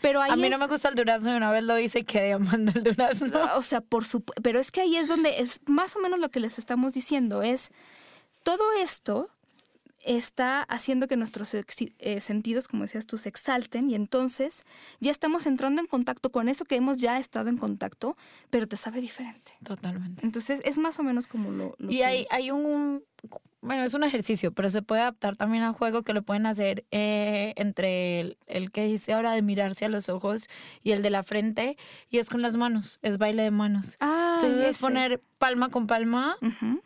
pero 0.00 0.20
ahí 0.22 0.30
A 0.30 0.36
mí 0.36 0.44
es- 0.44 0.50
no 0.50 0.58
me 0.58 0.66
gusta 0.66 0.88
el 0.88 0.94
durazno 0.94 1.32
y 1.32 1.36
una 1.36 1.50
vez 1.50 1.62
lo 1.64 1.78
hice 1.78 2.00
y 2.00 2.04
quedé 2.04 2.34
amando 2.34 2.72
el 2.74 2.84
durazno. 2.84 3.30
o 3.56 3.62
sea, 3.62 3.80
por 3.80 4.04
su, 4.04 4.22
pero 4.42 4.60
es 4.60 4.70
que 4.70 4.82
ahí 4.82 4.96
es 4.96 5.08
donde 5.08 5.40
es 5.40 5.60
más 5.66 5.96
o 5.96 6.00
menos 6.00 6.18
lo 6.20 6.30
que 6.30 6.40
les 6.40 6.58
estamos 6.58 6.92
diciendo, 6.92 7.42
es 7.42 7.70
todo 8.42 8.62
esto 8.80 9.28
está 10.04 10.62
haciendo 10.62 11.08
que 11.08 11.16
nuestros 11.16 11.52
eh, 11.54 12.20
sentidos, 12.20 12.68
como 12.68 12.82
decías 12.82 13.06
tú, 13.06 13.18
se 13.18 13.28
exalten 13.28 13.90
y 13.90 13.94
entonces 13.94 14.64
ya 15.00 15.10
estamos 15.10 15.46
entrando 15.46 15.80
en 15.80 15.86
contacto 15.86 16.30
con 16.30 16.48
eso 16.48 16.64
que 16.64 16.76
hemos 16.76 17.00
ya 17.00 17.18
estado 17.18 17.48
en 17.48 17.58
contacto, 17.58 18.16
pero 18.50 18.66
te 18.68 18.76
sabe 18.76 19.00
diferente. 19.00 19.52
Totalmente. 19.64 20.24
Entonces 20.24 20.60
es 20.64 20.78
más 20.78 20.98
o 20.98 21.02
menos 21.02 21.26
como 21.26 21.50
lo... 21.50 21.74
lo 21.78 21.90
Y 21.90 21.96
que- 21.98 22.04
hay, 22.04 22.26
hay 22.30 22.50
un, 22.50 23.02
bueno, 23.60 23.82
es 23.82 23.92
un 23.94 24.04
ejercicio, 24.04 24.52
pero 24.52 24.70
se 24.70 24.82
puede 24.82 25.00
adaptar 25.02 25.36
también 25.36 25.64
a 25.64 25.72
juego 25.72 26.02
que 26.02 26.14
lo 26.14 26.22
pueden 26.22 26.46
hacer 26.46 26.84
eh, 26.92 27.52
entre 27.56 28.20
el, 28.20 28.38
el 28.46 28.70
que 28.70 28.84
dice 28.84 29.12
ahora 29.12 29.32
de 29.32 29.42
mirarse 29.42 29.84
a 29.84 29.88
los 29.88 30.08
ojos 30.08 30.48
y 30.84 30.92
el 30.92 31.02
de 31.02 31.10
la 31.10 31.22
frente, 31.24 31.76
y 32.08 32.18
es 32.18 32.30
con 32.30 32.40
las 32.40 32.56
manos, 32.56 32.98
es 33.02 33.18
baile 33.18 33.42
de 33.42 33.50
manos. 33.50 33.96
Ah, 34.00 34.38
Entonces 34.40 34.64
es 34.76 34.78
poner 34.78 35.20
palma 35.38 35.68
con 35.70 35.86
palma 35.88 36.36
Ujú. 36.40 36.80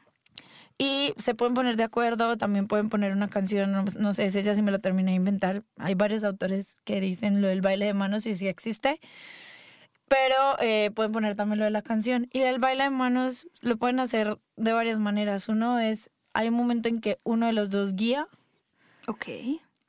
Y 0.83 1.14
se 1.16 1.37
pueden 1.37 1.55
poner 1.55 1.77
de 1.77 1.85
acuerdo, 1.85 2.37
también 2.37 2.66
pueden 2.66 2.88
poner 2.88 3.12
una 3.12 3.29
canción, 3.29 3.71
no, 3.71 3.85
no 4.01 4.14
sé, 4.14 4.25
ese 4.25 4.42
ya 4.42 4.53
sí 4.57 4.62
me 4.62 4.73
lo 4.73 4.81
terminé 4.81 5.12
de 5.12 5.16
inventar. 5.16 5.62
Hay 5.77 5.95
varios 5.95 6.25
autores 6.25 6.81
que 6.83 7.01
dicen 7.01 7.40
lo 7.40 7.47
del 7.47 7.61
baile 7.61 7.87
de 7.87 7.95
manos 7.95 8.27
y 8.27 8.35
sí 8.35 8.49
existe. 8.49 8.99
Pero 10.09 10.35
eh, 10.61 10.90
pueden 10.92 11.12
poner 11.12 11.37
también 11.37 11.61
lo 11.61 11.66
de 11.66 11.71
la 11.71 11.83
canción. 11.83 12.29
Y 12.33 12.40
el 12.40 12.59
baile 12.59 12.83
de 12.83 12.90
manos 12.90 13.47
lo 13.61 13.77
pueden 13.77 14.01
hacer 14.01 14.38
de 14.57 14.73
varias 14.73 14.99
maneras. 14.99 15.49
Uno 15.49 15.79
es, 15.79 16.11
hay 16.35 16.49
un 16.49 16.55
momento 16.55 16.88
en 16.88 17.01
que 17.01 17.21
uno 17.23 17.47
de 17.47 17.53
los 17.53 17.71
dos 17.71 17.95
guía, 17.95 18.27
Ok. 19.07 19.27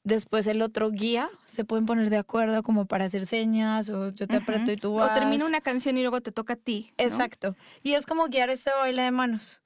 después 0.03 0.45
el 0.45 0.61
otro 0.61 0.91
guía, 0.91 1.27
se 1.47 1.65
pueden 1.65 1.87
poner 1.87 2.11
de 2.11 2.17
acuerdo 2.17 2.61
como 2.61 2.85
para 2.85 3.05
hacer 3.05 3.25
señas 3.25 3.89
o 3.89 4.09
yo 4.11 4.27
te 4.27 4.35
aprieto 4.37 4.71
y 4.71 4.75
tú 4.75 4.93
vas. 4.93 5.09
O 5.09 5.13
termina 5.15 5.47
una 5.47 5.59
canción 5.61 5.97
y 5.97 6.01
luego 6.01 6.21
te 6.21 6.31
toca 6.31 6.53
a 6.53 6.57
ti. 6.57 6.93
¿no? 6.99 7.03
Exacto. 7.03 7.55
Y 7.81 7.93
es 7.93 8.05
como 8.05 8.27
guiar 8.27 8.51
este 8.51 8.69
baile 8.79 9.01
de 9.01 9.09
manos. 9.11 9.59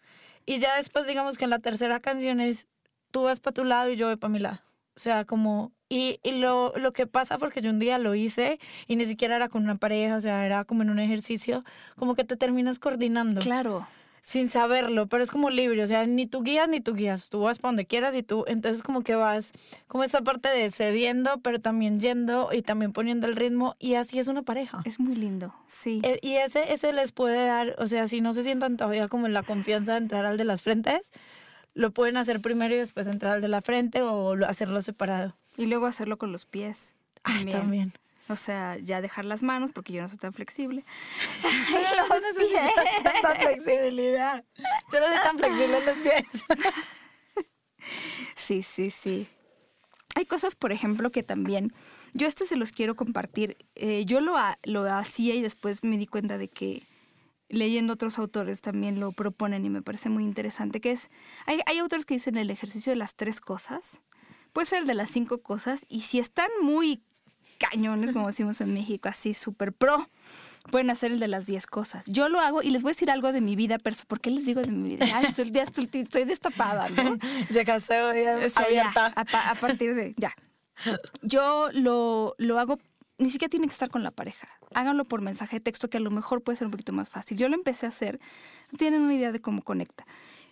Y 0.47 0.57
ya 0.59 0.75
después, 0.77 1.05
digamos 1.05 1.37
que 1.37 1.43
en 1.43 1.51
la 1.51 1.59
tercera 1.59 1.99
canción 1.99 2.39
es 2.39 2.67
tú 3.11 3.23
vas 3.23 3.39
para 3.39 3.53
tu 3.53 3.63
lado 3.63 3.91
y 3.91 3.97
yo 3.97 4.07
voy 4.07 4.15
para 4.15 4.31
mi 4.31 4.39
lado. 4.39 4.59
O 4.95 4.99
sea, 4.99 5.25
como 5.25 5.73
Y, 5.89 6.19
y 6.23 6.31
lo, 6.39 6.73
lo 6.75 6.91
que 6.91 7.05
pasa, 7.05 7.37
porque 7.37 7.61
yo 7.61 7.69
un 7.69 7.79
día 7.79 7.97
lo 7.99 8.15
hice 8.15 8.59
y 8.87 8.95
ni 8.95 9.05
siquiera 9.05 9.35
era 9.35 9.47
con 9.47 9.63
una 9.63 9.75
pareja, 9.75 10.15
o 10.15 10.21
sea, 10.21 10.45
era 10.45 10.65
como 10.65 10.81
en 10.81 10.89
un 10.89 10.99
ejercicio, 10.99 11.63
como 11.95 12.15
que 12.15 12.23
te 12.23 12.35
terminas 12.35 12.79
coordinando 12.79 13.39
Claro. 13.41 13.87
Sin 14.21 14.49
saberlo, 14.49 15.07
pero 15.07 15.23
es 15.23 15.31
como 15.31 15.49
libre, 15.49 15.81
o 15.83 15.87
sea, 15.87 16.05
ni 16.05 16.25
tú 16.27 16.43
guías 16.43 16.67
ni 16.67 16.81
tú 16.81 16.93
guías, 16.93 17.29
tú 17.29 17.41
vas 17.41 17.59
para 17.59 17.69
donde 17.69 17.85
quieras 17.85 18.15
y 18.15 18.23
tú, 18.23 18.43
entonces 18.47 18.83
como 18.83 19.01
que 19.01 19.15
vas, 19.15 19.51
como 19.87 20.03
esa 20.03 20.21
parte 20.21 20.49
de 20.49 20.69
cediendo, 20.71 21.39
pero 21.41 21.59
también 21.61 21.99
yendo 21.99 22.49
y 22.51 22.61
también 22.61 22.91
poniendo 22.91 23.25
el 23.27 23.35
ritmo 23.35 23.75
y 23.79 23.93
así 23.95 24.19
es 24.19 24.27
una 24.27 24.41
pareja. 24.41 24.81
Es 24.85 24.99
muy 24.99 25.15
lindo, 25.15 25.53
sí. 25.65 26.01
E- 26.03 26.19
Y 26.21 26.35
ese, 26.35 26.73
ese 26.73 26.91
les 26.93 27.11
puede 27.13 27.45
dar, 27.45 27.75
o 27.79 27.87
sea, 27.87 28.07
si 28.07 28.19
no 28.21 28.33
se 28.33 28.43
sientan 28.43 28.75
todavía 28.77 29.07
como 29.07 29.27
en 29.27 29.33
la 29.33 29.43
confianza 29.43 29.93
de 29.93 29.99
entrar 29.99 30.25
al 30.25 30.37
de 30.37 30.43
las 30.45 30.61
frentes, 30.61 31.11
lo 31.73 31.91
pueden 31.91 32.17
hacer 32.17 32.41
primero 32.41 32.73
y 32.73 32.77
después 32.79 33.07
entrar 33.07 33.33
al 33.33 33.41
de 33.41 33.47
la 33.47 33.61
frente 33.61 34.01
o 34.01 34.35
lo- 34.35 34.47
hacerlo 34.47 34.81
separado. 34.81 35.35
Y 35.57 35.67
luego 35.67 35.85
hacerlo 35.85 36.17
con 36.17 36.31
los 36.31 36.45
pies. 36.45 36.93
Ay, 37.23 37.45
También. 37.45 37.57
también. 37.61 37.93
O 38.29 38.35
sea, 38.35 38.77
ya 38.77 39.01
dejar 39.01 39.25
las 39.25 39.43
manos 39.43 39.71
porque 39.73 39.93
yo 39.93 40.01
no 40.01 40.09
soy 40.09 40.17
tan 40.17 40.33
flexible. 40.33 40.83
Pero 41.71 41.89
no 41.95 43.03
tanta 43.03 43.35
flexibilidad. 43.35 44.43
Yo 44.91 44.99
no 44.99 45.07
soy 45.07 45.23
tan 45.23 45.37
flexible 45.37 45.77
en 45.77 45.85
los 45.85 45.97
pies. 45.97 46.25
Sí, 48.35 48.63
sí, 48.63 48.91
sí. 48.91 49.27
Hay 50.15 50.25
cosas, 50.25 50.55
por 50.55 50.71
ejemplo, 50.71 51.09
que 51.11 51.23
también, 51.23 51.73
yo 52.13 52.27
este 52.27 52.45
se 52.45 52.55
los 52.55 52.71
quiero 52.71 52.95
compartir. 52.95 53.57
Eh, 53.75 54.03
yo 54.05 54.19
lo, 54.19 54.35
lo 54.63 54.83
hacía 54.83 55.35
y 55.35 55.41
después 55.41 55.83
me 55.83 55.97
di 55.97 56.07
cuenta 56.07 56.37
de 56.37 56.47
que 56.47 56.83
leyendo 57.49 57.93
otros 57.93 58.19
autores 58.19 58.61
también 58.61 58.99
lo 58.99 59.11
proponen 59.11 59.65
y 59.65 59.69
me 59.69 59.81
parece 59.81 60.09
muy 60.09 60.23
interesante, 60.23 60.81
que 60.81 60.91
es, 60.91 61.09
hay, 61.45 61.59
hay 61.65 61.77
autores 61.79 62.05
que 62.05 62.15
dicen 62.15 62.37
el 62.37 62.49
ejercicio 62.49 62.91
de 62.91 62.97
las 62.97 63.15
tres 63.15 63.39
cosas, 63.39 64.01
puede 64.53 64.67
ser 64.67 64.79
el 64.79 64.87
de 64.87 64.93
las 64.93 65.09
cinco 65.09 65.41
cosas, 65.41 65.85
y 65.87 66.01
si 66.01 66.19
están 66.19 66.49
muy 66.61 67.03
cañones, 67.57 68.11
como 68.11 68.27
decimos 68.27 68.61
en 68.61 68.73
México, 68.73 69.09
así 69.09 69.33
súper 69.33 69.73
pro, 69.73 70.09
pueden 70.71 70.89
hacer 70.89 71.11
el 71.11 71.19
de 71.19 71.27
las 71.27 71.45
diez 71.45 71.65
cosas. 71.65 72.05
Yo 72.07 72.29
lo 72.29 72.39
hago 72.39 72.61
y 72.61 72.69
les 72.71 72.81
voy 72.83 72.91
a 72.91 72.93
decir 72.93 73.09
algo 73.11 73.31
de 73.31 73.41
mi 73.41 73.55
vida, 73.55 73.77
pero 73.79 73.95
¿por 74.07 74.19
qué 74.19 74.29
les 74.31 74.45
digo 74.45 74.61
de 74.61 74.67
mi 74.67 74.89
vida? 74.95 75.05
Ay, 75.13 75.25
estoy, 75.25 75.49
ya 75.51 75.63
estoy, 75.63 75.89
estoy 75.93 76.25
destapada, 76.25 76.89
¿no? 76.89 77.17
Llegaste 77.49 78.01
hoy 78.01 78.19
O 78.45 78.49
sea, 78.49 78.69
ya, 78.69 78.81
abierta. 78.89 79.13
a, 79.15 79.25
pa- 79.25 79.49
a 79.49 79.55
partir 79.55 79.95
de 79.95 80.13
ya. 80.17 80.33
Yo 81.21 81.69
lo, 81.73 82.35
lo 82.37 82.59
hago, 82.59 82.79
ni 83.17 83.29
siquiera 83.31 83.49
tiene 83.49 83.67
que 83.67 83.73
estar 83.73 83.89
con 83.89 84.03
la 84.03 84.11
pareja. 84.11 84.47
Háganlo 84.73 85.05
por 85.05 85.21
mensaje 85.21 85.57
de 85.57 85.59
texto, 85.61 85.89
que 85.89 85.97
a 85.97 86.01
lo 86.01 86.11
mejor 86.11 86.43
puede 86.43 86.57
ser 86.57 86.67
un 86.67 86.71
poquito 86.71 86.91
más 86.93 87.09
fácil. 87.09 87.37
Yo 87.37 87.47
lo 87.49 87.55
empecé 87.55 87.85
a 87.85 87.89
hacer, 87.89 88.19
no 88.71 88.77
tienen 88.77 89.01
una 89.01 89.13
idea 89.15 89.31
de 89.31 89.39
cómo 89.41 89.61
conecta. 89.63 90.05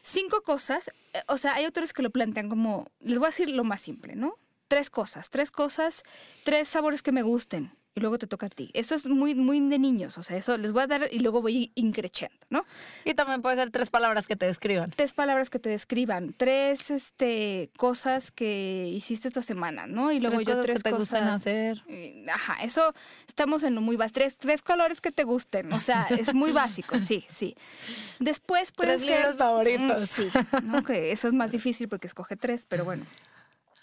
Cinco 0.04 0.42
cosas, 0.42 0.90
eh, 1.14 1.20
o 1.28 1.38
sea, 1.38 1.56
hay 1.56 1.66
autores 1.66 1.92
que 1.92 2.02
lo 2.02 2.10
plantean 2.12 2.48
como, 2.48 2.88
les 3.02 3.18
voy 3.20 3.26
a 3.26 3.30
decir 3.30 3.50
lo 3.50 3.64
más 3.64 3.82
simple, 3.82 4.16
¿no? 4.16 4.36
Tres 4.68 4.90
cosas, 4.90 5.30
tres 5.30 5.52
cosas, 5.52 6.04
tres 6.44 6.68
sabores 6.68 7.02
que 7.04 7.12
me 7.12 7.22
gusten. 7.22 7.72
Y 7.98 8.02
luego 8.02 8.18
te 8.18 8.28
toca 8.28 8.48
a 8.48 8.50
ti. 8.50 8.72
Eso 8.74 8.94
es 8.94 9.06
muy, 9.08 9.36
muy 9.36 9.58
de 9.70 9.80
niños. 9.80 10.18
O 10.18 10.22
sea, 10.22 10.36
eso 10.36 10.58
les 10.58 10.74
voy 10.74 10.84
a 10.84 10.88
dar 10.88 11.08
y 11.14 11.20
luego 11.20 11.42
voy 11.42 11.72
increciendo, 11.76 12.36
¿no? 12.50 12.66
Y 13.06 13.14
también 13.14 13.42
puede 13.42 13.56
ser 13.56 13.72
tres 13.72 13.90
palabras 13.90 14.28
que 14.28 14.36
te 14.36 14.46
describan. 14.46 14.92
tres 14.92 15.14
palabras 15.14 15.50
que 15.50 15.60
te 15.60 15.70
describan, 15.70 16.34
tres 16.36 16.90
este, 16.90 17.70
cosas 17.78 18.32
que 18.32 18.90
hiciste 18.94 19.30
esta 19.30 19.42
semana, 19.42 19.88
¿no? 19.88 20.12
Y 20.12 20.20
luego 20.20 20.36
Tres 20.36 20.46
yo 20.46 20.54
cosas 20.56 20.66
tres 20.66 20.78
que 20.78 20.84
te 20.84 20.90
cosas. 20.90 21.00
gustan 21.00 21.28
hacer. 21.30 21.84
Ajá, 22.34 22.58
eso 22.66 22.94
estamos 23.30 23.64
en 23.64 23.76
lo 23.76 23.80
muy 23.80 23.96
básico. 23.96 24.16
Tres, 24.16 24.40
tres 24.40 24.62
colores 24.62 25.00
que 25.00 25.14
te 25.14 25.24
gusten, 25.24 25.72
o 25.72 25.80
sea, 25.80 26.06
es 26.10 26.34
muy 26.34 26.52
básico, 26.52 27.00
sí, 27.00 27.24
sí. 27.30 27.56
Después 28.20 28.74
pueden 28.74 28.96
Tres 28.98 29.06
ser... 29.08 29.20
libros 29.20 29.38
favoritos. 29.38 30.02
Mm, 30.02 30.06
sí, 30.06 30.30
¿no? 30.64 30.84
que 30.84 31.14
eso 31.14 31.30
es 31.30 31.34
más 31.34 31.50
difícil 31.50 31.88
porque 31.88 32.08
escoge 32.08 32.36
tres, 32.36 32.66
pero 32.66 32.84
bueno. 32.84 33.06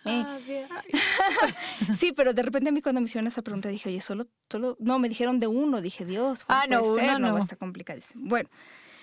Eh, 0.04 0.24
Ah, 0.26 0.38
sí, 1.94 2.12
pero 2.12 2.32
de 2.34 2.42
repente 2.42 2.68
a 2.70 2.72
mí 2.72 2.82
cuando 2.82 3.00
me 3.00 3.06
hicieron 3.06 3.26
esa 3.28 3.42
pregunta 3.42 3.68
dije, 3.68 3.88
oye, 3.88 4.00
solo, 4.00 4.26
solo, 4.50 4.76
no, 4.80 4.98
me 4.98 5.08
dijeron 5.08 5.38
de 5.38 5.46
uno, 5.46 5.80
dije, 5.80 6.04
Dios, 6.04 6.44
¿cómo 6.44 6.58
Ah, 6.58 6.66
no, 6.68 6.80
puede 6.82 7.06
ser? 7.06 7.16
uno 7.16 7.28
no. 7.30 7.38
está 7.38 7.56
complicadísimo. 7.56 8.28
Bueno, 8.28 8.48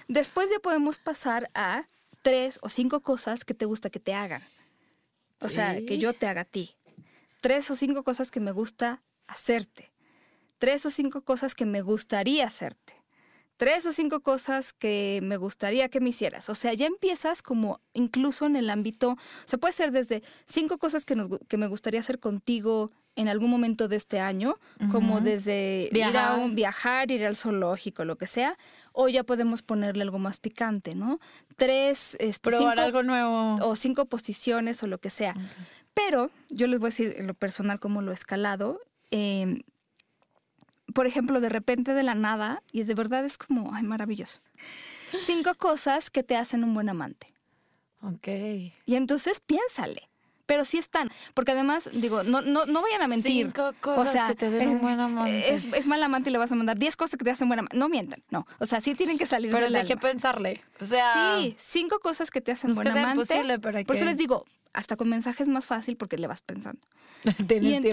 después 0.08 0.50
ya 0.52 0.60
podemos 0.60 0.98
pasar 0.98 1.50
a 1.54 1.88
tres 2.22 2.60
o 2.62 2.70
cinco 2.70 3.00
cosas 3.02 3.46
que 3.46 3.54
te 3.54 3.66
gusta 3.66 3.90
que 3.90 4.00
te 4.00 4.14
hagan. 4.14 4.42
O 5.42 5.48
sea, 5.48 5.76
que 5.86 5.98
yo 5.98 6.14
te 6.14 6.28
haga 6.28 6.42
a 6.42 6.46
ti. 6.46 6.76
Tres 7.40 7.72
o 7.72 7.76
cinco 7.76 8.04
cosas 8.04 8.30
que 8.30 8.42
me 8.42 8.52
gusta 8.52 9.02
hacerte. 9.28 9.92
Tres 10.58 10.86
o 10.86 10.90
cinco 10.90 11.22
cosas 11.22 11.56
que 11.56 11.66
me 11.66 11.82
gustaría 11.82 12.46
hacerte. 12.46 12.99
Tres 13.60 13.86
o 13.86 13.92
cinco 13.92 14.22
cosas 14.22 14.72
que 14.72 15.20
me 15.22 15.36
gustaría 15.36 15.90
que 15.90 16.00
me 16.00 16.10
hicieras. 16.12 16.48
O 16.50 16.56
sea, 16.56 16.74
ya 16.74 16.86
empiezas 16.88 17.42
como 17.42 17.82
incluso 17.94 18.46
en 18.46 18.56
el 18.56 18.70
ámbito, 18.70 19.10
o 19.12 19.18
sea, 19.46 19.60
puede 19.60 19.74
ser 19.74 19.92
desde 19.92 20.24
cinco 20.46 20.78
cosas 20.78 21.04
que, 21.04 21.18
nos 21.18 21.28
que 21.50 21.58
me 21.58 21.68
gustaría 21.68 22.00
hacer 22.00 22.20
contigo 22.20 22.90
en 23.18 23.28
algún 23.28 23.50
momento 23.50 23.90
de 23.90 23.98
este 23.98 24.22
año, 24.22 24.56
como 24.94 25.20
desde 25.20 25.90
ir 25.92 26.04
a 26.06 26.10
Viajar. 26.12 26.40
un 26.40 26.56
viajar, 26.56 27.12
ir 27.12 27.26
al 27.26 27.36
zoológico, 27.36 28.06
lo 28.06 28.16
que 28.18 28.28
sea, 28.28 28.56
o 28.94 29.10
ya 29.10 29.26
podemos 29.26 29.62
ponerle 29.62 30.04
algo 30.04 30.20
más 30.20 30.40
picante, 30.40 30.96
¿no? 30.96 31.20
Tres, 31.58 32.16
este, 32.22 32.50
Probar 32.50 32.76
cinco- 32.78 32.82
algo 32.82 33.04
nuevo. 33.04 33.56
o 33.62 33.76
cinco 33.76 34.06
posiciones 34.06 34.82
o 34.84 34.88
lo 34.88 35.00
que 35.00 35.10
sea. 35.10 35.36
Pero 35.94 36.32
yo 36.50 36.68
les 36.68 36.80
voy 36.80 36.88
a 36.88 36.92
decir 36.92 37.16
en 37.18 37.28
lo 37.28 37.34
personal 37.34 37.82
cómo 37.82 38.02
lo 38.02 38.12
he 38.12 38.14
escalado. 38.14 38.80
Eh, 39.12 39.64
por 40.94 41.08
ejemplo, 41.08 41.40
de 41.42 41.50
repente 41.50 41.94
de 41.94 42.04
la 42.04 42.16
nada, 42.16 42.62
y 42.72 42.84
de 42.84 42.94
verdad 42.96 43.26
es 43.26 43.38
como, 43.38 43.74
ay, 43.74 43.84
maravilloso. 43.84 44.40
Cinco 45.26 45.56
cosas 45.56 46.10
que 46.10 46.24
te 46.24 46.36
hacen 46.36 46.64
un 46.64 46.74
buen 46.74 46.90
amante. 46.90 47.34
Ok. 48.02 48.28
Y 48.86 48.96
entonces 48.96 49.40
piénsale. 49.40 50.04
Pero 50.46 50.66
sí 50.66 50.80
están. 50.80 51.12
Porque 51.36 51.52
además, 51.52 51.92
digo, 51.94 52.24
no, 52.24 52.42
no, 52.42 52.66
no 52.66 52.82
vayan 52.82 53.04
a 53.04 53.08
mentir. 53.08 53.32
Cinco 53.46 53.72
cosas 53.82 54.30
que 54.30 54.36
te 54.36 54.48
hacen 54.48 54.68
un 54.70 54.82
buen 54.82 55.00
amante. 55.00 55.54
Es, 55.54 55.64
es 55.66 55.86
mal 55.86 56.02
amante 56.02 56.30
y 56.30 56.32
le 56.32 56.40
vas 56.40 56.52
a 56.52 56.56
mandar 56.56 56.76
10 56.80 56.96
cosas 56.96 57.20
que 57.20 57.24
te 57.24 57.30
hacen 57.30 57.48
buen 57.48 57.60
amante. 57.60 57.78
No 57.78 57.88
mientan, 57.88 58.24
no. 58.32 58.48
O 58.58 58.66
sea, 58.66 58.82
sí 58.82 58.96
tienen 58.96 59.20
que 59.20 59.28
salir 59.28 59.52
Pero 59.52 59.66
del 59.66 59.76
hay 59.76 59.86
que 59.86 59.96
pensarle. 59.96 60.64
O 60.82 60.86
sea, 60.86 61.38
Sí, 61.40 61.56
cinco 61.60 62.00
cosas 62.00 62.32
que 62.32 62.42
te 62.42 62.52
hacen 62.52 62.70
no 62.72 62.74
es 62.74 62.78
buen 62.78 62.88
amante. 62.98 63.22
imposible, 63.22 63.60
pero 63.60 63.78
hay 63.78 63.84
Por 63.86 63.96
eso 63.96 64.06
que- 64.06 64.10
les 64.10 64.18
digo, 64.18 64.44
hasta 64.74 64.96
con 64.96 65.08
mensajes 65.10 65.42
es 65.42 65.50
más 65.50 65.68
fácil 65.68 65.98
porque 65.98 66.18
le 66.18 66.26
vas 66.26 66.42
pensando. 66.42 66.82
Y 67.40 67.44
tiempo. 67.44 67.90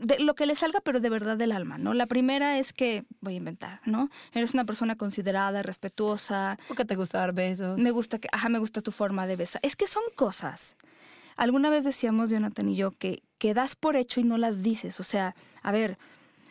De, 0.00 0.18
lo 0.18 0.34
que 0.34 0.46
le 0.46 0.54
salga, 0.54 0.80
pero 0.80 1.00
de 1.00 1.10
verdad 1.10 1.36
del 1.36 1.52
alma, 1.52 1.78
¿no? 1.78 1.94
La 1.94 2.06
primera 2.06 2.58
es 2.58 2.72
que, 2.72 3.04
voy 3.20 3.34
a 3.34 3.36
inventar, 3.36 3.80
¿no? 3.84 4.08
Eres 4.32 4.54
una 4.54 4.64
persona 4.64 4.96
considerada, 4.96 5.62
respetuosa, 5.62 6.58
¿O 6.68 6.74
que 6.74 6.84
te 6.84 6.96
gusta 6.96 7.18
dar 7.18 7.32
besos? 7.32 7.78
me 7.78 7.90
gusta 7.90 8.18
que, 8.18 8.28
ajá, 8.32 8.48
me 8.48 8.58
gusta 8.58 8.80
tu 8.80 8.92
forma 8.92 9.26
de 9.26 9.36
besar. 9.36 9.60
Es 9.64 9.76
que 9.76 9.86
son 9.86 10.02
cosas. 10.14 10.76
Alguna 11.36 11.70
vez 11.70 11.84
decíamos 11.84 12.30
Jonathan 12.30 12.68
y 12.68 12.76
yo 12.76 12.92
que, 12.92 13.22
que 13.38 13.54
das 13.54 13.76
por 13.76 13.96
hecho 13.96 14.20
y 14.20 14.24
no 14.24 14.38
las 14.38 14.62
dices. 14.62 14.98
O 15.00 15.04
sea, 15.04 15.34
a 15.62 15.72
ver, 15.72 15.98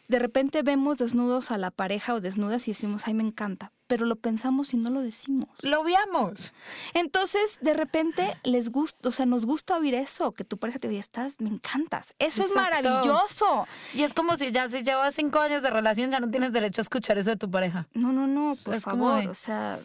de 0.07 0.19
repente 0.19 0.63
vemos 0.63 0.97
desnudos 0.97 1.51
a 1.51 1.57
la 1.57 1.71
pareja 1.71 2.13
o 2.13 2.21
desnudas 2.21 2.67
y 2.67 2.71
decimos, 2.71 3.03
ay, 3.05 3.13
me 3.13 3.23
encanta. 3.23 3.71
Pero 3.87 4.05
lo 4.05 4.17
pensamos 4.17 4.73
y 4.73 4.77
no 4.77 4.89
lo 4.89 5.01
decimos. 5.01 5.49
Lo 5.63 5.83
veamos. 5.83 6.53
Entonces, 6.93 7.57
de 7.61 7.73
repente 7.73 8.35
les 8.43 8.69
gusta, 8.69 9.07
o 9.07 9.11
sea, 9.11 9.25
nos 9.25 9.45
gusta 9.45 9.77
oír 9.77 9.93
eso, 9.95 10.33
que 10.33 10.43
tu 10.43 10.57
pareja 10.57 10.77
te 10.79 10.87
diga, 10.89 10.99
estás, 10.99 11.39
me 11.39 11.49
encantas. 11.49 12.13
Eso 12.19 12.43
es 12.43 12.53
maravilloso. 12.53 13.65
Y 13.93 14.03
es 14.03 14.13
como 14.13 14.35
si 14.37 14.51
ya 14.51 14.69
si 14.69 14.83
llevas 14.83 15.15
cinco 15.15 15.39
años 15.39 15.63
de 15.63 15.69
relación, 15.69 16.11
ya 16.11 16.19
no 16.19 16.29
tienes 16.29 16.51
derecho 16.51 16.81
a 16.81 16.83
escuchar 16.83 17.17
eso 17.17 17.29
de 17.29 17.37
tu 17.37 17.49
pareja. 17.49 17.87
No, 17.93 18.11
no, 18.11 18.27
no, 18.27 18.55
por 18.63 18.75
es 18.75 18.83
como 18.83 19.05
favor. 19.05 19.23
de- 19.23 19.29
O 19.29 19.33
sea, 19.33 19.79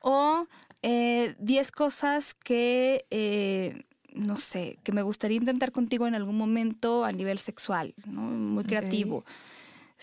o 0.00 0.46
eh, 0.82 1.34
10 1.38 1.72
cosas 1.72 2.34
que, 2.34 3.04
eh, 3.10 3.84
no 4.14 4.36
sé, 4.38 4.78
que 4.82 4.92
me 4.92 5.02
gustaría 5.02 5.36
intentar 5.36 5.72
contigo 5.72 6.06
en 6.06 6.14
algún 6.14 6.36
momento 6.36 7.04
a 7.04 7.12
nivel 7.12 7.38
sexual, 7.38 7.94
¿no? 8.06 8.20
Muy 8.22 8.64
creativo. 8.64 9.24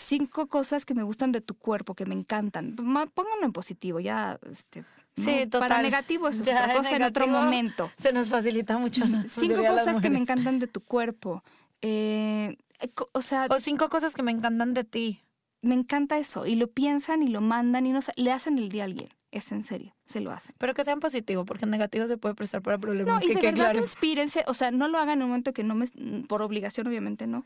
Cinco 0.02 0.48
cosas 0.48 0.86
que 0.86 0.94
me 0.94 1.04
gustan 1.04 1.34
de 1.34 1.42
tu 1.42 1.56
cuerpo, 1.56 1.94
que 1.94 2.06
me 2.06 2.16
encantan. 2.16 2.74
Pónganlo 2.78 3.44
en 3.44 3.52
positivo, 3.52 4.00
ya, 4.00 4.40
este, 4.50 4.82
¿no? 5.18 5.24
Sí, 5.26 5.46
total. 5.48 5.68
Para 5.68 5.82
negativo 5.82 6.30
eso 6.30 6.42
es 6.42 6.48
Ya, 6.48 6.62
otra 6.64 6.74
cosa 6.74 6.96
en 6.96 7.04
otro 7.04 7.28
momento. 7.28 7.92
Se 7.98 8.14
nos 8.14 8.30
facilita 8.30 8.78
mucho. 8.78 9.06
la 9.06 9.26
Cinco 9.26 9.62
cosas 9.66 10.00
que 10.00 10.10
me 10.10 10.18
encantan 10.18 10.58
de 10.58 10.68
tu 10.68 10.80
cuerpo. 10.82 11.44
Eh, 11.82 12.56
co- 12.94 13.10
o 13.12 13.22
sea, 13.22 13.48
O 13.50 13.60
cinco 13.60 13.90
cosas 13.90 14.14
que 14.16 14.24
me 14.24 14.32
encantan 14.32 14.74
de 14.74 14.86
ti. 14.86 15.22
me 15.62 15.76
encanta 15.76 16.18
eso. 16.18 16.46
Y 16.46 16.56
lo 16.56 16.68
piensan 16.68 17.22
y 17.22 17.28
lo 17.28 17.42
mandan 17.42 17.86
y 17.86 17.92
no 17.92 18.00
le 18.16 18.32
hacen 18.32 18.58
el 18.58 18.70
día 18.70 18.84
a 18.84 18.86
alguien. 18.86 19.10
Es 19.32 19.52
en 19.52 19.64
serio, 19.64 19.94
se 20.06 20.22
lo 20.22 20.32
hacen. 20.32 20.56
Pero 20.58 20.74
que 20.74 20.86
sean 20.86 21.02
positivos, 21.02 21.46
porque 21.46 21.66
en 21.66 21.72
negativo 21.72 22.08
se 22.08 22.16
puede 22.18 22.34
prestar 22.36 22.62
para 22.62 22.78
problemas. 22.78 23.16
No, 23.16 23.22
y 23.22 23.28
que 23.28 23.36
de 23.36 23.42
verdad 23.52 23.72
claro. 23.72 23.80
inspírense, 23.82 24.46
o 24.48 24.54
sea, 24.54 24.72
no 24.72 24.88
lo 24.88 24.98
hagan 24.98 25.20
en 25.20 25.24
un 25.24 25.30
momento 25.32 25.52
que 25.52 25.64
no 25.66 25.76
me, 25.76 25.86
por 26.28 26.42
obligación 26.42 26.88
obviamente 26.88 27.28
no. 27.28 27.46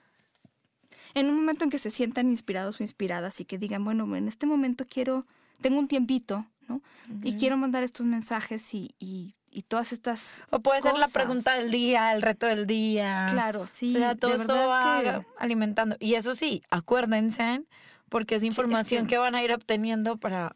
En 1.13 1.29
un 1.29 1.35
momento 1.35 1.63
en 1.63 1.69
que 1.69 1.79
se 1.79 1.89
sientan 1.89 2.29
inspirados 2.29 2.79
o 2.79 2.83
inspiradas 2.83 3.39
y 3.39 3.45
que 3.45 3.57
digan, 3.57 3.83
bueno, 3.83 4.15
en 4.15 4.27
este 4.27 4.45
momento 4.45 4.85
quiero, 4.89 5.25
tengo 5.61 5.79
un 5.79 5.87
tiempito, 5.87 6.45
¿no? 6.67 6.81
Y 7.23 7.35
quiero 7.37 7.57
mandar 7.57 7.83
estos 7.83 8.05
mensajes 8.05 8.73
y, 8.73 8.95
y, 8.99 9.35
y 9.51 9.61
todas 9.63 9.91
estas, 9.93 10.41
O 10.49 10.59
puede 10.59 10.81
ser 10.81 10.97
la 10.97 11.07
pregunta 11.09 11.53
del 11.55 11.69
día, 11.71 12.13
el 12.13 12.21
reto 12.21 12.45
del 12.45 12.65
día. 12.65 13.27
claro, 13.31 13.67
sí. 13.67 13.89
o 13.89 13.99
sea, 13.99 14.15
todo 14.15 14.33
eso 14.35 14.55
va 14.55 15.01
que- 15.03 15.25
alimentando. 15.37 15.95
Y 15.99 16.15
eso 16.15 16.33
sí, 16.35 16.61
acuérdense, 16.69 17.61
porque 18.09 18.35
es 18.35 18.43
es 18.43 18.47
información 18.47 19.05
que- 19.05 19.15
que... 19.15 19.17
van 19.17 19.35
a 19.35 19.43
ir 19.43 19.51
obteniendo 19.53 20.17
para 20.17 20.55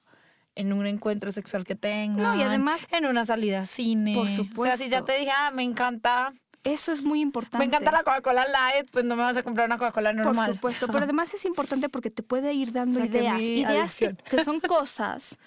en 0.56 0.74
un 0.74 0.88
encuentro 0.88 1.32
sexual 1.32 1.64
que 1.66 1.76
tengan. 1.76 2.24
No, 2.24 2.36
y 2.36 2.42
además- 2.42 2.88
En 2.92 3.06
una 3.06 3.26
salida 3.26 3.62
a 3.62 3.66
cine. 3.68 4.14
Por 4.16 4.26
O 4.26 4.30
sea, 4.30 4.78
si 4.78 4.90
ya 4.90 5.00
supuesto. 5.00 5.06
te 5.06 5.17
dije, 5.19 5.32
ah, 5.36 5.52
me 5.54 5.62
encanta 5.63 6.34
Eso 6.68 6.92
es 6.92 7.04
muy 7.04 7.22
importante. 7.22 7.60
Me 7.60 7.65
encanta 7.65 7.92
la 7.92 8.04
Coca-Cola 8.04 8.46
Light, 8.48 8.90
pues 8.92 9.06
no 9.06 9.15
me 9.15 9.24
vas 9.24 9.38
a 9.38 9.44
comprar 9.44 9.68
una 9.68 9.78
Coca-Cola 9.78 10.13
normal. 10.13 10.36
Por 10.36 10.56
supuesto, 10.56 10.88
pero 10.88 11.04
además 11.04 11.34
es 11.34 11.46
importante 11.46 11.90
porque 11.90 12.10
te 12.10 12.24
puede 12.24 12.54
ir 12.54 12.72
dando 12.72 13.04
ideas, 13.04 13.42
ideas 13.42 13.96
que 13.96 14.44
son 14.44 14.60
cosas 14.60 15.38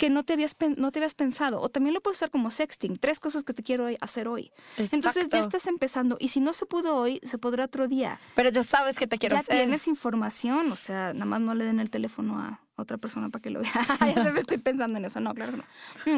que 0.00 0.08
no 0.08 0.24
te, 0.24 0.32
habías, 0.32 0.56
no 0.78 0.92
te 0.92 0.98
habías 0.98 1.12
pensado. 1.12 1.60
O 1.60 1.68
también 1.68 1.92
lo 1.92 2.00
puedes 2.00 2.16
usar 2.16 2.30
como 2.30 2.50
sexting, 2.50 2.96
tres 2.96 3.20
cosas 3.20 3.44
que 3.44 3.52
te 3.52 3.62
quiero 3.62 3.86
hacer 4.00 4.28
hoy. 4.28 4.50
Entonces 4.78 5.28
ya 5.28 5.40
estás 5.40 5.66
empezando 5.66 6.16
y 6.18 6.28
si 6.28 6.40
no 6.40 6.54
se 6.54 6.64
pudo 6.64 6.96
hoy, 6.96 7.20
se 7.22 7.36
podrá 7.36 7.66
otro 7.66 7.86
día. 7.86 8.18
Pero 8.34 8.48
ya 8.48 8.62
sabes 8.62 8.96
que 8.96 9.06
te 9.06 9.18
quiero 9.18 9.36
ya 9.36 9.40
hacer. 9.40 9.56
tienes 9.58 9.86
información, 9.88 10.72
o 10.72 10.76
sea, 10.76 11.12
nada 11.12 11.26
más 11.26 11.42
no 11.42 11.54
le 11.54 11.66
den 11.66 11.80
el 11.80 11.90
teléfono 11.90 12.40
a 12.40 12.62
otra 12.76 12.96
persona 12.96 13.28
para 13.28 13.42
que 13.42 13.50
lo 13.50 13.60
vea. 13.60 13.72
ya 14.16 14.24
se 14.24 14.32
me 14.32 14.40
estoy 14.40 14.56
pensando 14.56 14.96
en 14.98 15.04
eso, 15.04 15.20
no, 15.20 15.34
claro 15.34 15.52
que 15.52 15.58
no. 15.58 15.64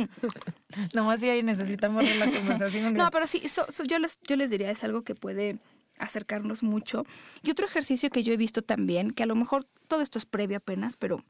Mm, 0.03 0.09
No, 0.95 1.19
sí, 1.19 1.29
ahí 1.29 1.43
necesitamos 1.43 2.05
la 2.19 2.31
conversación. 2.31 2.95
No, 2.95 3.11
pero 3.11 3.27
sí, 3.27 3.49
so- 3.49 3.67
so 3.69 3.83
yo, 3.83 3.99
les, 3.99 4.21
yo 4.29 4.37
les 4.37 4.49
diría, 4.53 4.71
es 4.71 4.85
algo 4.85 5.03
que 5.03 5.17
puede 5.17 5.59
acercarnos 5.99 6.63
mucho. 6.63 7.05
Y 7.43 7.51
otro 7.51 7.67
ejercicio 7.67 8.11
que 8.11 8.23
yo 8.23 8.33
he 8.33 8.37
visto 8.37 8.63
también, 8.63 9.11
que 9.11 9.25
a 9.25 9.27
lo 9.27 9.35
mejor 9.35 9.67
todo 9.89 10.03
esto 10.03 10.21
es 10.21 10.25
previo 10.25 10.59
apenas, 10.59 10.95
pero 10.95 11.25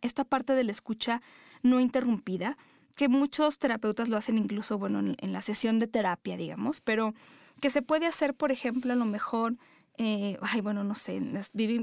esta 0.00 0.24
parte 0.24 0.54
de 0.54 0.64
la 0.64 0.72
escucha 0.72 1.22
no 1.62 1.80
interrumpida, 1.80 2.56
que 2.96 3.08
muchos 3.08 3.58
terapeutas 3.58 4.08
lo 4.08 4.16
hacen 4.16 4.38
incluso, 4.38 4.78
bueno, 4.78 5.00
en, 5.00 5.16
en 5.18 5.32
la 5.32 5.40
sesión 5.40 5.78
de 5.78 5.86
terapia, 5.86 6.36
digamos, 6.36 6.80
pero 6.80 7.14
que 7.60 7.70
se 7.70 7.80
puede 7.80 8.06
hacer, 8.06 8.34
por 8.34 8.52
ejemplo, 8.52 8.92
a 8.92 8.96
lo 8.96 9.04
mejor, 9.04 9.56
eh, 9.96 10.36
ay, 10.42 10.60
bueno, 10.60 10.84
no 10.84 10.94
sé, 10.94 11.22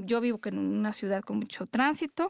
yo 0.04 0.20
vivo 0.20 0.40
en 0.44 0.58
una 0.58 0.92
ciudad 0.92 1.22
con 1.22 1.38
mucho 1.38 1.66
tránsito, 1.66 2.28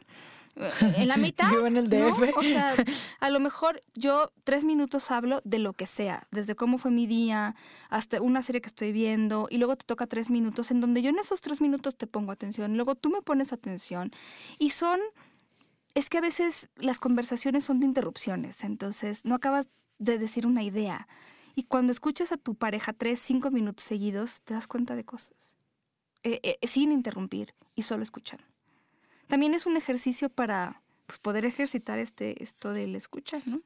eh, 0.55 0.71
en 0.97 1.07
la 1.07 1.17
mitad, 1.17 1.49
Vivo 1.49 1.67
en 1.67 1.77
el 1.77 1.89
¿no? 1.89 2.15
DF. 2.15 2.37
O 2.37 2.43
sea, 2.43 2.73
a 3.19 3.29
lo 3.29 3.39
mejor 3.39 3.83
yo 3.93 4.31
tres 4.43 4.63
minutos 4.63 5.11
hablo 5.11 5.41
de 5.43 5.59
lo 5.59 5.73
que 5.73 5.85
sea, 5.85 6.27
desde 6.31 6.55
cómo 6.55 6.77
fue 6.77 6.91
mi 6.91 7.07
día, 7.07 7.55
hasta 7.89 8.21
una 8.21 8.41
serie 8.41 8.61
que 8.61 8.67
estoy 8.67 8.91
viendo, 8.91 9.47
y 9.49 9.57
luego 9.57 9.75
te 9.75 9.85
toca 9.85 10.07
tres 10.07 10.29
minutos, 10.29 10.71
en 10.71 10.79
donde 10.79 11.01
yo 11.01 11.09
en 11.09 11.19
esos 11.19 11.41
tres 11.41 11.61
minutos 11.61 11.97
te 11.97 12.07
pongo 12.07 12.31
atención, 12.31 12.75
luego 12.75 12.95
tú 12.95 13.09
me 13.09 13.21
pones 13.21 13.51
atención, 13.51 14.11
y 14.59 14.69
son, 14.69 14.99
es 15.93 16.09
que 16.09 16.17
a 16.17 16.21
veces 16.21 16.69
las 16.75 16.99
conversaciones 16.99 17.65
son 17.65 17.79
de 17.79 17.85
interrupciones, 17.85 18.63
entonces 18.63 19.25
no 19.25 19.35
acabas 19.35 19.67
de 19.99 20.17
decir 20.17 20.47
una 20.47 20.63
idea, 20.63 21.07
y 21.55 21.63
cuando 21.63 21.91
escuchas 21.91 22.31
a 22.31 22.37
tu 22.37 22.55
pareja 22.55 22.93
tres, 22.93 23.19
cinco 23.19 23.51
minutos 23.51 23.85
seguidos, 23.85 24.41
te 24.41 24.53
das 24.53 24.67
cuenta 24.67 24.95
de 24.95 25.03
cosas, 25.03 25.57
eh, 26.23 26.39
eh, 26.43 26.67
sin 26.67 26.91
interrumpir 26.91 27.53
y 27.75 27.81
solo 27.81 28.03
escuchando. 28.03 28.45
También 29.27 29.53
es 29.53 29.65
un 29.65 29.77
ejercicio 29.77 30.29
para 30.29 30.81
pues, 31.07 31.19
poder 31.19 31.45
ejercitar 31.45 31.99
este, 31.99 32.43
esto 32.43 32.73
del 32.73 32.95
escucha, 32.95 33.37
¿no? 33.45 33.59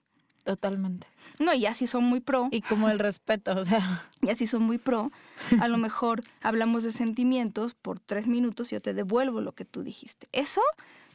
Totalmente. 0.43 1.07
No, 1.39 1.55
y 1.55 1.65
así 1.65 1.87
son 1.87 2.03
muy 2.03 2.19
pro, 2.19 2.49
Y 2.51 2.61
como 2.61 2.87
el 2.89 2.99
respeto, 2.99 3.57
o 3.57 3.63
sea, 3.63 4.07
y 4.21 4.29
así 4.29 4.45
son 4.45 4.61
muy 4.61 4.77
pro, 4.77 5.11
a 5.59 5.67
lo 5.67 5.77
mejor 5.77 6.23
hablamos 6.41 6.83
de 6.83 6.91
sentimientos 6.91 7.73
por 7.73 7.99
tres 7.99 8.27
minutos 8.27 8.71
y 8.71 8.75
yo 8.75 8.81
te 8.81 8.93
devuelvo 8.93 9.41
lo 9.41 9.53
que 9.53 9.65
tú 9.65 9.81
dijiste. 9.81 10.27
Eso 10.31 10.61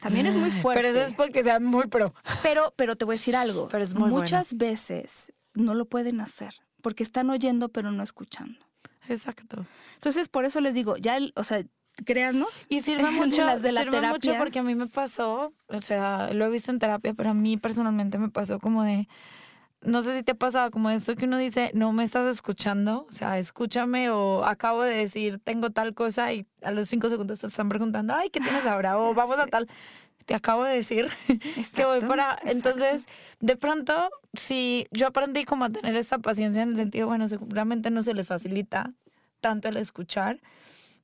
también 0.01 0.25
es 0.25 0.35
muy 0.35 0.51
fuerte. 0.51 0.81
pero 0.83 0.93
eso 0.97 1.07
es 1.07 1.13
porque 1.13 1.43
sean 1.43 1.63
muy 1.63 1.87
pro. 1.87 2.13
Pero, 2.43 2.73
pero 2.75 2.95
te 2.97 3.05
voy 3.05 3.13
a 3.13 3.17
decir 3.17 3.35
algo. 3.35 3.67
Pero 3.69 3.83
es 3.83 3.93
muy 3.95 4.09
Muchas 4.09 4.57
veces 4.57 5.31
no 5.53 5.73
lo 5.75 5.85
pueden 5.85 6.19
hacer 6.21 6.55
porque 6.81 7.03
están 7.03 7.29
oyendo 7.29 7.69
pero 7.69 7.91
no 7.91 8.03
escuchando. 8.03 8.59
Exacto. 9.07 9.65
Entonces, 9.95 10.27
por 10.27 10.45
eso 10.45 10.59
les 10.61 10.73
digo, 10.73 10.97
ya, 10.97 11.17
el- 11.17 11.33
o 11.35 11.43
sea, 11.43 11.63
créanos. 12.05 12.65
Y 12.69 12.81
sirve 12.81 13.03
mucho, 13.11 13.45
la- 13.45 13.57
de 13.59 13.71
la 13.71 13.81
sirve 13.81 13.97
mucho 14.01 14.19
terapia. 14.19 14.37
porque 14.39 14.59
a 14.59 14.63
mí 14.63 14.75
me 14.75 14.87
pasó, 14.87 15.53
o 15.67 15.81
sea, 15.81 16.33
lo 16.33 16.45
he 16.45 16.49
visto 16.49 16.71
en 16.71 16.79
terapia, 16.79 17.13
pero 17.13 17.29
a 17.31 17.33
mí 17.33 17.57
personalmente 17.57 18.17
me 18.17 18.29
pasó 18.29 18.59
como 18.59 18.83
de, 18.83 19.07
no 19.83 20.01
sé 20.01 20.15
si 20.15 20.23
te 20.23 20.33
ha 20.33 20.35
pasado 20.35 20.69
como 20.71 20.89
esto 20.89 21.15
que 21.15 21.25
uno 21.25 21.37
dice, 21.37 21.71
no 21.73 21.91
me 21.91 22.03
estás 22.03 22.27
escuchando, 22.27 23.05
o 23.09 23.11
sea, 23.11 23.37
escúchame 23.39 24.09
o 24.09 24.45
acabo 24.45 24.83
de 24.83 24.95
decir, 24.95 25.39
tengo 25.43 25.71
tal 25.71 25.93
cosa 25.93 26.31
y 26.33 26.45
a 26.61 26.71
los 26.71 26.87
cinco 26.87 27.09
segundos 27.09 27.39
te 27.39 27.47
están 27.47 27.69
preguntando, 27.69 28.13
ay, 28.13 28.29
¿qué 28.29 28.39
tienes 28.39 28.65
ahora? 28.65 28.97
O 28.99 29.13
vamos 29.15 29.39
a 29.39 29.47
tal. 29.47 29.67
Te 30.25 30.35
acabo 30.35 30.63
de 30.63 30.75
decir 30.75 31.07
que 31.27 31.83
voy 31.83 31.97
Exacto, 31.97 32.07
para... 32.07 32.33
exacto. 32.33 32.49
Entonces, 32.51 33.07
de 33.39 33.57
pronto, 33.57 34.09
si 34.33 34.87
yo 34.91 35.07
aprendí 35.07 35.45
como 35.45 35.65
a 35.65 35.69
tener 35.69 35.95
esta 35.95 36.19
paciencia 36.19 36.61
en 36.61 36.69
el 36.69 36.75
sentido, 36.75 37.07
bueno, 37.07 37.27
seguramente 37.27 37.89
no 37.89 38.03
se 38.03 38.13
le 38.13 38.23
facilita 38.23 38.93
tanto 39.41 39.67
el 39.67 39.77
escuchar, 39.77 40.39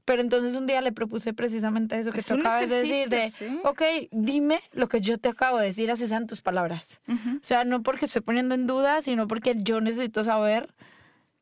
pero 0.08 0.22
entonces 0.22 0.56
un 0.56 0.66
día 0.66 0.80
le 0.80 0.94
propuse 0.94 1.34
precisamente 1.34 2.00
eso 2.00 2.14
que 2.14 2.22
Es 2.22 2.28
tú 2.28 2.36
acabas 2.36 2.70
de 2.70 2.76
decir, 2.78 3.10
de, 3.10 3.30
sí. 3.30 3.60
ok, 3.66 3.82
dime 4.12 4.62
lo 4.72 4.88
que 4.88 5.02
yo 5.02 5.18
te 5.18 5.28
acabo 5.28 5.58
de 5.60 5.66
decir, 5.66 5.92
así 5.92 6.08
sean 6.08 6.28
tus 6.28 6.42
palabras. 6.42 7.02
O 7.10 7.40
sea, 7.42 7.66
no 7.66 7.84
porque 7.84 8.06
estoy 8.06 8.22
poniendo 8.22 8.56
en 8.56 8.68
duda, 8.68 9.02
sino 9.02 9.28
porque 9.28 9.56
yo 9.58 9.82
necesito 9.82 10.24
saber 10.24 10.74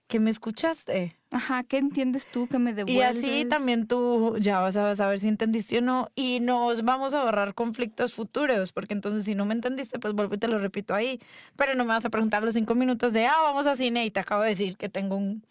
que 0.07 0.19
me 0.19 0.31
escuchaste. 0.31 1.15
Ajá, 1.29 1.63
¿qué 1.63 1.77
entiendes 1.77 2.27
tú 2.27 2.47
que 2.47 2.57
me 2.57 2.71
Y 2.71 2.73
devuelves? 2.73 3.17
así 3.17 3.45
también 3.45 3.85
tú 3.87 4.35
ya 4.39 4.59
vas 4.59 4.77
a 4.77 4.95
saber 4.95 5.19
si 5.19 5.27
entendiste 5.27 5.77
o 5.77 5.81
no. 5.81 6.09
Y 6.15 6.39
nos 6.39 6.83
vamos 6.83 7.13
a 7.13 7.21
ahorrar 7.21 7.53
conflictos 7.53 8.15
futuros, 8.15 8.71
porque 8.71 8.93
entonces 8.95 9.25
si 9.25 9.35
no 9.35 9.45
me 9.45 9.53
entendiste, 9.53 9.99
pues 9.99 10.13
vuelvo 10.15 10.35
y 10.35 10.37
te 10.39 10.47
lo 10.47 10.57
repito 10.57 10.95
ahí. 10.95 11.19
Pero 11.55 11.75
no 11.75 11.83
me 11.85 11.89
vas 11.89 12.05
a 12.05 12.09
preguntar 12.09 12.41
los 12.43 12.55
cinco 12.55 12.73
minutos 12.73 13.13
de, 13.13 13.27
ah, 13.27 13.41
vamos 13.43 13.67
a 13.67 13.75
cine 13.75 14.05
y 14.05 14.11
te 14.11 14.19
acabo 14.19 14.41
de 14.43 14.49
decir 14.49 14.75
que 14.77 14.89
tengo 14.89 15.17
un 15.17 15.43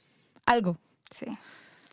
algo. 0.47 0.79
Sí, 1.11 1.27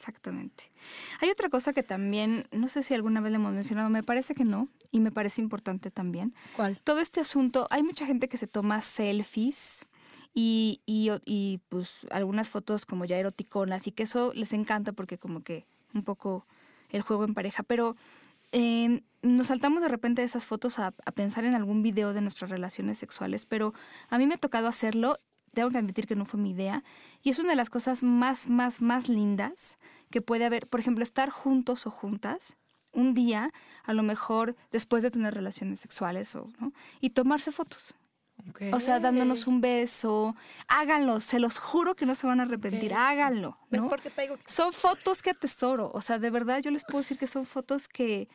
exactamente. 0.01 0.71
Hay 1.19 1.29
otra 1.29 1.49
cosa 1.49 1.73
que 1.73 1.83
también, 1.83 2.47
no 2.51 2.67
sé 2.69 2.81
si 2.81 2.95
alguna 2.95 3.21
vez 3.21 3.31
le 3.31 3.35
hemos 3.35 3.53
mencionado, 3.53 3.89
me 3.91 4.01
parece 4.01 4.33
que 4.33 4.45
no, 4.45 4.67
y 4.89 4.99
me 4.99 5.11
parece 5.11 5.41
importante 5.41 5.91
también. 5.91 6.33
¿Cuál? 6.55 6.79
Todo 6.83 7.01
este 7.01 7.19
asunto, 7.19 7.67
hay 7.69 7.83
mucha 7.83 8.07
gente 8.07 8.27
que 8.27 8.37
se 8.37 8.47
toma 8.47 8.81
selfies 8.81 9.85
y, 10.33 10.81
y, 10.87 11.11
y, 11.23 11.59
pues 11.69 12.07
algunas 12.09 12.49
fotos 12.49 12.87
como 12.87 13.05
ya 13.05 13.17
eroticonas 13.17 13.85
y 13.85 13.91
que 13.91 14.03
eso 14.03 14.31
les 14.33 14.53
encanta 14.53 14.91
porque 14.91 15.19
como 15.19 15.43
que 15.43 15.67
un 15.93 16.03
poco 16.03 16.47
el 16.89 17.03
juego 17.03 17.23
en 17.23 17.35
pareja, 17.35 17.61
pero 17.61 17.95
eh, 18.51 19.03
nos 19.21 19.47
saltamos 19.47 19.83
de 19.83 19.87
repente 19.87 20.23
de 20.23 20.25
esas 20.25 20.47
fotos 20.47 20.79
a, 20.79 20.95
a 21.05 21.11
pensar 21.11 21.45
en 21.45 21.53
algún 21.53 21.83
video 21.83 22.13
de 22.13 22.21
nuestras 22.21 22.49
relaciones 22.49 22.97
sexuales, 22.97 23.45
pero 23.45 23.75
a 24.09 24.17
mí 24.17 24.25
me 24.25 24.33
ha 24.33 24.37
tocado 24.37 24.67
hacerlo, 24.67 25.19
tengo 25.53 25.69
que 25.69 25.77
admitir 25.77 26.07
que 26.07 26.15
no 26.15 26.25
fue 26.25 26.39
mi 26.39 26.51
idea, 26.51 26.83
y 27.21 27.29
es 27.29 27.39
una 27.39 27.49
de 27.49 27.55
las 27.55 27.69
cosas 27.69 28.03
más, 28.03 28.47
más, 28.47 28.81
más 28.81 29.09
lindas 29.09 29.77
que 30.09 30.21
puede 30.21 30.45
haber, 30.45 30.67
por 30.67 30.79
ejemplo, 30.79 31.03
estar 31.03 31.29
juntos 31.29 31.85
o 31.87 31.91
juntas 31.91 32.57
un 32.93 33.13
día, 33.13 33.51
a 33.83 33.93
lo 33.93 34.03
mejor 34.03 34.55
después 34.71 35.01
de 35.03 35.11
tener 35.11 35.33
relaciones 35.33 35.79
sexuales 35.79 36.35
o, 36.35 36.49
¿no? 36.59 36.73
y 36.99 37.11
tomarse 37.11 37.51
fotos. 37.51 37.95
O 38.73 38.79
sea, 38.79 38.99
dándonos 38.99 39.45
un 39.45 39.61
beso. 39.61 40.35
Háganlo, 40.67 41.19
se 41.19 41.39
los 41.39 41.59
juro 41.59 41.95
que 41.95 42.07
no 42.07 42.15
se 42.15 42.25
van 42.25 42.39
a 42.39 42.43
arrepentir. 42.43 42.91
Háganlo. 42.91 43.55
¿Ves 43.69 43.81
¿no? 43.83 43.89
digo 44.23 44.35
que 44.37 44.51
Son 44.51 44.73
fotos 44.73 45.21
que 45.21 45.29
atesoro. 45.29 45.91
O 45.93 46.01
sea, 46.01 46.17
de 46.17 46.31
verdad 46.31 46.59
yo 46.59 46.71
les 46.71 46.83
puedo 46.83 46.99
decir 46.99 47.19
que 47.19 47.27
son 47.27 47.45
fotos 47.45 47.87
que 47.87 48.29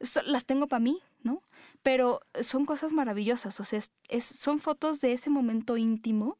so- 0.00 0.22
las 0.24 0.46
tengo 0.46 0.66
para 0.66 0.80
mí, 0.80 1.00
¿no? 1.22 1.42
Pero 1.84 2.18
son 2.42 2.66
cosas 2.66 2.92
maravillosas. 2.92 3.60
O 3.60 3.64
sea, 3.64 3.78
es- 3.78 3.92
es- 4.08 4.26
son 4.26 4.58
fotos 4.58 5.00
de 5.00 5.12
ese 5.12 5.30
momento 5.30 5.76
íntimo 5.76 6.38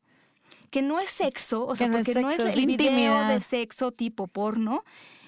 que 0.71 0.83
no 0.83 0.99
es 1.01 1.11
sexo, 1.11 1.67
o 1.67 1.77
sea, 1.77 1.87
Que 1.87 1.93
no 1.93 1.99
es 1.99 2.05
porque 2.07 2.21
no 2.21 2.31
es 2.31 2.39
el 2.41 2.67
video 2.67 2.87
intimidad. 2.89 3.29
de 3.35 3.41
sexo 3.41 3.93
tipo 3.93 4.27
porno, 4.27 4.85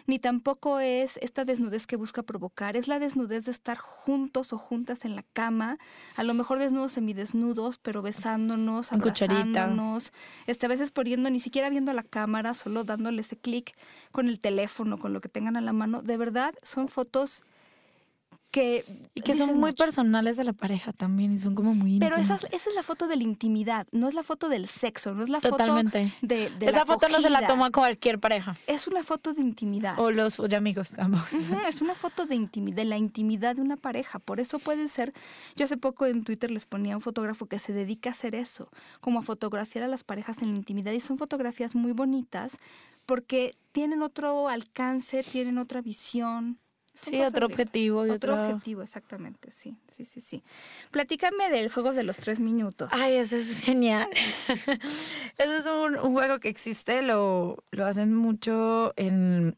ni 0.07 0.19
tampoco 0.19 0.81
es 0.81 1.19
esta 1.19 1.45
desnudez 1.45 1.87
que 1.87 1.97
busca 1.97 2.23
provocar, 2.23 2.77
es 2.77 2.89
la 2.89 2.99
desnudez 2.99 3.45
de 3.45 3.51
estar 3.53 3.77
juntos 3.77 4.55
o 4.55 4.59
juntas 4.59 5.05
en 5.05 5.15
la 5.15 5.23
cama, 5.35 5.79
a 6.17 6.23
lo 6.23 6.33
mejor 6.33 6.59
desnudos 6.59 6.93
semidesnudos, 6.93 7.77
pero 7.77 8.01
besándonos, 8.01 8.91
abrazándonos, 8.93 10.13
este, 10.47 10.65
a 10.65 10.69
veces 10.71 10.91
poniendo, 10.91 11.29
ni 11.29 11.41
siquiera 11.41 11.69
viendo 11.69 11.93
la 11.93 12.03
cámara, 12.05 12.55
solo 12.55 12.85
dándole 12.85 13.21
ese 13.21 13.37
clic 13.37 13.75
con 14.11 14.29
el 14.29 14.41
teléfono, 14.41 14.99
con 14.99 15.13
lo 15.13 15.21
que 15.21 15.29
tengan 15.29 15.57
a 15.57 15.61
la 15.61 15.75
mano. 15.75 16.01
De 16.01 16.17
verdad, 16.17 16.55
son 16.63 16.89
fotos 16.89 17.43
que... 18.51 18.85
Y 19.15 19.21
que 19.21 19.33
dicen 19.33 19.49
son 19.49 19.59
muy 19.61 19.71
mucho. 19.73 19.85
personales 19.85 20.37
de 20.39 20.45
la 20.45 20.53
pareja 20.55 20.93
también 20.93 21.33
y 21.33 21.39
son 21.39 21.55
como 21.55 21.75
muy 21.75 21.99
Pero 21.99 22.17
esa, 22.17 22.35
íntimas. 22.35 22.45
es- 22.45 22.53
esa 22.55 22.71
es 22.71 22.75
la 22.75 22.83
foto 22.83 23.07
de 23.07 23.17
la 23.17 23.23
intimidad, 23.23 23.87
no 23.93 24.09
es 24.09 24.15
la 24.15 24.23
foto 24.23 24.49
del 24.49 24.67
sexo, 24.67 25.13
no 25.15 25.23
es 25.23 25.29
la 25.29 25.41
Totalmente. 25.41 26.09
foto 26.09 26.27
de, 26.27 26.51
de 26.51 26.67
Esa 26.67 26.79
la 26.79 26.87
foto 26.87 27.09
no 27.09 27.21
se 27.21 27.29
la 27.31 27.47
toma 27.47 27.71
cualquier 27.71 28.19
pareja. 28.19 28.57
Es 28.67 28.87
una 28.87 29.03
foto 29.03 29.35
de 29.35 29.43
intimidad. 29.43 29.99
O 29.99 30.11
los 30.11 30.41
oye, 30.41 30.57
amigos, 30.57 30.99
ambos. 30.99 31.23
Es 31.69 31.83
una 31.83 31.95
foto 31.95 32.25
de, 32.27 32.39
de 32.53 32.85
la 32.85 32.97
intimidad 32.97 33.57
de 33.57 33.63
una 33.63 33.77
pareja. 33.77 34.19
Por 34.19 34.41
eso 34.41 34.59
puede 34.59 34.89
ser. 34.89 35.13
Yo 35.57 35.65
hace 35.67 35.77
poco 35.77 36.07
en 36.07 36.25
Twitter 36.25 36.51
les 36.51 36.65
ponía 36.67 36.97
un 36.97 37.03
fotógrafo 37.03 37.47
que 37.47 37.59
se 37.59 37.73
dedica 37.73 38.09
a 38.11 38.13
hacer 38.13 38.35
eso, 38.35 38.71
como 39.01 39.19
a 39.19 39.23
fotografiar 39.23 39.85
a 39.85 39.89
las 39.89 40.05
parejas 40.05 40.41
en 40.43 40.53
la 40.53 40.57
intimidad. 40.57 40.93
Y 40.93 41.01
son 41.01 41.19
fotografías 41.19 41.75
muy 41.75 41.93
bonitas 41.93 42.59
porque 43.07 43.55
tienen 43.73 44.03
otro 44.03 44.49
alcance, 44.49 45.23
tienen 45.23 45.59
otra 45.59 45.83
visión. 45.83 46.59
Sí, 46.99 47.21
otro 47.21 47.47
objetivo 47.47 48.07
y 48.07 48.11
Otro 48.11 48.35
otra- 48.35 48.49
objetivo, 48.49 48.83
exactamente, 48.83 49.51
sí, 49.53 49.77
sí, 49.87 50.05
sí, 50.05 50.21
sí. 50.21 50.43
Platícame 50.91 51.49
del 51.51 51.71
juego 51.73 51.93
de 51.93 52.03
los 52.03 52.17
tres 52.17 52.41
minutos. 52.41 52.91
Ay, 52.93 53.15
eso 53.15 53.37
es 53.37 53.61
genial. 53.65 54.09
Ese 55.39 55.57
es 55.59 55.67
un, 55.67 55.97
un 55.97 56.13
juego 56.13 56.41
que 56.41 56.49
existe, 56.49 57.03
lo, 57.03 57.63
lo 57.71 57.87
hacen 57.87 58.15
mucho 58.15 58.93
en, 58.97 59.57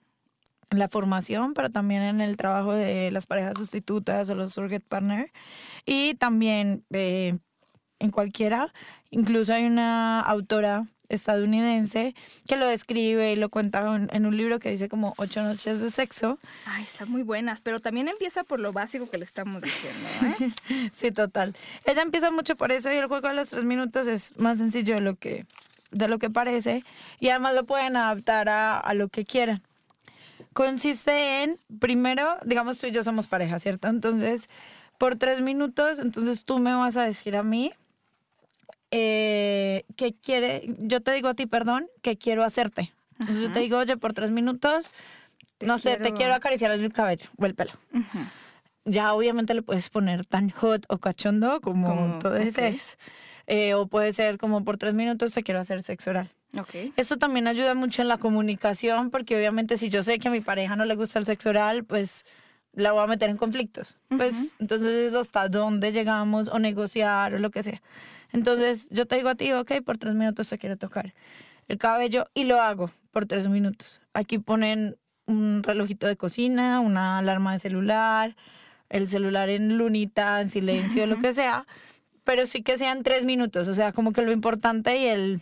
en 0.70 0.78
la 0.78 0.88
formación, 0.88 1.55
pero 1.55 1.70
también 1.70 2.03
en 2.03 2.20
el 2.20 2.36
trabajo 2.36 2.74
de 2.74 3.11
las 3.11 3.26
parejas 3.26 3.57
sustitutas 3.57 4.28
o 4.28 4.34
los 4.34 4.53
surrogate 4.53 4.84
partner. 4.86 5.32
Y 5.86 6.14
también 6.16 6.84
eh, 6.91 7.38
en 7.99 8.11
cualquiera. 8.11 8.72
Incluso 9.11 9.55
hay 9.55 9.64
una 9.64 10.20
autora 10.20 10.86
estadounidense 11.11 12.14
que 12.48 12.56
lo 12.56 12.66
describe 12.66 13.32
y 13.32 13.36
lo 13.36 13.50
cuenta 13.50 13.80
en, 14.11 14.26
un 14.26 14.36
libro 14.36 14.58
que 14.58 14.70
dice 14.70 14.88
como 14.88 15.14
ocho 15.18 15.42
noches 15.42 15.80
de 15.80 15.90
sexo. 15.90 16.38
Ay, 16.64 16.84
están 16.84 17.11
muy 17.11 17.22
buenas, 17.22 17.61
pero 17.61 17.80
también 17.80 18.08
empieza 18.08 18.44
por 18.44 18.61
lo 18.61 18.72
básico 18.72 19.11
que 19.11 19.18
le 19.18 19.24
estamos 19.24 19.62
diciendo. 19.62 20.08
¿eh? 20.40 20.50
Sí, 20.92 21.11
total. 21.11 21.54
Ella 21.84 22.02
empieza 22.02 22.30
mucho 22.30 22.56
por 22.56 22.72
eso 22.72 22.92
y 22.92 22.96
el 22.96 23.06
juego 23.06 23.28
de 23.28 23.34
los 23.34 23.50
tres 23.50 23.64
minutos 23.64 24.06
es 24.06 24.36
más 24.38 24.58
sencillo 24.58 24.94
de 24.94 25.00
lo 25.00 25.16
que, 25.16 25.46
de 25.90 26.08
lo 26.08 26.18
que 26.18 26.30
parece 26.30 26.84
y 27.18 27.28
además 27.28 27.54
lo 27.54 27.64
pueden 27.64 27.96
adaptar 27.96 28.48
a, 28.48 28.78
a 28.78 28.94
lo 28.94 29.08
que 29.08 29.24
quieran. 29.24 29.62
Consiste 30.52 31.42
en, 31.42 31.58
primero, 31.78 32.36
digamos 32.44 32.78
tú 32.78 32.86
y 32.86 32.92
yo 32.92 33.04
somos 33.04 33.26
pareja, 33.26 33.58
¿cierto? 33.58 33.88
Entonces, 33.88 34.48
por 34.98 35.16
tres 35.16 35.40
minutos, 35.40 35.98
entonces 35.98 36.44
tú 36.44 36.58
me 36.58 36.74
vas 36.74 36.96
a 36.96 37.04
decir 37.04 37.36
a 37.36 37.42
mí 37.42 37.72
eh, 38.91 39.84
que 39.97 40.14
quiere, 40.14 40.64
yo 40.78 41.01
te 41.01 41.12
digo 41.12 41.28
a 41.28 41.34
ti, 41.34 41.47
perdón, 41.47 41.86
que 42.03 42.16
quiero 42.16 42.43
hacerte. 42.45 42.93
Entonces 43.18 43.45
yo 43.45 43.53
te 43.53 43.61
digo, 43.61 43.78
oye, 43.78 43.97
por 43.97 44.12
tres 44.14 44.30
minutos, 44.30 44.93
Te 45.59 45.66
no 45.66 45.78
sé, 45.78 45.93
te 45.93 45.99
quiero- 46.05 46.16
quiero 46.16 46.34
acariciar 46.34 46.70
el 46.72 46.93
cabello 46.93 47.26
o 47.36 47.45
el 47.47 47.55
pelo. 47.55 47.72
Ujú. 47.93 48.18
Ya 48.86 49.12
obviamente 49.12 49.53
le 49.55 49.62
puedes 49.62 49.91
poner 49.91 50.24
tan 50.24 50.49
hot 50.51 50.86
o 50.88 50.97
cachondo 50.99 51.61
como, 51.61 51.86
Como, 51.88 52.18
tú 52.18 52.30
desees. 52.30 52.99
Eh, 53.47 53.74
o 53.74 53.86
puede 53.86 54.12
ser 54.12 54.38
como 54.38 54.64
por 54.64 54.78
tres 54.78 54.95
minutos 54.95 55.34
te 55.34 55.43
quiero 55.43 55.61
hacer 55.61 55.82
sexo 55.82 56.11
oral. 56.11 56.30
Ok. 56.59 56.93
Esto 56.97 57.16
también 57.18 57.47
ayuda 57.47 57.74
mucho 57.74 58.01
en 58.03 58.09
la 58.09 58.16
comunicación 58.16 59.11
porque 59.11 59.36
obviamente 59.36 59.76
si 59.76 59.88
yo 59.91 60.03
sé 60.03 60.18
que 60.18 60.28
a 60.28 60.30
mi 60.30 60.41
pareja 60.41 60.76
no 60.76 60.84
le 60.84 60.95
gusta 60.97 61.18
el 61.18 61.26
sexo 61.26 61.51
oral, 61.51 61.84
pues 61.84 62.24
la 62.72 62.93
voy 62.93 63.03
a 63.05 63.07
meter 63.07 63.28
en 63.28 63.36
conflictos. 63.36 63.99
Pues 64.09 64.55
entonces 64.61 64.88
es 65.09 65.14
hasta 65.14 65.49
dónde 65.49 65.93
llegamos 65.93 66.49
o 66.49 66.59
negociar 66.59 67.34
o 67.34 67.38
lo 67.38 67.51
que 67.51 67.62
sea. 67.62 67.82
Entonces 68.33 68.89
yo 68.91 69.07
te 69.07 69.16
digo 69.16 69.28
a 69.28 69.35
ti, 69.35 69.53
ok, 69.53 69.83
por 69.85 69.99
tres 69.99 70.14
minutos 70.14 70.49
te 70.49 70.59
quiero 70.59 70.76
tocar 70.76 71.14
el 71.68 71.78
cabello 71.78 72.28
y 72.35 72.45
lo 72.45 72.61
hago 72.61 72.91
por 73.11 73.26
tres 73.26 73.49
minutos. 73.49 74.01
Aquí 74.12 74.39
ponen 74.39 74.97
un 75.26 75.62
relojito 75.62 76.07
de 76.07 76.16
cocina, 76.16 76.81
una 76.81 77.18
alarma 77.18 77.53
de 77.53 77.59
celular, 77.61 78.37
el 78.89 79.09
celular 79.09 79.49
en 79.49 79.78
lunita, 79.78 80.41
en 80.41 80.51
silencio, 80.51 81.07
lo 81.07 81.18
que 81.20 81.33
sea, 81.33 81.66
pero 82.24 82.47
sí 82.47 82.62
que 82.62 82.76
sean 82.76 83.03
tres 83.03 83.24
minutos. 83.24 83.68
O 83.68 83.74
sea, 83.74 83.93
como 83.93 84.12
que 84.12 84.22
lo 84.22 84.33
importante 84.33 84.97
y 84.99 85.07
el 85.07 85.41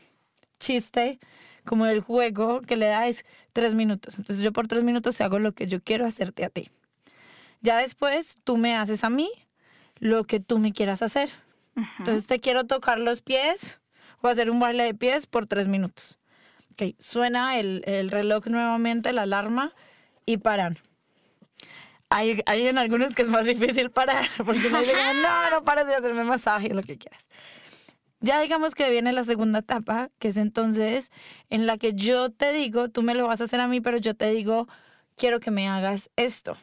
chiste, 0.61 1.18
como 1.64 1.86
el 1.86 2.01
juego 2.01 2.61
que 2.61 2.76
le 2.76 2.86
da 2.86 3.09
es 3.09 3.24
tres 3.53 3.74
minutos. 3.74 4.18
Entonces 4.18 4.45
yo 4.45 4.53
por 4.53 4.68
tres 4.68 4.84
minutos 4.84 5.20
hago 5.20 5.39
lo 5.39 5.53
que 5.53 5.66
yo 5.66 5.82
quiero 5.82 6.07
hacerte 6.07 6.45
a 6.45 6.51
ti. 6.51 6.70
Ya 7.61 7.78
después 7.78 8.39
tú 8.45 8.57
me 8.57 8.76
haces 8.76 9.03
a 9.05 9.11
mí 9.11 9.28
lo 9.99 10.24
que 10.24 10.41
tú 10.41 10.59
me 10.59 10.72
quieras 10.72 11.03
hacer. 11.03 11.30
Entonces 11.99 12.26
te 12.26 12.41
quiero 12.41 12.64
tocar 12.64 12.99
los 12.99 13.22
pies 13.22 13.81
o 14.20 14.29
hacer 14.29 14.51
un 14.51 14.61
baile 14.61 14.85
de 14.85 14.95
pies 14.95 15.26
por 15.26 15.47
tres 15.47 15.68
minutos. 15.68 16.18
Ok, 16.72 16.95
suena 16.99 17.59
el, 17.59 17.83
el 17.87 18.11
reloj 18.11 18.47
nuevamente, 18.47 19.12
la 19.12 19.22
alarma 19.22 19.74
y 20.26 20.39
paran. 20.39 20.79
Hay, 22.11 22.43
hay 22.47 22.66
en 22.66 22.79
algunos 22.79 23.14
que 23.14 23.22
es 23.22 23.29
más 23.29 23.45
difícil 23.45 23.91
parar 23.91 24.26
porque 24.45 24.70
no 24.70 24.81
no, 24.81 25.51
no 25.51 25.64
pares 25.64 25.87
de 25.87 25.95
hacerme 25.95 26.24
masaje, 26.24 26.72
lo 26.72 26.83
que 26.83 26.97
quieras. 26.99 27.29
Ya 28.20 28.41
digamos 28.41 28.74
que 28.74 28.91
viene 28.91 29.12
la 29.12 29.22
segunda 29.22 29.61
etapa, 29.61 30.11
que 30.18 30.29
es 30.29 30.37
entonces 30.39 31.12
en 31.51 31.66
la 31.66 31.79
que 31.79 31.95
yo 31.95 32.31
te 32.31 32.53
digo, 32.53 32.89
tú 32.89 33.03
me 33.03 33.14
lo 33.14 33.29
vas 33.29 33.41
a 33.41 33.45
hacer 33.45 33.61
a 33.61 33.68
mí, 33.68 33.81
pero 33.81 33.99
yo 33.99 34.14
te 34.14 34.31
digo, 34.31 34.66
quiero 35.16 35.39
que 35.39 35.51
me 35.51 35.68
hagas 35.68 36.11
esto. 36.16 36.57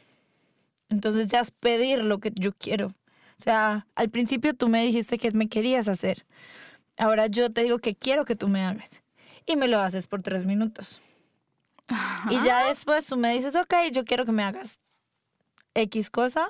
Entonces 0.90 1.30
ya 1.30 1.40
es 1.40 1.52
pedir 1.52 2.04
lo 2.04 2.20
que 2.20 2.32
yo 2.36 2.52
quiero. 2.54 2.94
O 3.38 3.44
sea, 3.44 3.88
al 3.96 4.10
principio 4.10 4.54
tú 4.54 4.70
me 4.70 4.84
dijiste 4.84 5.18
que 5.18 5.32
me 5.32 5.50
querías 5.50 5.88
hacer. 5.88 6.26
Ahora 6.98 7.28
yo 7.28 7.52
te 7.52 7.64
digo 7.64 7.80
que 7.80 7.96
quiero 7.96 8.26
que 8.26 8.36
tú 8.36 8.48
me 8.48 8.62
hagas. 8.62 9.04
Y 9.46 9.58
me 9.58 9.68
lo 9.68 9.80
haces 9.80 10.08
por 10.08 10.22
tres 10.22 10.46
minutos. 10.46 11.02
Y 12.32 12.44
ya 12.44 12.68
después 12.68 13.06
tú 13.06 13.18
me 13.18 13.34
dices, 13.34 13.56
ok, 13.56 13.74
yo 13.92 14.06
quiero 14.06 14.26
que 14.26 14.32
me 14.32 14.44
hagas 14.44 14.80
X 15.76 16.10
cosa. 16.10 16.48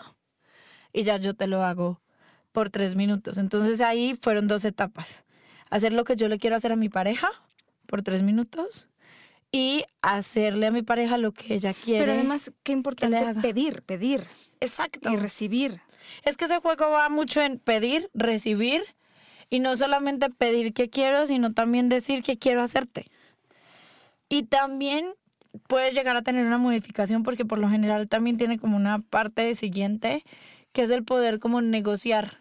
Y 0.93 1.03
ya 1.03 1.17
yo 1.17 1.33
te 1.33 1.47
lo 1.47 1.63
hago 1.63 1.99
por 2.51 2.69
tres 2.69 2.95
minutos. 2.95 3.37
Entonces 3.37 3.81
ahí 3.81 4.17
fueron 4.21 4.47
dos 4.47 4.63
etapas. 4.63 5.23
Hacer 5.69 5.91
lo 5.91 6.05
que 6.05 6.15
yo 6.15 6.29
le 6.29 6.39
quiero 6.39 6.55
hacer 6.55 6.71
a 6.71 6.77
mi 6.77 6.87
pareja 6.87 7.29
por 7.85 8.01
tres 8.01 8.21
minutos. 8.21 8.87
Y 9.51 9.83
hacerle 10.01 10.67
a 10.67 10.71
mi 10.71 10.83
pareja 10.83 11.17
lo 11.17 11.31
que 11.31 11.55
ella 11.55 11.73
quiere. 11.73 12.01
Pero 12.01 12.13
además, 12.13 12.51
qué 12.63 12.71
importante 12.71 13.35
pedir, 13.41 13.83
pedir 13.83 14.25
Exacto. 14.59 15.09
y 15.11 15.15
recibir. 15.15 15.81
Es 16.23 16.37
que 16.37 16.45
ese 16.45 16.59
juego 16.59 16.89
va 16.89 17.09
mucho 17.09 17.41
en 17.41 17.59
pedir, 17.59 18.09
recibir 18.13 18.83
y 19.49 19.59
no 19.59 19.75
solamente 19.77 20.29
pedir 20.29 20.73
que 20.73 20.89
quiero, 20.89 21.25
sino 21.27 21.53
también 21.53 21.89
decir 21.89 22.23
que 22.23 22.37
quiero 22.37 22.61
hacerte. 22.61 23.05
Y 24.29 24.43
también 24.43 25.05
puede 25.67 25.91
llegar 25.91 26.15
a 26.17 26.21
tener 26.21 26.45
una 26.45 26.57
modificación 26.57 27.23
porque 27.23 27.45
por 27.45 27.59
lo 27.59 27.69
general 27.69 28.09
también 28.09 28.37
tiene 28.37 28.57
como 28.57 28.75
una 28.75 28.99
parte 28.99 29.53
siguiente 29.55 30.23
que 30.73 30.83
es 30.83 30.89
el 30.91 31.03
poder 31.03 31.39
como 31.39 31.61
negociar. 31.61 32.39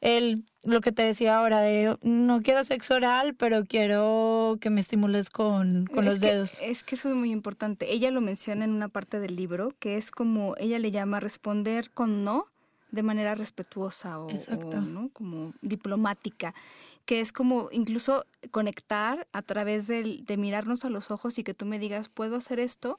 El, 0.00 0.44
lo 0.64 0.80
que 0.80 0.92
te 0.92 1.02
decía 1.02 1.36
ahora 1.38 1.60
de 1.60 1.96
no 2.02 2.40
quiero 2.42 2.62
sexo 2.64 2.94
oral, 2.94 3.34
pero 3.34 3.64
quiero 3.64 4.56
que 4.60 4.70
me 4.70 4.80
estimules 4.80 5.28
con, 5.28 5.86
con 5.86 6.04
los 6.04 6.18
que- 6.20 6.26
dedos. 6.26 6.56
es 6.62 6.82
que 6.84 6.94
eso 6.94 7.08
es 7.08 7.14
muy 7.16 7.30
importante. 7.32 7.92
Ella 7.92 8.10
lo 8.12 8.20
menciona 8.20 8.64
en 8.64 8.70
una 8.72 8.88
parte 8.88 9.18
del 9.20 9.34
libro, 9.36 9.72
que 9.80 9.96
es 9.96 10.10
como 10.12 10.54
ella 10.58 10.78
le 10.78 10.90
llama 10.92 11.18
responder 11.20 11.90
con 11.90 12.22
no 12.24 12.46
de 12.90 13.02
manera 13.02 13.34
respetuosa 13.34 14.18
o, 14.20 14.30
Exacto. 14.30 14.78
o, 14.78 14.80
¿no? 14.80 15.10
como 15.10 15.52
diplomática, 15.60 16.54
que 17.04 17.20
es 17.20 17.32
como 17.32 17.68
incluso 17.72 18.24
conectar 18.50 19.26
a 19.32 19.42
través 19.42 19.86
del- 19.86 20.24
de 20.24 20.36
mirarnos 20.36 20.84
a 20.84 20.90
los 20.90 21.10
ojos 21.10 21.38
y 21.38 21.44
que 21.44 21.54
tú 21.54 21.66
me 21.66 21.78
digas, 21.78 22.08
puedo 22.08 22.36
hacer 22.36 22.60
esto, 22.60 22.98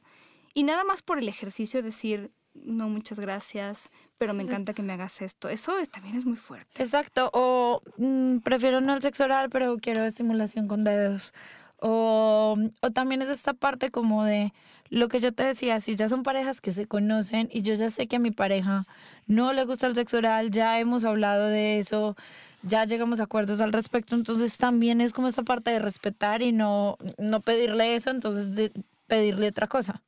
y 0.54 0.64
nada 0.64 0.84
más 0.84 1.02
por 1.02 1.20
el 1.20 1.28
ejercicio 1.28 1.82
decir, 1.84 2.32
no, 2.56 2.90
muchas 2.90 3.20
gracias, 3.20 3.92
pero 4.18 4.34
me 4.34 4.44
encanta 4.44 4.74
que 4.74 4.82
me 4.84 4.94
hagas 4.94 5.22
esto. 5.22 5.48
Eso 5.50 5.78
es- 5.80 5.90
también 5.90 6.16
es 6.18 6.26
muy 6.26 6.36
fuerte. 6.36 6.82
Exacto, 6.82 7.30
o 7.34 7.82
mm, 7.98 8.40
prefiero 8.40 8.82
no 8.82 8.94
el 8.94 9.02
sexo 9.02 9.24
oral, 9.26 9.50
pero 9.50 9.78
quiero 9.78 10.04
estimulación 10.04 10.68
con 10.68 10.84
dedos. 10.84 11.34
O, 11.82 12.58
o 12.82 12.92
también 12.92 13.22
es 13.22 13.30
esta 13.30 13.54
parte 13.54 13.90
como 13.92 14.24
de 14.26 14.54
lo 14.90 15.08
que 15.08 15.22
yo 15.22 15.32
te 15.34 15.44
decía, 15.44 15.80
si 15.80 15.96
ya 15.96 16.10
son 16.10 16.24
parejas 16.24 16.60
que 16.60 16.74
se 16.74 16.88
conocen 16.88 17.48
y 17.54 17.62
yo 17.62 17.74
ya 17.76 17.90
sé 17.90 18.08
que 18.08 18.18
a 18.18 18.20
mi 18.20 18.32
pareja 18.32 18.86
no 19.30 19.54
le 19.54 19.64
gusta 19.64 19.88
el 19.88 19.96
sexo 19.96 20.18
oral, 20.18 20.52
ya 20.52 20.78
hemos 20.80 21.06
hablado 21.06 21.46
de 21.48 21.80
eso, 21.80 22.18
ya 22.64 22.84
llegamos 22.84 23.22
a 23.22 23.24
acuerdos 23.24 23.62
al 23.62 23.72
respecto, 23.72 24.16
entonces 24.16 24.58
también 24.58 25.00
es 25.00 25.14
como 25.14 25.28
esta 25.30 25.44
parte 25.44 25.72
de 25.72 25.80
respetar 25.80 26.42
y 26.42 26.52
no, 26.52 26.98
no 27.18 27.40
pedirle 27.40 27.96
eso, 27.96 28.10
entonces 28.10 28.54
de 28.56 28.72
pedirle 29.08 29.48
otra 29.48 29.68
cosa. 29.68 30.02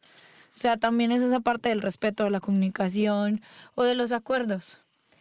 O 0.54 0.58
sea, 0.60 0.76
también 0.76 1.14
es 1.14 1.22
esa 1.22 1.40
parte 1.40 1.70
del 1.70 1.82
respeto, 1.82 2.26
de 2.26 2.30
la 2.32 2.42
comunicación 2.42 3.42
o 3.76 3.84
de 3.84 3.96
los 3.96 4.12
acuerdos. 4.12 4.80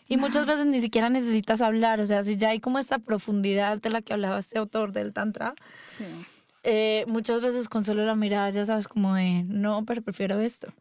Y 0.08 0.16
muchas 0.16 0.44
veces 0.44 0.66
ni 0.66 0.80
siquiera 0.80 1.08
necesitas 1.08 1.60
hablar, 1.62 2.00
o 2.00 2.06
sea, 2.06 2.24
si 2.24 2.36
ya 2.36 2.48
hay 2.48 2.58
como 2.58 2.80
esta 2.80 2.98
profundidad 2.98 3.78
de 3.80 3.90
la 3.90 4.02
que 4.02 4.12
hablaba 4.12 4.40
este 4.40 4.58
autor 4.58 4.90
del 4.92 5.12
Tantra, 5.12 5.54
Sí. 5.86 6.04
eh, 6.64 7.04
muchas 7.06 7.40
veces 7.40 7.68
con 7.68 7.84
solo 7.84 8.04
la 8.04 8.16
mirada 8.16 8.50
ya 8.50 8.64
sabes 8.64 8.88
como 8.88 9.14
de, 9.14 9.44
no, 9.46 9.84
pero 9.84 10.02
prefiero 10.02 10.40
esto. 10.40 10.72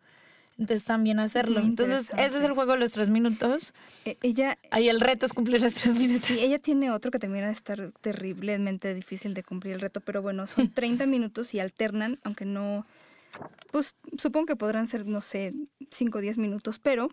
Entonces 0.60 0.84
también 0.86 1.20
hacerlo. 1.20 1.62
Entonces 1.62 2.12
ese 2.18 2.38
es 2.38 2.44
el 2.44 2.52
juego 2.52 2.74
de 2.74 2.80
los 2.80 2.92
tres 2.92 3.10
minutos. 3.10 3.74
E- 4.06 4.18
ella, 4.22 4.58
Ahí 4.72 4.90
el 4.90 5.00
reto 5.00 5.26
es 5.26 5.34
cumplir 5.34 5.62
los 5.62 5.74
tres 5.74 5.96
minutos. 5.96 6.28
Sí, 6.28 6.40
ella 6.42 6.60
tiene 6.60 6.92
otro 6.92 7.12
que 7.12 7.18
también 7.20 7.46
va 7.46 7.50
a 7.50 7.54
estar 7.54 7.94
terriblemente 8.02 8.94
difícil 8.94 9.34
de 9.34 9.42
cumplir 9.44 9.76
el 9.76 9.80
reto, 9.80 10.02
pero 10.02 10.22
bueno, 10.22 10.46
son 10.48 10.70
30 10.74 11.06
minutos 11.06 11.54
y 11.54 11.60
alternan, 11.62 12.20
aunque 12.24 12.44
no, 12.46 12.86
pues 13.72 13.96
supongo 14.18 14.48
que 14.48 14.56
podrán 14.58 14.88
ser, 14.88 15.06
no 15.06 15.22
sé, 15.22 15.54
5 15.92 16.18
o 16.18 16.22
10 16.22 16.38
minutos, 16.38 16.78
pero 16.78 17.10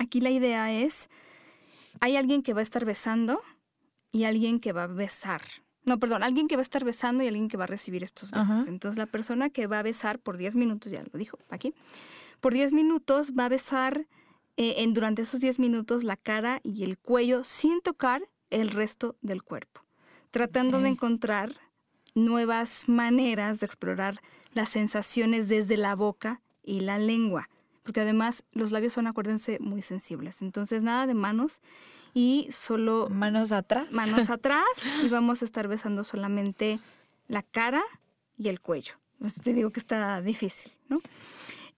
aquí 0.00 0.20
la 0.20 0.30
idea 0.30 0.72
es, 0.72 1.10
hay 2.00 2.16
alguien 2.16 2.42
que 2.42 2.54
va 2.54 2.60
a 2.60 2.64
estar 2.64 2.84
besando 2.84 3.40
y 4.10 4.24
alguien 4.24 4.58
que 4.58 4.72
va 4.72 4.82
a 4.84 4.86
besar. 4.88 5.42
No, 5.84 5.98
perdón, 5.98 6.22
alguien 6.22 6.46
que 6.48 6.54
va 6.56 6.60
a 6.60 6.62
estar 6.62 6.84
besando 6.84 7.24
y 7.24 7.28
alguien 7.28 7.48
que 7.48 7.56
va 7.56 7.64
a 7.64 7.66
recibir 7.66 8.02
estos 8.04 8.30
besos. 8.30 8.50
Ajá. 8.50 8.64
Entonces 8.68 8.98
la 8.98 9.06
persona 9.06 9.50
que 9.50 9.66
va 9.66 9.78
a 9.80 9.82
besar 9.82 10.18
por 10.20 10.36
10 10.36 10.54
minutos, 10.54 10.92
ya 10.92 11.02
lo 11.12 11.18
dijo 11.18 11.38
aquí, 11.50 11.74
por 12.42 12.52
10 12.52 12.72
minutos 12.72 13.32
va 13.38 13.46
a 13.46 13.48
besar 13.48 14.08
eh, 14.56 14.74
en, 14.78 14.94
durante 14.94 15.22
esos 15.22 15.40
10 15.40 15.60
minutos 15.60 16.02
la 16.02 16.16
cara 16.16 16.60
y 16.64 16.82
el 16.82 16.98
cuello 16.98 17.44
sin 17.44 17.80
tocar 17.80 18.28
el 18.50 18.70
resto 18.70 19.16
del 19.22 19.44
cuerpo, 19.44 19.82
tratando 20.32 20.80
de 20.80 20.88
encontrar 20.88 21.54
nuevas 22.14 22.88
maneras 22.88 23.60
de 23.60 23.66
explorar 23.66 24.20
las 24.52 24.70
sensaciones 24.70 25.48
desde 25.48 25.76
la 25.76 25.94
boca 25.94 26.42
y 26.64 26.80
la 26.80 26.98
lengua, 26.98 27.48
porque 27.84 28.00
además 28.00 28.42
los 28.50 28.72
labios 28.72 28.92
son, 28.92 29.06
acuérdense, 29.06 29.58
muy 29.60 29.80
sensibles. 29.80 30.42
Entonces, 30.42 30.82
nada 30.82 31.06
de 31.06 31.14
manos 31.14 31.62
y 32.12 32.48
solo 32.50 33.08
Manos 33.08 33.52
atrás. 33.52 33.92
manos 33.92 34.30
atrás 34.30 34.64
y 35.02 35.08
vamos 35.08 35.42
a 35.42 35.44
estar 35.44 35.68
besando 35.68 36.02
solamente 36.02 36.80
la 37.28 37.42
cara 37.42 37.82
y 38.36 38.48
el 38.48 38.60
cuello. 38.60 38.94
Entonces, 39.14 39.42
te 39.42 39.52
digo 39.54 39.70
que 39.70 39.78
está 39.78 40.20
difícil, 40.20 40.72
¿no? 40.88 41.00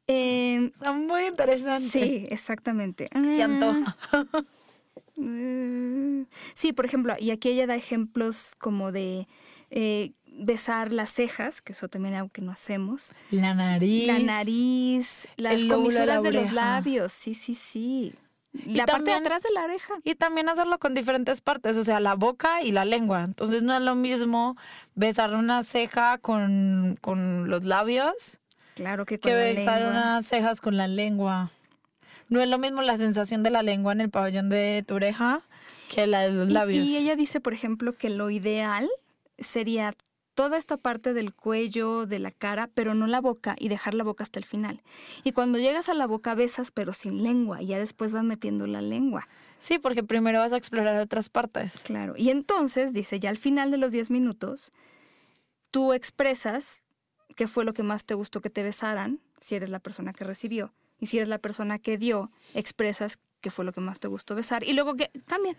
Eh, 0.07 0.71
Está 0.75 0.93
muy 0.93 1.27
interesante. 1.27 1.81
sí, 1.89 2.27
exactamente. 2.31 3.09
Se 3.13 3.43
Ah, 3.43 3.45
antoja. 3.47 3.97
Mm, 5.17 6.25
Sí, 6.55 6.73
por 6.73 6.85
ejemplo, 6.85 7.15
y 7.19 7.31
aquí 7.31 7.49
ella 7.51 7.67
da 7.67 7.75
ejemplos 7.77 8.55
como 8.59 8.91
de, 8.93 9.29
eh, 9.71 10.13
besar 10.27 10.93
las 10.93 11.11
cejas, 11.13 11.63
que 11.63 11.73
eso 11.73 11.89
también 11.89 12.15
es 12.15 12.19
algo 12.21 12.33
que 12.33 12.43
no 12.43 12.51
hacemos. 12.51 13.13
La 13.31 13.55
nariz. 13.55 14.07
La 14.09 14.19
nariz, 14.19 15.29
las 15.37 15.63
de 15.63 15.69
la 15.69 15.75
comisuras 15.75 16.23
de 16.23 16.33
los 16.33 16.53
labios, 16.53 17.13
sí, 17.13 17.35
sí, 17.35 17.55
sí. 17.55 18.15
Y 18.53 18.75
la 18.75 18.87
parte 18.87 19.05
de 19.05 19.11
también- 19.13 19.19
atrás 19.27 19.43
de 19.43 19.51
la 19.53 19.65
oreja. 19.65 19.95
Y 20.05 20.15
también 20.17 20.49
hacerlo 20.49 20.79
con 20.79 20.95
diferentes 20.95 21.41
partes, 21.41 21.77
o 21.77 21.85
sea, 21.85 22.01
la 22.01 22.15
boca 22.15 22.63
y 22.63 22.73
la 22.73 22.85
lengua. 22.85 23.23
Entonces 23.23 23.63
no 23.63 23.75
es 23.75 23.83
lo 23.83 23.95
mismo 23.97 24.57
besar 24.95 25.35
una 25.35 25.63
ceja 25.65 26.19
con, 26.19 26.97
con 27.01 27.49
los 27.51 27.65
labios 27.65 28.41
Claro 28.75 29.05
que 29.07 29.19
con 29.19 29.31
que 29.31 29.37
besar 29.55 29.87
unas 29.87 30.27
cejas 30.27 30.61
con 30.61 30.77
la 30.77 30.89
lengua. 30.89 31.51
No 32.29 32.41
es 32.41 32.49
lo 32.49 32.59
mismo 32.59 32.83
la 32.83 32.97
sensación 32.97 33.43
de 33.43 33.51
la 33.51 33.63
lengua 33.63 33.93
en 33.93 34.01
el 34.01 34.11
pabellón 34.11 34.49
de 34.49 34.85
tu 34.87 34.95
oreja 34.95 35.43
que 35.95 36.07
la 36.07 36.23
de 36.23 36.33
los 36.33 36.49
Y- 36.49 36.53
labios. 36.53 36.87
Y, 36.87 36.97
ella 36.97 37.17
dice, 37.17 37.41
por 37.41 37.53
ejemplo, 37.53 37.93
que 37.97 38.11
lo 38.11 38.31
ideal 38.31 38.89
sería 39.39 39.95
toda 40.35 40.57
esta 40.59 40.77
parte 40.77 41.13
del 41.15 41.33
cuello, 41.35 42.07
de 42.07 42.19
la 42.19 42.33
cara, 42.33 42.69
pero 42.75 42.95
no 42.95 43.07
la 43.07 43.21
boca 43.21 43.55
y 43.59 43.69
dejar 43.69 43.95
la 43.95 44.03
boca 44.03 44.25
hasta 44.25 44.41
el 44.41 44.45
final. 44.45 44.83
Y 45.23 45.31
cuando 45.33 45.59
llegas 45.59 45.89
a 45.89 45.95
la 45.95 46.07
boca 46.09 46.35
besas, 46.35 46.73
pero 46.73 46.93
sin 46.93 47.23
lengua, 47.23 47.63
y 47.63 47.67
ya 47.67 47.79
después 47.79 48.11
vas 48.11 48.25
metiendo 48.25 48.67
la 48.67 48.83
lengua. 48.83 49.29
Sí, 49.61 49.79
porque 49.79 50.03
primero 50.03 50.41
vas 50.41 50.53
a 50.53 50.57
explorar 50.57 50.99
otras 51.01 51.29
partes. 51.29 51.79
Claro. 51.85 52.15
Y 52.17 52.31
entonces, 52.31 52.93
dice, 52.93 53.21
ya 53.21 53.31
al 53.31 53.37
final 53.37 53.71
de 53.71 53.77
los 53.77 53.93
10 53.93 54.11
minutos, 54.11 54.73
tú 55.71 55.93
expresas 55.93 56.83
qué 57.35 57.47
fue 57.47 57.65
lo 57.65 57.73
que 57.75 57.83
más 57.83 58.05
te 58.05 58.15
gustó 58.15 58.41
que 58.41 58.51
te 58.51 58.63
besaran, 58.63 59.21
si 59.41 59.55
eres 59.55 59.71
la 59.71 59.79
persona 59.81 60.13
que 60.13 60.25
recibió. 60.25 60.73
Y 61.01 61.07
si 61.07 61.19
eres 61.19 61.29
la 61.29 61.39
persona 61.39 61.79
que 61.79 61.99
dio, 61.99 62.31
expresas 62.55 63.19
qué 63.41 63.51
fue 63.51 63.65
lo 63.65 63.73
que 63.73 63.81
más 63.81 64.01
te 64.01 64.09
gustó 64.09 64.35
besar. 64.35 64.65
Y 64.65 64.73
luego 64.73 64.95
que 64.95 65.11
cambian. 65.27 65.57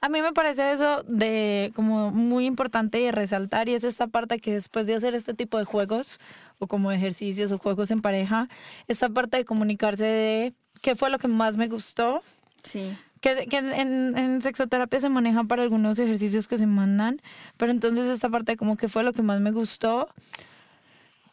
A 0.00 0.08
mí 0.08 0.20
me 0.22 0.32
parece 0.32 0.72
eso 0.72 1.02
de 1.06 1.72
como 1.74 2.10
muy 2.10 2.44
importante 2.46 3.00
y 3.00 3.10
resaltar 3.10 3.68
y 3.68 3.74
es 3.74 3.84
esta 3.84 4.06
parte 4.06 4.38
que 4.38 4.52
después 4.52 4.86
de 4.86 4.94
hacer 4.94 5.14
este 5.14 5.34
tipo 5.34 5.58
de 5.58 5.64
juegos 5.64 6.18
o 6.58 6.66
como 6.66 6.90
ejercicios 6.92 7.52
o 7.52 7.58
juegos 7.58 7.90
en 7.90 8.00
pareja, 8.02 8.48
esta 8.88 9.08
parte 9.08 9.36
de 9.38 9.44
comunicarse 9.44 10.04
de 10.04 10.54
qué 10.82 10.96
fue 10.96 11.10
lo 11.10 11.18
que 11.18 11.28
más 11.28 11.56
me 11.56 11.68
gustó, 11.68 12.22
Sí. 12.62 12.96
que, 13.20 13.46
que 13.46 13.58
en, 13.58 14.16
en 14.16 14.42
sexoterapia 14.42 15.00
se 15.00 15.08
maneja 15.08 15.44
para 15.44 15.62
algunos 15.62 15.98
ejercicios 15.98 16.48
que 16.48 16.56
se 16.56 16.66
mandan, 16.66 17.20
pero 17.56 17.70
entonces 17.72 18.06
esta 18.06 18.28
parte 18.28 18.52
de 18.52 18.56
como 18.56 18.76
qué 18.76 18.88
fue 18.88 19.02
lo 19.02 19.12
que 19.12 19.22
más 19.22 19.40
me 19.40 19.50
gustó, 19.52 20.08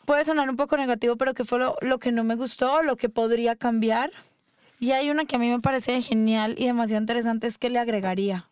puede 0.07 0.23
sonar 0.23 0.49
un 0.49 0.55
poco 0.55 0.77
negativo, 0.77 1.17
pero 1.17 1.33
qué 1.33 1.43
fue 1.43 1.59
lo, 1.59 1.75
lo 1.81 1.99
que 1.99 2.13
no 2.13 2.23
me 2.23 2.35
gustó, 2.35 2.81
lo 2.81 2.95
que 2.95 3.09
podría 3.09 3.57
cambiar. 3.57 4.09
Y 4.79 4.91
hay 4.91 5.09
una 5.09 5.25
que 5.25 5.35
a 5.35 5.39
mí 5.39 5.49
me 5.49 5.59
parece 5.59 6.01
genial 6.01 6.55
y 6.57 6.65
demasiado 6.65 7.01
interesante, 7.01 7.45
es 7.45 7.57
que 7.57 7.69
le 7.69 7.77
agregaría. 7.77 8.49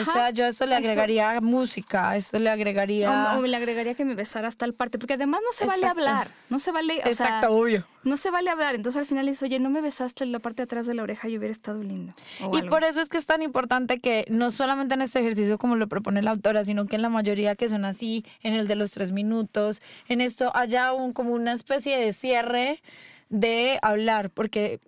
O 0.00 0.04
sea, 0.04 0.30
yo 0.30 0.44
a 0.44 0.48
esto 0.48 0.66
le 0.66 0.72
Eso. 0.76 0.78
agregaría 0.88 1.40
música, 1.40 2.10
a 2.10 2.16
esto 2.16 2.38
le 2.38 2.50
agregaría... 2.50 3.34
O, 3.36 3.38
o 3.38 3.42
le 3.46 3.56
agregaría 3.56 3.94
que 3.94 4.04
me 4.04 4.14
besara 4.14 4.48
hasta 4.48 4.64
el 4.64 4.74
parte, 4.74 4.98
porque 4.98 5.14
además 5.14 5.40
no 5.44 5.52
se 5.52 5.64
vale 5.66 5.82
Exacto. 5.82 6.00
hablar, 6.00 6.28
no 6.50 6.58
se 6.58 6.72
vale, 6.72 6.94
o 7.04 7.08
Exacto, 7.08 7.46
sea, 7.48 7.50
obvio. 7.50 7.86
no 8.04 8.16
se 8.16 8.30
vale 8.30 8.50
hablar. 8.50 8.74
Entonces 8.74 8.98
al 8.98 9.06
final 9.06 9.26
dices, 9.26 9.42
oye, 9.44 9.58
no 9.60 9.70
me 9.70 9.80
besaste 9.80 10.24
en 10.24 10.32
la 10.32 10.38
parte 10.40 10.56
de 10.62 10.64
atrás 10.64 10.86
de 10.86 10.94
la 10.94 11.02
oreja 11.02 11.28
y 11.28 11.38
hubiera 11.38 11.52
estado 11.52 11.82
lindo. 11.82 12.14
o 12.42 12.50
Y 12.54 12.58
algo. 12.58 12.70
por 12.70 12.84
eso 12.84 13.00
es 13.00 13.08
que 13.08 13.18
es 13.18 13.26
tan 13.26 13.42
importante 13.42 14.00
que 14.00 14.24
no 14.28 14.50
solamente 14.50 14.94
en 14.94 15.02
este 15.02 15.20
ejercicio 15.20 15.58
como 15.58 15.76
lo 15.76 15.88
propone 15.88 16.22
la 16.22 16.30
autora, 16.32 16.64
sino 16.64 16.86
que 16.86 16.96
en 16.96 17.02
la 17.02 17.08
mayoría 17.08 17.54
que 17.54 17.68
son 17.68 17.84
así, 17.84 18.24
en 18.42 18.54
el 18.54 18.68
de 18.68 18.74
los 18.74 18.90
tres 18.90 19.12
minutos, 19.12 19.80
en 20.08 20.20
esto 20.20 20.50
haya 20.54 20.92
un, 20.92 21.12
como 21.12 21.32
una 21.32 21.52
especie 21.52 21.98
de 21.98 22.12
cierre 22.12 22.82
de 23.30 23.78
hablar, 23.82 24.30
porque 24.30 24.80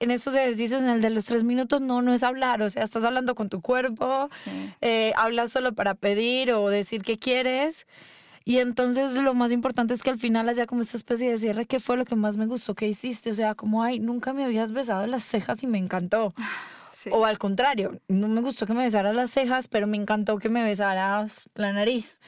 en 0.00 0.10
estos 0.10 0.34
ejercicios, 0.34 0.82
en 0.82 0.88
el 0.88 1.00
de 1.00 1.10
los 1.10 1.24
tres 1.24 1.42
minutos, 1.42 1.80
no, 1.80 2.02
no 2.02 2.12
es 2.12 2.22
hablar, 2.22 2.62
o 2.62 2.68
sea, 2.70 2.82
estás 2.84 3.04
hablando 3.04 3.34
con 3.34 3.48
tu 3.48 3.60
cuerpo, 3.62 4.28
Sí. 4.30 4.50
eh, 4.80 5.12
hablas 5.16 5.50
solo 5.50 5.72
para 5.72 5.94
pedir 5.94 6.52
o 6.52 6.68
decir 6.68 7.02
que 7.02 7.18
quieres. 7.18 7.86
Y 8.44 8.58
entonces 8.58 9.14
lo 9.14 9.34
más 9.34 9.50
importante 9.50 9.92
es 9.92 10.02
que 10.04 10.10
al 10.10 10.18
final 10.20 10.48
haya 10.48 10.66
como 10.66 10.82
esta 10.82 10.96
especie 10.96 11.28
de 11.30 11.36
cierre, 11.38 11.66
¿qué 11.66 11.80
fue 11.80 11.96
lo 11.96 12.04
que 12.04 12.14
más 12.14 12.36
me 12.36 12.46
gustó? 12.46 12.74
¿Qué 12.76 12.86
hiciste? 12.86 13.30
O 13.30 13.34
sea, 13.34 13.54
como, 13.56 13.82
ay, 13.82 13.98
nunca 13.98 14.32
me 14.32 14.44
habías 14.44 14.70
besado 14.70 15.04
las 15.08 15.24
cejas 15.24 15.62
y 15.62 15.66
me 15.66 15.78
encantó. 15.78 16.32
Sí. 16.98 17.10
O 17.12 17.24
al 17.24 17.38
contrario, 17.38 18.00
no 18.08 18.26
me 18.26 18.40
gustó 18.40 18.66
que 18.66 18.72
me 18.72 18.82
besaras 18.82 19.14
las 19.14 19.30
cejas, 19.30 19.68
pero 19.68 19.86
me 19.86 19.96
encantó 19.96 20.38
que 20.38 20.48
me 20.48 20.64
besaras 20.64 21.48
la 21.54 21.72
nariz. 21.72 22.20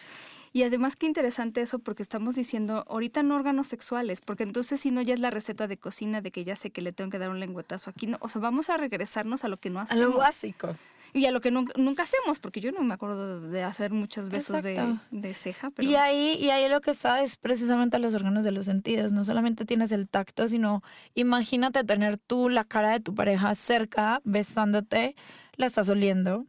Y 0.52 0.62
además 0.62 0.96
qué 0.96 1.06
interesante 1.06 1.60
eso 1.60 1.78
porque 1.78 2.02
estamos 2.02 2.34
diciendo 2.36 2.84
ahorita 2.88 3.22
no 3.22 3.34
órganos 3.36 3.68
sexuales, 3.68 4.20
porque 4.20 4.44
entonces 4.44 4.80
si 4.80 4.90
no 4.90 5.02
ya 5.02 5.14
es 5.14 5.20
la 5.20 5.30
receta 5.30 5.66
de 5.68 5.76
cocina 5.76 6.20
de 6.20 6.30
que 6.30 6.44
ya 6.44 6.56
sé 6.56 6.70
que 6.70 6.82
le 6.82 6.92
tengo 6.92 7.10
que 7.10 7.18
dar 7.18 7.30
un 7.30 7.40
lengüetazo 7.40 7.90
aquí, 7.90 8.06
no, 8.06 8.16
o 8.20 8.28
sea, 8.28 8.40
vamos 8.40 8.70
a 8.70 8.76
regresarnos 8.76 9.44
a 9.44 9.48
lo 9.48 9.58
que 9.58 9.70
no 9.70 9.80
A 9.80 9.82
hacemos. 9.82 10.02
lo 10.04 10.16
básico. 10.16 10.74
Y 11.14 11.24
a 11.24 11.30
lo 11.30 11.40
que 11.40 11.50
nun- 11.50 11.72
nunca 11.76 12.02
hacemos, 12.02 12.38
porque 12.38 12.60
yo 12.60 12.70
no 12.70 12.82
me 12.82 12.92
acuerdo 12.92 13.40
de 13.40 13.62
hacer 13.62 13.92
muchos 13.92 14.28
besos 14.28 14.62
de 14.62 15.34
ceja, 15.34 15.70
pero 15.70 15.88
Y 15.88 15.94
ahí, 15.96 16.36
y 16.38 16.50
ahí 16.50 16.68
lo 16.68 16.82
que 16.82 16.90
está 16.90 17.22
es 17.22 17.36
precisamente 17.38 17.98
los 17.98 18.14
órganos 18.14 18.44
de 18.44 18.50
los 18.52 18.66
sentidos. 18.66 19.12
No 19.12 19.24
solamente 19.24 19.64
tienes 19.64 19.90
el 19.90 20.06
tacto, 20.06 20.48
sino 20.48 20.82
imagínate 21.14 21.82
tener 21.84 22.18
tú 22.18 22.50
la 22.50 22.64
cara 22.64 22.90
de 22.90 23.00
tu 23.00 23.14
pareja 23.14 23.54
cerca, 23.54 24.20
besándote, 24.24 25.16
la 25.56 25.66
estás 25.66 25.88
oliendo, 25.88 26.44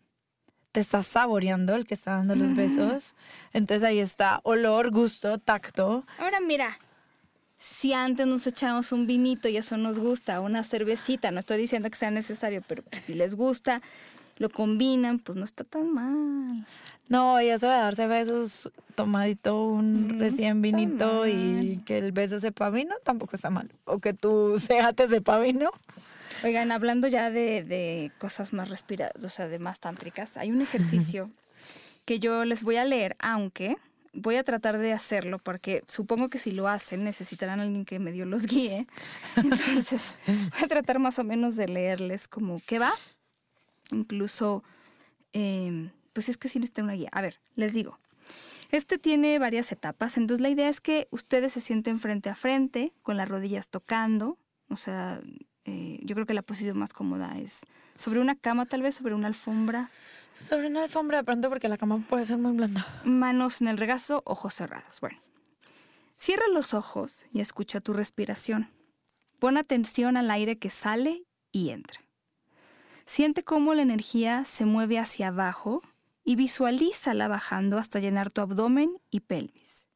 te 0.72 0.80
estás 0.80 1.08
saboreando 1.08 1.76
el 1.76 1.86
que 1.86 1.96
está 1.96 2.12
dando 2.12 2.36
los 2.36 2.56
besos. 2.56 3.16
Entonces 3.54 3.84
ahí 3.84 4.00
está 4.00 4.40
olor, 4.44 4.92
gusto, 4.92 5.38
tacto. 5.40 6.06
Ahora 6.20 6.40
mira, 6.40 6.78
si 7.60 7.94
antes 7.94 8.26
nos 8.28 8.46
echamos 8.48 8.92
un 8.92 9.08
vinito 9.08 9.48
y 9.48 9.58
eso 9.58 9.78
nos 9.78 10.00
gusta, 10.00 10.40
una 10.42 10.64
cervecita, 10.64 11.32
no 11.32 11.40
estoy 11.40 11.58
diciendo 11.58 11.90
que 11.90 11.98
sea 11.98 12.12
necesario, 12.12 12.64
pero 12.68 12.84
pues, 12.84 13.02
si 13.02 13.14
les 13.14 13.36
gusta, 13.36 13.82
lo 14.38 14.50
combinan, 14.50 15.20
pues 15.20 15.38
no 15.38 15.44
está 15.44 15.64
tan 15.64 15.92
mal. 15.94 16.66
No, 17.10 17.42
y 17.42 17.50
eso 17.50 17.68
de 17.68 17.74
darse 17.74 18.08
besos 18.08 18.72
tomadito 18.96 19.66
un 19.66 20.08
No 20.08 20.20
recién 20.20 20.62
vinito 20.62 21.28
y 21.28 21.82
que 21.86 21.98
el 21.98 22.12
beso 22.12 22.40
sepa 22.40 22.70
vino, 22.70 22.96
tampoco 23.04 23.36
está 23.36 23.50
mal. 23.50 23.70
O 23.86 24.00
que 24.00 24.14
tu 24.14 24.58
ceja 24.60 24.94
te 24.94 25.08
sepa 25.08 25.40
vino. 25.40 25.72
Oigan, 26.44 26.72
hablando 26.72 27.08
ya 27.08 27.32
de, 27.32 27.64
de 27.64 28.12
cosas 28.18 28.54
más 28.54 28.70
respiradas, 28.70 29.24
o 29.24 29.30
sea, 29.30 29.48
de 29.48 29.60
más 29.60 29.80
tántricas, 29.80 30.38
hay 30.38 30.52
un 30.52 30.62
ejercicio 30.62 31.32
que 32.06 32.20
yo 32.20 32.46
les 32.46 32.64
voy 32.64 32.78
a 32.78 32.86
leer, 32.86 33.16
aunque 33.20 33.78
voy 34.14 34.36
a 34.36 34.44
tratar 34.44 34.78
de 34.78 34.94
hacerlo 34.94 35.40
porque 35.40 35.84
supongo 35.88 36.30
que 36.30 36.40
si 36.40 36.52
lo 36.52 36.68
hacen 36.68 37.04
necesitarán 37.04 37.60
alguien 37.60 37.86
que 37.86 38.00
medio 38.00 38.26
los 38.26 38.46
guíe. 38.46 38.88
Entonces, 39.36 40.16
voy 40.26 40.64
a 40.64 40.68
tratar 40.68 41.00
más 41.00 41.20
o 41.20 41.24
menos 41.24 41.56
de 41.56 41.68
leerles 41.68 42.28
como 42.28 42.62
qué 42.66 42.80
va. 42.80 42.92
Incluso, 43.92 44.64
eh, 45.34 45.92
pues 46.14 46.30
es 46.30 46.38
que 46.38 46.48
sí 46.48 46.60
necesitan 46.60 46.86
una 46.86 46.94
guía. 46.94 47.10
A 47.12 47.22
ver, 47.22 47.40
les 47.56 47.74
digo. 47.74 48.00
Este 48.72 49.00
tiene 49.00 49.40
varias 49.40 49.72
etapas, 49.72 50.16
entonces 50.18 50.42
la 50.42 50.50
idea 50.50 50.70
es 50.70 50.80
que 50.80 51.08
ustedes 51.10 51.54
se 51.54 51.60
sienten 51.60 52.00
frente 52.00 52.30
a 52.30 52.36
frente, 52.36 52.94
con 53.02 53.18
las 53.18 53.28
rodillas 53.28 53.68
tocando, 53.68 54.38
o 54.70 54.76
sea, 54.76 55.22
eh, 55.66 56.00
yo 56.04 56.16
creo 56.16 56.26
que 56.26 56.34
la 56.34 56.42
posición 56.42 56.78
más 56.78 56.94
cómoda 56.94 57.38
es 57.38 57.62
sobre 57.96 58.20
una 58.20 58.36
cama, 58.36 58.66
tal 58.66 58.82
vez 58.82 58.96
sobre 58.96 59.14
una 59.14 59.28
alfombra, 59.28 59.90
Sobre 60.36 60.68
una 60.68 60.84
alfombra 60.84 61.18
de 61.18 61.24
pronto 61.24 61.50
porque 61.50 61.68
la 61.68 61.78
cama 61.78 62.04
puede 62.08 62.26
ser 62.26 62.38
muy 62.38 62.54
blanda. 62.54 62.88
manos 63.04 63.62
en 63.62 63.68
el 63.68 63.78
regazo, 63.78 64.22
ojos 64.26 64.54
cerrados. 64.54 65.02
Bueno, 65.02 65.20
cierra 66.18 66.46
los 66.54 66.74
ojos 66.74 67.26
y 67.34 67.42
escucha 67.42 67.82
tu 67.82 67.94
respiración. 67.94 68.70
Pon 69.40 69.58
atención 69.58 70.18
al 70.18 70.32
aire 70.32 70.58
que 70.58 70.70
sale 70.70 71.24
y 71.52 71.70
entra. 71.70 72.02
Siente 73.06 73.44
cómo 73.44 73.74
la 73.74 73.82
energía 73.82 74.46
se 74.46 74.66
mueve 74.66 75.00
hacia 75.00 75.30
abajo 75.30 75.82
y 76.24 76.36
visualízala 76.36 77.28
bajando 77.28 77.78
hasta 77.78 78.00
llenar 78.00 78.30
tu 78.30 78.42
abdomen 78.42 78.98
y 79.10 79.22
pelvis. 79.22 79.90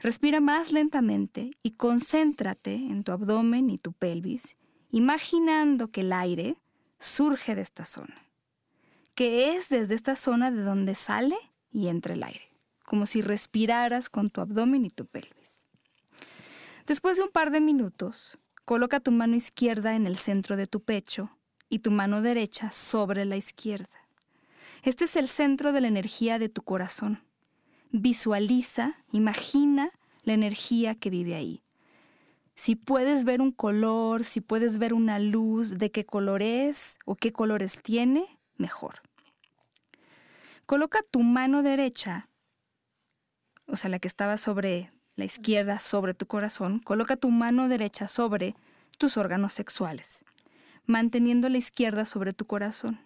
Respira 0.00 0.40
más 0.40 0.72
lentamente 0.72 1.50
y 1.62 1.72
concéntrate 1.72 2.74
en 2.74 3.04
tu 3.04 3.12
abdomen 3.12 3.68
y 3.68 3.76
tu 3.76 3.92
pelvis, 3.92 4.56
imaginando 4.90 5.88
que 5.88 6.02
el 6.02 6.12
aire 6.12 6.56
surge 6.98 7.54
de 7.54 7.62
esta 7.62 7.84
zona, 7.84 8.26
que 9.14 9.56
es 9.56 9.68
desde 9.68 9.94
esta 9.94 10.16
zona 10.16 10.50
de 10.50 10.62
donde 10.62 10.94
sale 10.94 11.36
y 11.70 11.88
entra 11.88 12.14
el 12.14 12.22
aire, 12.22 12.48
como 12.84 13.06
si 13.06 13.22
respiraras 13.22 14.08
con 14.08 14.30
tu 14.30 14.40
abdomen 14.40 14.84
y 14.84 14.90
tu 14.90 15.06
pelvis. 15.06 15.64
Después 16.86 17.16
de 17.16 17.24
un 17.24 17.30
par 17.30 17.50
de 17.50 17.60
minutos, 17.60 18.38
coloca 18.64 19.00
tu 19.00 19.12
mano 19.12 19.36
izquierda 19.36 19.94
en 19.94 20.06
el 20.06 20.16
centro 20.16 20.56
de 20.56 20.66
tu 20.66 20.80
pecho 20.80 21.30
y 21.68 21.80
tu 21.80 21.90
mano 21.90 22.20
derecha 22.20 22.72
sobre 22.72 23.24
la 23.24 23.36
izquierda. 23.36 23.88
Este 24.82 25.04
es 25.04 25.16
el 25.16 25.28
centro 25.28 25.72
de 25.72 25.82
la 25.82 25.88
energía 25.88 26.38
de 26.38 26.48
tu 26.48 26.62
corazón. 26.62 27.22
Visualiza, 27.92 28.96
imagina 29.12 29.90
la 30.22 30.32
energía 30.32 30.94
que 30.94 31.10
vive 31.10 31.34
ahí. 31.34 31.62
Si 32.60 32.76
puedes 32.76 33.24
ver 33.24 33.40
un 33.40 33.52
color, 33.52 34.22
si 34.22 34.42
puedes 34.42 34.76
ver 34.76 34.92
una 34.92 35.18
luz, 35.18 35.78
de 35.78 35.90
qué 35.90 36.04
color 36.04 36.42
es 36.42 36.98
o 37.06 37.16
qué 37.16 37.32
colores 37.32 37.80
tiene, 37.82 38.38
mejor. 38.58 39.00
Coloca 40.66 41.00
tu 41.10 41.22
mano 41.22 41.62
derecha, 41.62 42.28
o 43.64 43.76
sea, 43.76 43.88
la 43.88 43.98
que 43.98 44.08
estaba 44.08 44.36
sobre 44.36 44.92
la 45.16 45.24
izquierda, 45.24 45.78
sobre 45.78 46.12
tu 46.12 46.26
corazón, 46.26 46.80
coloca 46.80 47.16
tu 47.16 47.30
mano 47.30 47.66
derecha 47.66 48.08
sobre 48.08 48.54
tus 48.98 49.16
órganos 49.16 49.54
sexuales, 49.54 50.26
manteniendo 50.84 51.48
la 51.48 51.56
izquierda 51.56 52.04
sobre 52.04 52.34
tu 52.34 52.44
corazón. 52.44 53.00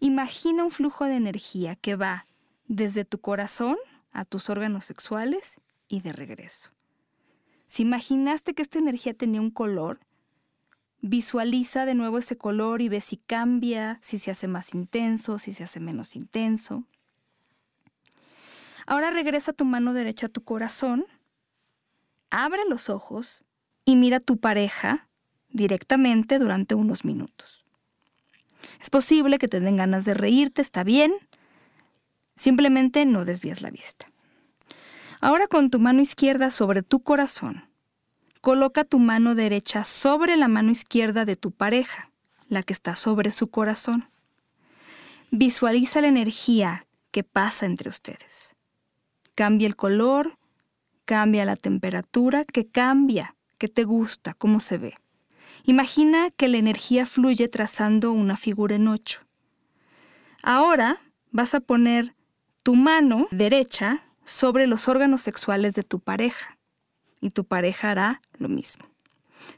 Imagina 0.00 0.64
un 0.64 0.70
flujo 0.70 1.04
de 1.04 1.16
energía 1.16 1.76
que 1.76 1.96
va 1.96 2.24
desde 2.66 3.04
tu 3.04 3.20
corazón 3.20 3.76
a 4.10 4.24
tus 4.24 4.48
órganos 4.48 4.86
sexuales 4.86 5.60
y 5.86 6.00
de 6.00 6.14
regreso. 6.14 6.73
Si 7.74 7.82
imaginaste 7.82 8.54
que 8.54 8.62
esta 8.62 8.78
energía 8.78 9.14
tenía 9.14 9.40
un 9.40 9.50
color, 9.50 9.98
visualiza 11.00 11.86
de 11.86 11.96
nuevo 11.96 12.18
ese 12.18 12.38
color 12.38 12.80
y 12.80 12.88
ve 12.88 13.00
si 13.00 13.16
cambia, 13.16 13.98
si 14.00 14.20
se 14.20 14.30
hace 14.30 14.46
más 14.46 14.74
intenso, 14.74 15.40
si 15.40 15.52
se 15.52 15.64
hace 15.64 15.80
menos 15.80 16.14
intenso. 16.14 16.84
Ahora 18.86 19.10
regresa 19.10 19.52
tu 19.52 19.64
mano 19.64 19.92
derecha 19.92 20.26
a 20.26 20.28
tu 20.28 20.44
corazón, 20.44 21.04
abre 22.30 22.62
los 22.68 22.90
ojos 22.90 23.44
y 23.84 23.96
mira 23.96 24.18
a 24.18 24.20
tu 24.20 24.38
pareja 24.38 25.08
directamente 25.48 26.38
durante 26.38 26.76
unos 26.76 27.04
minutos. 27.04 27.64
Es 28.80 28.88
posible 28.88 29.38
que 29.38 29.48
te 29.48 29.58
den 29.58 29.78
ganas 29.78 30.04
de 30.04 30.14
reírte, 30.14 30.62
está 30.62 30.84
bien, 30.84 31.12
simplemente 32.36 33.04
no 33.04 33.24
desvías 33.24 33.62
la 33.62 33.72
vista. 33.72 34.13
Ahora 35.24 35.46
con 35.46 35.70
tu 35.70 35.80
mano 35.80 36.02
izquierda 36.02 36.50
sobre 36.50 36.82
tu 36.82 37.02
corazón, 37.02 37.64
coloca 38.42 38.84
tu 38.84 38.98
mano 38.98 39.34
derecha 39.34 39.82
sobre 39.82 40.36
la 40.36 40.48
mano 40.48 40.70
izquierda 40.70 41.24
de 41.24 41.34
tu 41.34 41.50
pareja, 41.50 42.10
la 42.50 42.62
que 42.62 42.74
está 42.74 42.94
sobre 42.94 43.30
su 43.30 43.48
corazón. 43.48 44.10
Visualiza 45.30 46.02
la 46.02 46.08
energía 46.08 46.86
que 47.10 47.24
pasa 47.24 47.64
entre 47.64 47.88
ustedes. 47.88 48.54
Cambia 49.34 49.66
el 49.66 49.76
color, 49.76 50.36
cambia 51.06 51.46
la 51.46 51.56
temperatura, 51.56 52.44
que 52.44 52.66
cambia, 52.66 53.34
que 53.56 53.68
te 53.68 53.84
gusta, 53.84 54.34
cómo 54.34 54.60
se 54.60 54.76
ve. 54.76 54.92
Imagina 55.64 56.32
que 56.32 56.48
la 56.48 56.58
energía 56.58 57.06
fluye 57.06 57.48
trazando 57.48 58.12
una 58.12 58.36
figura 58.36 58.76
en 58.76 58.88
ocho. 58.88 59.22
Ahora 60.42 61.00
vas 61.30 61.54
a 61.54 61.60
poner 61.60 62.14
tu 62.62 62.74
mano 62.74 63.26
derecha 63.30 64.04
sobre 64.24 64.66
los 64.66 64.88
órganos 64.88 65.22
sexuales 65.22 65.74
de 65.74 65.82
tu 65.82 66.00
pareja 66.00 66.58
y 67.20 67.30
tu 67.30 67.44
pareja 67.44 67.90
hará 67.90 68.22
lo 68.38 68.48
mismo. 68.48 68.84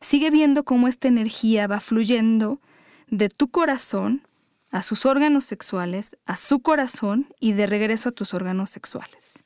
Sigue 0.01 0.31
viendo 0.31 0.65
cómo 0.65 0.89
esta 0.89 1.09
energía 1.09 1.67
va 1.67 1.81
fluyendo 1.81 2.61
de 3.09 3.29
tu 3.29 3.49
corazón 3.49 4.23
a 4.71 4.83
sus 4.83 5.07
órganos 5.07 5.45
sexuales, 5.45 6.17
a 6.27 6.37
su 6.37 6.61
corazón 6.61 7.29
y 7.41 7.53
de 7.53 7.67
regreso 7.67 8.09
a 8.09 8.13
tus 8.13 8.35
órganos 8.35 8.71
sexuales. 8.71 9.45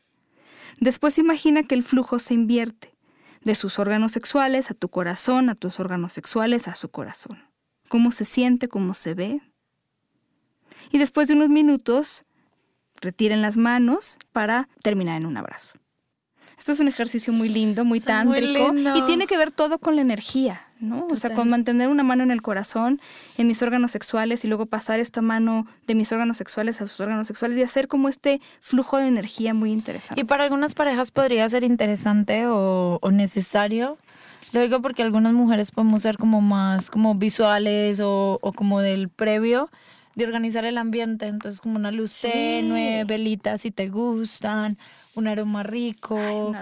Después 0.80 1.18
imagina 1.18 1.62
que 1.62 1.74
el 1.74 1.82
flujo 1.82 2.18
se 2.18 2.34
invierte 2.34 2.94
de 3.42 3.54
sus 3.54 3.78
órganos 3.78 4.12
sexuales 4.12 4.70
a 4.70 4.74
tu 4.74 4.88
corazón, 4.88 5.48
a 5.50 5.54
tus 5.54 5.80
órganos 5.80 6.12
sexuales, 6.12 6.68
a 6.68 6.74
su 6.74 6.90
corazón. 6.90 7.38
Cómo 7.88 8.12
se 8.12 8.24
siente, 8.24 8.68
cómo 8.68 8.94
se 8.94 9.14
ve. 9.14 9.40
Y 10.90 10.98
después 10.98 11.28
de 11.28 11.34
unos 11.34 11.48
minutos, 11.48 12.24
retiren 13.00 13.42
las 13.42 13.56
manos 13.56 14.18
para 14.32 14.68
terminar 14.82 15.16
en 15.16 15.26
un 15.26 15.36
abrazo. 15.36 15.80
Esto 16.60 16.72
es 16.72 16.80
un 16.80 16.88
ejercicio 16.88 17.32
muy 17.32 17.48
lindo, 17.48 17.86
muy 17.86 18.00
tántrico 18.00 18.74
y 18.94 19.02
tiene 19.06 19.26
que 19.26 19.38
ver 19.38 19.50
todo 19.50 19.78
con 19.78 19.96
la 19.96 20.02
energía, 20.02 20.60
¿no? 20.78 21.06
O 21.10 21.16
sea, 21.16 21.32
con 21.32 21.48
mantener 21.48 21.88
una 21.88 22.02
mano 22.02 22.22
en 22.22 22.30
el 22.30 22.42
corazón, 22.42 23.00
en 23.38 23.46
mis 23.46 23.62
órganos 23.62 23.92
sexuales 23.92 24.44
y 24.44 24.48
luego 24.48 24.66
pasar 24.66 25.00
esta 25.00 25.22
mano 25.22 25.66
de 25.86 25.94
mis 25.94 26.12
órganos 26.12 26.36
sexuales 26.36 26.82
a 26.82 26.86
sus 26.86 27.00
órganos 27.00 27.26
sexuales 27.28 27.56
y 27.56 27.62
hacer 27.62 27.88
como 27.88 28.10
este 28.10 28.42
flujo 28.60 28.98
de 28.98 29.06
energía 29.06 29.54
muy 29.54 29.72
interesante. 29.72 30.20
Y 30.20 30.24
para 30.24 30.44
algunas 30.44 30.74
parejas 30.74 31.10
podría 31.10 31.48
ser 31.48 31.64
interesante 31.64 32.44
o, 32.46 33.00
necesario. 33.10 33.96
Lo 34.52 34.60
digo 34.60 34.82
porque 34.82 35.02
algunas 35.02 35.32
mujeres 35.32 35.70
podemos 35.70 36.02
ser 36.02 36.18
como 36.18 36.42
más 36.42 36.90
como 36.90 37.14
visuales 37.14 38.00
o, 38.00 38.38
o 38.42 38.52
como 38.52 38.80
del 38.80 39.08
previo 39.08 39.70
de 40.20 40.26
organizar 40.26 40.64
el 40.64 40.78
ambiente. 40.78 41.26
Entonces, 41.26 41.60
como 41.60 41.76
una 41.76 41.90
luz 41.90 42.20
tenue, 42.20 43.04
velitas 43.04 43.62
si 43.62 43.70
te 43.70 43.88
gustan, 43.88 44.78
un 45.14 45.26
aroma 45.26 45.62
rico, 45.62 46.52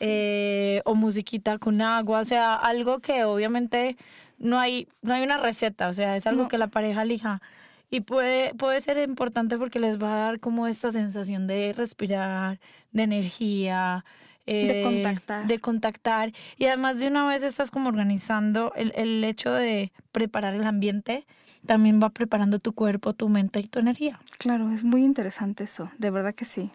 eh, 0.00 0.80
o 0.84 0.94
musiquita 0.94 1.58
con 1.58 1.80
agua, 1.82 2.20
o 2.20 2.24
sea, 2.24 2.54
algo 2.54 3.00
que 3.00 3.24
obviamente 3.24 3.96
no 4.38 4.58
hay, 4.58 4.88
no 5.02 5.14
hay 5.14 5.22
una 5.22 5.38
receta, 5.38 5.88
o 5.88 5.92
sea, 5.92 6.16
es 6.16 6.26
algo 6.26 6.48
que 6.48 6.58
la 6.58 6.68
pareja 6.68 7.02
elija. 7.02 7.42
Y 7.90 8.00
puede, 8.00 8.54
puede 8.54 8.80
ser 8.80 8.98
importante 8.98 9.56
porque 9.56 9.80
les 9.80 10.00
va 10.00 10.12
a 10.12 10.16
dar 10.16 10.40
como 10.40 10.66
esta 10.66 10.90
sensación 10.90 11.46
de 11.46 11.72
respirar, 11.72 12.60
de 12.92 13.02
energía, 13.02 14.04
de 14.52 14.80
eh, 14.80 14.84
contactar. 14.84 15.46
De 15.46 15.58
contactar. 15.58 16.32
Y 16.56 16.66
además 16.66 16.98
de 16.98 17.08
una 17.08 17.26
vez 17.26 17.42
estás 17.42 17.70
como 17.70 17.88
organizando 17.88 18.72
el, 18.74 18.92
el, 18.96 19.22
hecho 19.24 19.52
de 19.52 19.92
preparar 20.12 20.54
el 20.54 20.64
ambiente, 20.64 21.26
también 21.66 22.00
va 22.02 22.10
preparando 22.10 22.58
tu 22.58 22.72
cuerpo, 22.72 23.14
tu 23.14 23.28
mente 23.28 23.60
y 23.60 23.68
tu 23.68 23.78
energía. 23.78 24.18
Claro, 24.38 24.70
es 24.70 24.84
muy 24.84 25.04
interesante 25.04 25.64
eso, 25.64 25.90
de 25.98 26.10
verdad 26.10 26.34
que 26.34 26.44
sí. 26.44 26.70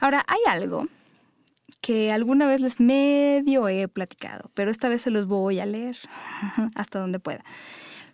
Ahora, 0.00 0.24
hay 0.28 0.40
algo 0.48 0.86
que 1.80 2.12
alguna 2.12 2.46
vez 2.46 2.60
les 2.60 2.80
medio 2.80 3.68
he 3.68 3.88
platicado, 3.88 4.50
pero 4.54 4.70
esta 4.70 4.88
vez 4.88 5.02
se 5.02 5.10
los 5.10 5.26
voy 5.26 5.60
a 5.60 5.66
leer 5.66 5.96
hasta 6.74 6.98
donde 6.98 7.18
pueda. 7.18 7.44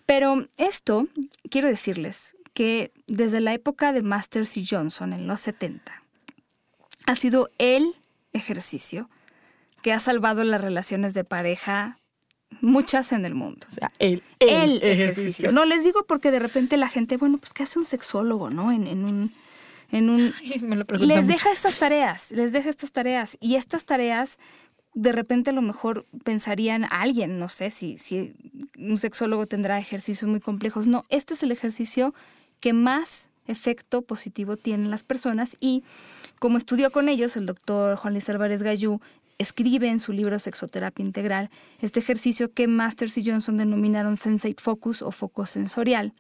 Pero 0.07 0.47
esto, 0.59 1.07
quiero 1.51 1.69
decirles 1.69 2.35
que 2.53 2.93
desde 3.07 3.41
la 3.41 3.53
época 3.55 3.93
de 3.93 4.03
Masters 4.03 4.57
y 4.57 4.67
Johnson 4.67 5.13
en 5.13 5.27
los 5.27 5.41
70, 5.41 6.03
ha 7.07 7.17
sido 7.17 7.49
el 7.59 7.95
ejercicio 8.35 9.09
que 9.83 9.93
ha 9.93 10.01
salvado 10.01 10.45
las 10.45 10.61
relaciones 10.61 11.15
de 11.15 11.25
pareja 11.25 11.99
muchas 12.61 13.13
en 13.13 13.25
el 13.25 13.35
mundo. 13.35 13.67
O 13.71 13.75
sea, 13.75 13.91
el, 13.99 14.23
ejercicio. 14.41 15.53
No, 15.53 15.65
les 15.65 15.85
digo 15.85 16.05
porque 16.07 16.31
de 16.31 16.39
repente 16.39 16.77
la 16.77 16.89
gente, 16.89 17.17
bueno, 17.17 17.39
pues 17.39 17.53
¿qué 17.53 17.63
hace 17.63 17.79
un 17.79 17.85
sexólogo, 17.85 18.51
no? 18.51 18.73
En, 18.73 18.87
un... 19.05 19.33
En 19.91 20.11
un 20.11 20.33
les 20.99 21.27
deja 21.27 21.51
estas 21.53 21.79
tareas, 21.79 22.31
les 22.31 22.53
deja 22.53 22.71
estas 22.71 22.93
tareas. 22.93 23.37
Y 23.41 23.57
estas 23.57 23.85
tareas, 23.85 24.39
de 24.95 25.13
repente 25.13 25.51
a 25.51 25.53
lo 25.53 25.63
mejor 25.63 26.07
pensarían 26.25 26.85
a 26.85 27.03
alguien, 27.03 27.39
no 27.39 27.49
sé 27.49 27.71
si, 27.71 27.99
si 27.99 28.35
un 28.79 28.99
sexólogo 28.99 29.47
tendrá 29.47 29.79
ejercicios 29.79 30.31
muy 30.31 30.41
complejos. 30.41 30.87
No, 30.87 31.05
este 31.11 31.35
es 31.35 31.43
el 31.43 31.53
ejercicio 31.53 32.15
que 32.61 32.73
más 32.73 33.29
efecto 33.47 34.03
positivo 34.03 34.57
tienen 34.57 34.91
las 34.91 35.05
personas 35.05 35.57
y 35.61 35.85
como 36.45 36.59
estudió 36.59 36.91
con 36.91 37.09
ellos 37.09 37.39
el 37.39 37.47
doctor 37.47 37.97
Juan 37.97 38.13
Luis 38.13 38.29
Álvarez 38.29 38.63
Gallú, 38.63 39.01
escribe 39.39 39.89
en 39.89 39.99
su 39.99 40.13
libro 40.13 40.39
Sexoterapia 40.39 41.03
Integral 41.03 41.49
este 41.81 42.01
ejercicio 42.01 42.53
que 42.53 42.69
Masters 42.69 43.17
y 43.17 43.25
Johnson 43.25 43.57
denominaron 43.57 44.19
Sensate 44.19 44.61
Focus 44.61 45.01
o 45.01 45.11
foco 45.11 45.47
sensorial. 45.47 46.13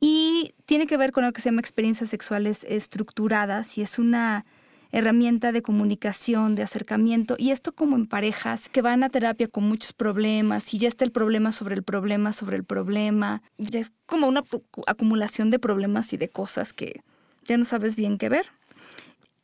Y 0.00 0.52
tiene 0.64 0.88
que 0.88 0.96
ver 0.96 1.12
con 1.12 1.24
lo 1.24 1.32
que 1.32 1.40
se 1.40 1.50
llama 1.50 1.60
experiencias 1.60 2.10
sexuales 2.10 2.66
estructuradas 2.68 3.78
y 3.78 3.82
es 3.82 4.00
una 4.00 4.44
herramienta 4.90 5.52
de 5.52 5.62
comunicación, 5.62 6.56
de 6.56 6.64
acercamiento, 6.64 7.36
y 7.38 7.52
esto 7.52 7.70
como 7.70 7.94
en 7.94 8.08
parejas 8.08 8.68
que 8.68 8.82
van 8.82 9.04
a 9.04 9.10
terapia 9.10 9.46
con 9.46 9.62
muchos 9.62 9.92
problemas 9.92 10.74
y 10.74 10.78
ya 10.78 10.88
está 10.88 11.04
el 11.04 11.12
problema 11.12 11.52
sobre 11.52 11.76
el 11.76 11.84
problema 11.84 12.32
sobre 12.32 12.56
el 12.56 12.64
problema, 12.64 13.42
ya 13.58 13.78
es 13.78 13.92
como 14.06 14.26
una 14.26 14.42
acumulación 14.88 15.50
de 15.50 15.60
problemas 15.60 16.12
y 16.12 16.16
de 16.16 16.28
cosas 16.28 16.72
que 16.72 17.00
ya 17.44 17.56
no 17.56 17.64
sabes 17.64 17.94
bien 17.94 18.18
qué 18.18 18.28
ver 18.28 18.46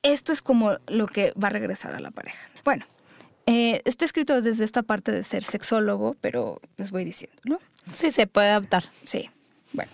esto 0.03 0.33
es 0.33 0.43
como 0.43 0.77
lo 0.87 1.07
que 1.07 1.33
va 1.43 1.49
a 1.49 1.51
regresar 1.51 1.95
a 1.95 2.01
la 2.01 2.11
pareja. 2.11 2.39
Bueno, 2.65 2.85
eh, 3.47 3.83
está 3.85 4.05
escrito 4.05 4.41
desde 4.43 4.65
esta 4.65 4.83
parte 4.83 5.13
de 5.13 5.25
ser 5.25 5.45
sexólogo, 5.45 6.17
pero 6.21 6.61
les 6.77 6.91
voy 6.91 7.05
diciendo, 7.05 7.37
¿no? 7.45 7.59
Sí, 7.93 8.11
se 8.11 8.27
puede 8.27 8.49
adaptar. 8.49 8.85
Sí. 9.05 9.31
Bueno, 9.73 9.91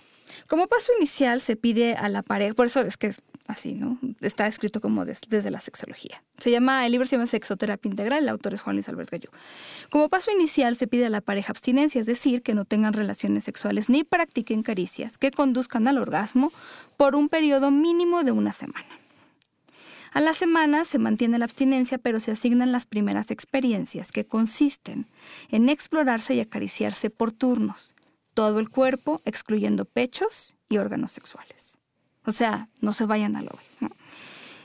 como 0.47 0.67
paso 0.67 0.91
inicial 0.97 1.41
se 1.41 1.55
pide 1.55 1.95
a 1.95 2.09
la 2.09 2.21
pareja, 2.21 2.53
por 2.53 2.67
eso 2.67 2.81
es 2.81 2.97
que 2.97 3.07
es 3.07 3.21
así, 3.47 3.73
¿no? 3.73 3.99
Está 4.21 4.45
escrito 4.45 4.79
como 4.79 5.05
desde 5.05 5.49
la 5.49 5.59
sexología. 5.59 6.23
Se 6.37 6.51
llama, 6.51 6.85
el 6.85 6.91
libro 6.91 7.07
se 7.07 7.15
llama 7.15 7.25
Sexoterapia 7.25 7.89
Integral, 7.89 8.23
el 8.23 8.29
autor 8.29 8.53
es 8.53 8.61
Juan 8.61 8.75
Luis 8.75 9.09
Gallú. 9.09 9.29
Como 9.89 10.07
paso 10.09 10.29
inicial 10.31 10.75
se 10.75 10.87
pide 10.87 11.07
a 11.07 11.09
la 11.09 11.21
pareja 11.21 11.51
abstinencia, 11.51 11.99
es 11.99 12.05
decir, 12.05 12.43
que 12.43 12.53
no 12.53 12.65
tengan 12.65 12.93
relaciones 12.93 13.43
sexuales 13.43 13.89
ni 13.89 14.03
practiquen 14.03 14.61
caricias 14.61 15.17
que 15.17 15.31
conduzcan 15.31 15.87
al 15.87 15.97
orgasmo 15.97 16.51
por 16.95 17.15
un 17.15 17.27
periodo 17.27 17.71
mínimo 17.71 18.23
de 18.23 18.31
una 18.31 18.53
semana. 18.53 18.98
A 20.11 20.21
la 20.21 20.33
semana 20.33 20.85
se 20.85 20.97
mantiene 20.97 21.37
la 21.37 21.45
abstinencia, 21.45 21.97
pero 21.97 22.19
se 22.19 22.31
asignan 22.31 22.71
las 22.71 22.85
primeras 22.85 23.31
experiencias, 23.31 24.11
que 24.11 24.25
consisten 24.25 25.05
en 25.49 25.69
explorarse 25.69 26.35
y 26.35 26.39
acariciarse 26.39 27.09
por 27.09 27.31
turnos, 27.31 27.95
todo 28.33 28.59
el 28.59 28.69
cuerpo, 28.69 29.21
excluyendo 29.25 29.85
pechos 29.85 30.55
y 30.69 30.77
órganos 30.77 31.11
sexuales. 31.11 31.77
O 32.25 32.31
sea, 32.31 32.69
no 32.81 32.93
se 32.93 33.05
vayan 33.05 33.35
a 33.35 33.41
lo 33.41 33.51
¿no? 33.79 33.89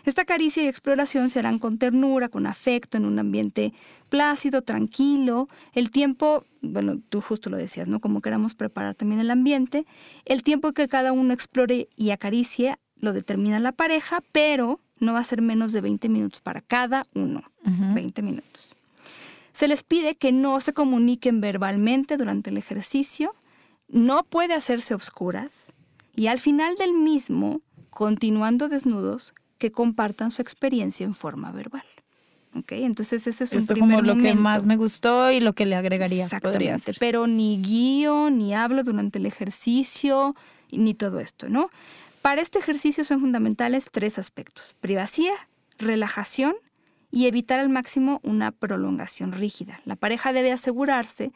Esta 0.05 0.27
caricia 0.27 0.63
y 0.63 0.67
exploración 0.67 1.31
se 1.31 1.39
harán 1.39 1.59
con 1.59 1.79
ternura, 1.79 2.29
con 2.29 2.47
afecto, 2.47 2.99
en 2.99 3.07
un 3.07 3.19
ambiente 3.19 3.73
plácido, 4.11 4.61
tranquilo. 4.61 5.49
El 5.73 5.91
tiempo, 5.91 6.45
bueno, 6.61 7.01
tú 7.09 7.23
justo 7.23 7.49
lo 7.49 7.57
decías, 7.57 7.89
¿no? 7.89 8.01
Como 8.01 8.21
queramos 8.21 8.55
preparar 8.55 8.95
también 8.95 9.21
el 9.21 9.31
ambiente. 9.31 9.87
El 10.27 10.43
tiempo 10.43 10.73
que 10.73 10.89
cada 10.89 11.13
uno 11.13 11.33
explore 11.33 11.89
y 11.97 12.11
acaricie 12.11 12.77
lo 12.97 13.15
determina 13.15 13.59
la 13.61 13.73
pareja, 13.73 14.21
pero 14.31 14.79
no 14.99 15.13
va 15.13 15.21
a 15.21 15.25
ser 15.25 15.43
menos 15.43 15.73
de 15.73 15.81
20 15.81 16.09
minutos 16.09 16.41
para 16.41 16.61
cada 16.61 17.07
uno. 17.15 17.43
20 17.63 18.23
minutos. 18.23 18.75
Se 19.53 19.69
les 19.69 19.83
pide 19.83 20.17
que 20.17 20.33
no 20.33 20.61
se 20.61 20.73
comuniquen 20.73 21.41
verbalmente 21.41 22.17
durante 22.17 22.51
el 22.51 22.57
ejercicio, 22.57 23.35
no 23.89 24.25
puede 24.25 24.55
hacerse 24.55 24.95
obscuras 24.95 25.73
y 26.17 26.27
al 26.27 26.41
final 26.41 26.75
del 26.77 26.93
mismo, 26.93 27.61
continuando 27.91 28.69
desnudos, 28.69 29.35
que 29.59 29.71
compartan 29.71 30.31
su 30.31 30.43
experiencia 30.43 31.07
en 31.07 31.15
forma 31.15 31.53
verbal. 31.53 31.85
¿Okay? 32.57 32.85
Entonces 32.85 33.27
ese 33.27 33.45
es 33.45 33.53
un 33.53 33.59
Esto 33.59 33.75
primer 33.75 33.99
como 33.99 34.03
lo 34.07 34.15
que 34.15 34.29
momento. 34.29 34.43
más 34.43 34.65
me 34.65 34.77
gustó 34.77 35.31
y 35.33 35.41
lo 35.41 35.55
que 35.55 35.67
le 35.67 35.75
agregaría. 35.75 36.25
Exactamente, 36.25 36.93
pero 37.01 37.27
ni 37.27 37.61
guío, 37.61 38.31
ni 38.31 38.55
hablo 38.55 38.85
durante 38.85 39.19
el 39.19 39.27
ejercicio, 39.27 40.37
ni 40.71 40.95
todo 40.95 41.19
esto, 41.19 41.49
¿no? 41.49 41.71
Para 42.25 42.41
este 42.41 42.59
ejercicio 42.59 43.05
son 43.05 43.21
fundamentales 43.21 43.91
tres 43.93 44.19
aspectos, 44.19 44.77
privacidad, 44.81 45.35
relajación 45.77 46.55
y 47.11 47.27
evitar 47.27 47.61
al 47.61 47.69
máximo 47.69 48.21
una 48.23 48.51
prolongación 48.51 49.33
rígida. 49.33 49.83
La 49.85 49.95
pareja 49.95 50.33
debe 50.33 50.51
asegurarse 50.51 51.33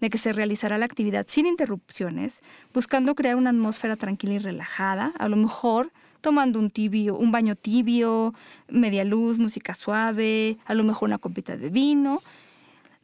de 0.00 0.10
que 0.10 0.18
se 0.18 0.32
realizará 0.32 0.78
la 0.78 0.84
actividad 0.84 1.26
sin 1.28 1.46
interrupciones, 1.46 2.42
buscando 2.74 3.14
crear 3.14 3.36
una 3.36 3.50
atmósfera 3.50 3.94
tranquila 3.94 4.34
y 4.34 4.38
relajada, 4.38 5.12
a 5.16 5.28
lo 5.28 5.36
mejor 5.36 5.92
tomando 6.20 6.58
un 6.58 6.70
tibio, 6.70 7.16
un 7.16 7.30
baño 7.30 7.54
tibio, 7.54 8.34
media 8.66 9.04
luz, 9.04 9.38
música 9.38 9.74
suave, 9.74 10.58
a 10.64 10.74
lo 10.74 10.82
mejor 10.82 11.08
una 11.08 11.18
copita 11.18 11.56
de 11.56 11.68
vino, 11.68 12.20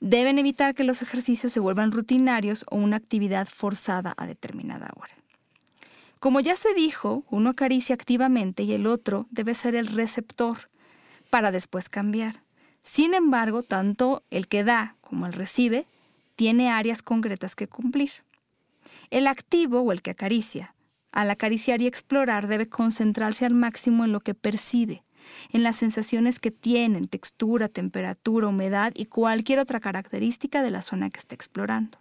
Deben 0.01 0.41
evitar 0.41 0.75
que 0.75 0.83
los 0.83 1.03
ejercicios 1.03 1.53
se 1.53 1.61
vuelvan 1.61 1.93
rutinarios 1.93 2.65
o 2.69 2.77
una 2.77 2.97
actividad 2.97 3.47
forzada 3.47 4.13
a 4.17 4.27
determinada 4.27 4.91
hora. 4.97 5.18
Como 6.21 6.41
ya 6.41 6.57
se 6.57 6.75
dijo, 6.75 7.25
uno 7.31 7.51
acaricia 7.51 7.95
activamente 7.95 8.65
y 8.65 8.73
el 8.73 8.87
otro 8.87 9.27
debe 9.31 9.55
ser 9.55 9.75
el 9.77 9.87
receptor 9.87 10.69
para 11.31 11.53
después 11.53 11.89
cambiar. 11.89 12.43
Sin 12.83 13.15
embargo, 13.15 13.63
tanto 13.63 14.23
el 14.31 14.49
que 14.49 14.65
da 14.65 14.97
como 15.01 15.27
el 15.27 15.33
recibe 15.33 15.87
tiene 16.35 16.71
áreas 16.71 17.03
concretas 17.03 17.55
que 17.55 17.69
cumplir. 17.69 18.11
El 19.11 19.27
activo 19.27 19.81
o 19.81 19.93
el 19.93 20.03
que 20.03 20.11
acaricia, 20.11 20.75
al 21.13 21.31
acariciar 21.31 21.83
y 21.83 21.87
explorar 21.87 22.49
debe 22.49 22.69
concentrarse 22.69 23.47
al 23.47 23.55
máximo 23.55 24.05
en 24.05 24.13
lo 24.13 24.21
que 24.21 24.35
percibe, 24.35 25.05
en 25.53 25.63
las 25.63 25.77
sensaciones 25.77 26.39
que 26.41 26.51
tienen, 26.51 27.05
textura, 27.07 27.69
temperatura, 27.69 28.49
humedad 28.49 28.93
y 28.95 29.07
cualquier 29.07 29.59
otra 29.59 29.81
característica 29.81 30.63
de 30.63 30.71
la 30.71 30.83
zona 30.83 31.11
que 31.11 31.21
está 31.21 31.35
explorando. 31.35 31.99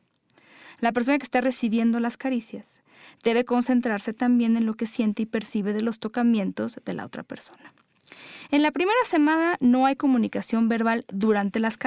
La 0.80 0.91
persona 0.91 1.17
que 1.17 1.23
está 1.23 1.41
recibiendo 1.41 1.99
las 1.99 2.17
caricias 2.17 2.84
debe 3.23 3.45
concentrarse 3.45 4.13
también 4.13 4.57
en 4.57 4.65
lo 4.65 4.75
que 4.75 4.88
siente 4.88 5.23
y 5.23 5.25
percibe 5.25 5.73
de 5.73 5.82
los 5.82 5.99
tocamientos 5.99 6.80
de 6.86 6.93
la 6.93 7.05
otra 7.05 7.23
persona. 7.23 7.73
En 8.51 8.61
la 8.61 8.71
primera 8.71 8.99
semana 9.05 9.57
no 9.59 9.86
hay 9.86 9.95
comunicación 9.95 10.69
verbal 10.69 11.05
durante 11.09 11.59
las, 11.59 11.78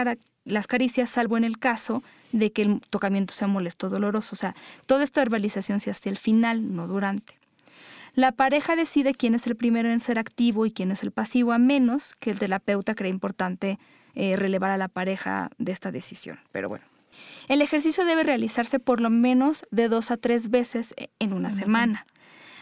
las 0.45 0.67
caricias, 0.67 1.11
salvo 1.11 1.37
en 1.37 1.45
el 1.45 1.59
caso 1.59 2.03
de 2.33 2.53
que 2.53 2.63
el 2.63 2.81
tocamiento 2.91 3.33
sea 3.33 3.49
molesto 3.49 3.87
o 3.87 3.91
doloroso. 3.91 4.35
O 4.35 4.37
sea, 4.37 4.55
toda 4.87 5.05
esta 5.05 5.21
verbalización 5.21 5.81
se 5.81 5.91
hace 5.91 6.09
al 6.09 6.19
final, 6.19 6.75
no 6.75 6.87
durante. 6.87 7.39
La 8.15 8.33
pareja 8.33 8.75
decide 8.75 9.15
quién 9.15 9.35
es 9.35 9.47
el 9.47 9.57
primero 9.57 9.89
en 9.89 10.01
ser 10.01 10.19
activo 10.19 10.67
y 10.67 10.73
quién 10.73 10.91
es 10.91 11.03
el 11.03 11.13
pasivo, 11.13 11.53
a 11.53 11.59
menos 11.59 12.15
que 12.19 12.31
el 12.31 12.39
terapeuta 12.39 12.95
cree 12.95 13.11
importante 13.11 13.79
eh, 14.15 14.37
relevar 14.37 14.71
a 14.71 14.77
la 14.77 14.89
pareja 14.89 15.51
de 15.59 15.73
esta 15.73 15.93
decisión. 15.93 16.41
Pero 16.51 16.69
bueno. 16.69 16.85
El 17.49 17.63
ejercicio 17.63 18.05
debe 18.05 18.23
realizarse 18.23 18.79
por 18.79 19.01
lo 19.01 19.11
menos 19.11 19.65
de 19.71 19.89
dos 19.89 20.11
a 20.11 20.17
tres 20.17 20.51
veces 20.51 20.95
e- 20.97 21.11
en 21.19 21.33
una 21.33 21.49
Una 21.49 21.51
semana, 21.51 22.07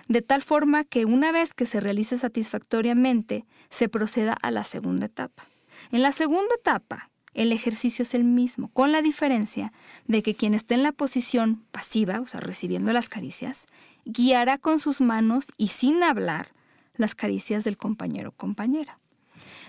de 0.09 0.23
tal 0.23 0.43
forma 0.43 0.85
que 0.85 1.05
una 1.05 1.33
vez 1.33 1.53
que 1.53 1.67
se 1.67 1.81
realice 1.81 2.17
satisfactoriamente, 2.17 3.45
se 3.71 3.89
proceda 3.89 4.33
a 4.33 4.51
la 4.51 4.65
segunda 4.65 5.07
etapa. 5.07 5.47
En 5.93 6.03
la 6.03 6.13
segunda 6.13 6.55
etapa, 6.59 7.11
el 7.35 7.53
ejercicio 7.53 8.03
es 8.03 8.15
el 8.15 8.25
mismo, 8.25 8.69
con 8.69 8.91
la 8.91 9.03
diferencia 9.03 9.73
de 10.07 10.23
que 10.23 10.35
quien 10.35 10.55
esté 10.55 10.75
en 10.75 10.83
la 10.83 10.93
posición 10.93 11.65
pasiva, 11.71 12.21
o 12.21 12.27
sea, 12.27 12.41
recibiendo 12.41 12.93
las 12.93 13.09
caricias, 13.09 13.67
guiará 14.05 14.59
con 14.59 14.79
sus 14.79 15.01
manos 15.01 15.53
y 15.57 15.69
sin 15.69 16.03
hablar 16.03 16.49
las 16.95 17.15
caricias 17.15 17.65
del 17.65 17.77
compañero 17.77 18.31
o 18.31 18.33
compañera. 18.33 18.99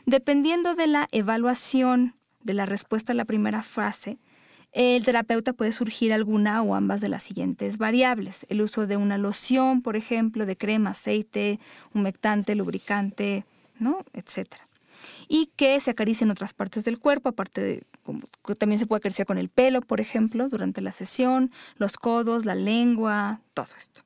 Dependiendo 0.05 0.73
de 0.73 0.87
la 0.87 1.07
evaluación 1.11 2.15
de 2.41 2.53
la 2.53 2.65
respuesta 2.65 3.11
a 3.11 3.15
la 3.15 3.25
primera 3.25 3.61
frase, 3.61 4.17
el 4.71 5.03
terapeuta 5.03 5.53
puede 5.53 5.71
surgir 5.71 6.13
alguna 6.13 6.61
o 6.61 6.75
ambas 6.75 7.01
de 7.01 7.09
las 7.09 7.23
siguientes 7.23 7.77
variables. 7.77 8.45
El 8.49 8.61
uso 8.61 8.85
de 8.85 8.97
una 8.97 9.17
loción, 9.17 9.81
por 9.81 9.95
ejemplo, 9.95 10.45
de 10.45 10.57
crema, 10.57 10.91
aceite, 10.91 11.59
humectante, 11.93 12.55
lubricante, 12.55 13.45
¿no? 13.79 14.05
etcétera. 14.13 14.67
Y 15.27 15.49
que 15.55 15.79
se 15.79 15.91
acaricie 15.91 16.25
en 16.25 16.31
otras 16.31 16.53
partes 16.53 16.83
del 16.83 16.99
cuerpo, 16.99 17.29
aparte 17.29 17.61
de, 17.61 17.83
también 18.57 18.79
se 18.79 18.85
puede 18.85 18.99
acariciar 18.99 19.25
con 19.25 19.37
el 19.37 19.49
pelo, 19.49 19.81
por 19.81 20.01
ejemplo, 20.01 20.49
durante 20.49 20.81
la 20.81 20.91
sesión, 20.91 21.51
los 21.77 21.97
codos, 21.97 22.45
la 22.45 22.55
lengua, 22.55 23.41
todo 23.53 23.67
esto. 23.77 24.01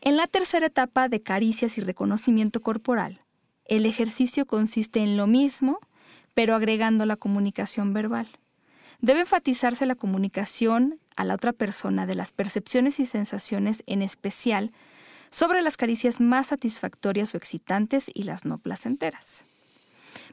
En 0.00 0.16
la 0.16 0.26
tercera 0.26 0.66
etapa 0.66 1.08
de 1.08 1.22
caricias 1.22 1.78
y 1.78 1.80
reconocimiento 1.80 2.60
corporal, 2.60 3.22
el 3.64 3.86
ejercicio 3.86 4.46
consiste 4.46 5.00
en 5.00 5.16
lo 5.16 5.26
mismo, 5.26 5.80
pero 6.34 6.54
agregando 6.54 7.06
la 7.06 7.16
comunicación 7.16 7.92
verbal. 7.92 8.28
Debe 9.00 9.20
enfatizarse 9.20 9.86
la 9.86 9.94
comunicación 9.94 10.98
a 11.16 11.24
la 11.24 11.34
otra 11.34 11.52
persona 11.52 12.06
de 12.06 12.14
las 12.14 12.32
percepciones 12.32 13.00
y 13.00 13.06
sensaciones, 13.06 13.82
en 13.86 14.02
especial 14.02 14.72
sobre 15.30 15.62
las 15.62 15.76
caricias 15.76 16.20
más 16.20 16.48
satisfactorias 16.48 17.34
o 17.34 17.36
excitantes 17.36 18.10
y 18.12 18.24
las 18.24 18.44
no 18.44 18.58
placenteras. 18.58 19.44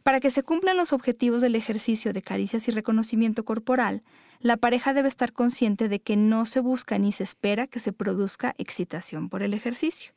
Para 0.04 0.20
que 0.20 0.32
se 0.32 0.44
cumplan 0.44 0.78
los 0.78 0.94
objetivos 0.94 1.42
del 1.42 1.56
ejercicio 1.56 2.14
de 2.14 2.22
caricias 2.22 2.68
y 2.68 2.72
reconocimiento 2.72 3.46
corporal, 3.46 4.02
la 4.40 4.58
pareja 4.58 4.94
debe 4.94 5.08
estar 5.08 5.32
consciente 5.32 5.88
de 5.88 6.00
que 6.00 6.18
no 6.18 6.46
se 6.46 6.60
busca 6.60 6.98
ni 6.98 7.14
se 7.14 7.24
espera 7.24 7.68
que 7.68 7.80
se 7.80 7.94
produzca 7.94 8.56
excitación 8.58 9.30
por 9.30 9.42
el 9.42 9.54
ejercicio. 9.54 10.12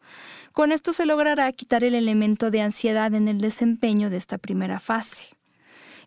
Con 0.53 0.73
esto 0.73 0.93
se 0.93 1.07
logrará 1.07 1.51
quitar 1.53 1.85
el 1.85 1.95
elemento 1.95 2.51
de 2.51 2.63
ansiedad 2.63 3.15
en 3.15 3.29
el 3.29 3.41
desempeño 3.41 4.11
de 4.11 4.17
esta 4.17 4.39
primera 4.39 4.81
fase. 4.81 5.37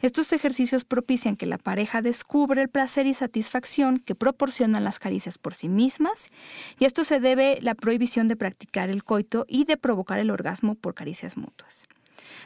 Estos 0.02 0.32
ejercicios 0.32 0.86
propician 0.86 1.36
que 1.36 1.46
la 1.46 1.58
pareja 1.58 2.02
descubra 2.02 2.62
el 2.62 2.70
placer 2.70 3.06
y 3.06 3.14
satisfacción 3.14 4.00
que 4.00 4.16
proporcionan 4.16 4.86
las 4.86 4.98
caricias 4.98 5.38
por 5.38 5.54
sí 5.54 5.68
mismas, 5.68 6.32
y 6.80 6.86
a 6.86 6.88
esto 6.88 7.04
se 7.04 7.20
debe 7.20 7.60
la 7.62 7.76
prohibición 7.76 8.30
de 8.30 8.38
practicar 8.38 8.90
el 8.90 9.04
coito 9.04 9.46
y 9.50 9.66
de 9.66 9.76
provocar 9.76 10.20
el 10.20 10.30
orgasmo 10.30 10.76
por 10.76 10.94
caricias 10.94 11.36
mutuas. 11.36 11.86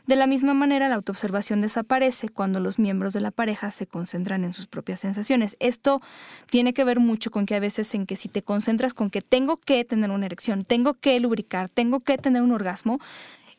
De 0.08 0.16
la 0.16 0.28
misma 0.28 0.54
manera, 0.54 0.90
la 0.90 0.96
autoobservación 0.96 1.62
desaparece 1.62 2.30
cuando 2.30 2.60
los 2.60 2.80
miembros 2.80 3.14
de 3.14 3.22
la 3.22 3.32
pareja 3.32 3.70
se 3.70 3.86
concentran 3.86 4.44
en 4.44 4.54
sus 4.54 4.68
propias 4.68 5.00
sensaciones. 5.00 5.56
Esto 5.60 6.02
tiene 6.50 6.74
que 6.74 6.84
ver 6.84 7.00
mucho 7.00 7.32
con 7.32 7.46
que 7.46 7.56
a 7.56 7.60
veces 7.60 7.94
en 7.94 8.06
que 8.06 8.16
si 8.16 8.30
te 8.30 8.42
concentras 8.42 8.94
con 8.94 9.10
que 9.10 9.22
tengo 9.22 9.58
que 9.58 9.86
tener 9.86 10.10
una 10.10 10.26
erección, 10.26 10.64
tengo 10.64 10.96
que 10.96 11.20
lubricar, 11.20 11.70
tengo 11.70 12.00
que 12.00 12.18
tener 12.18 12.42
un 12.42 12.52
orgasmo, 12.52 13.00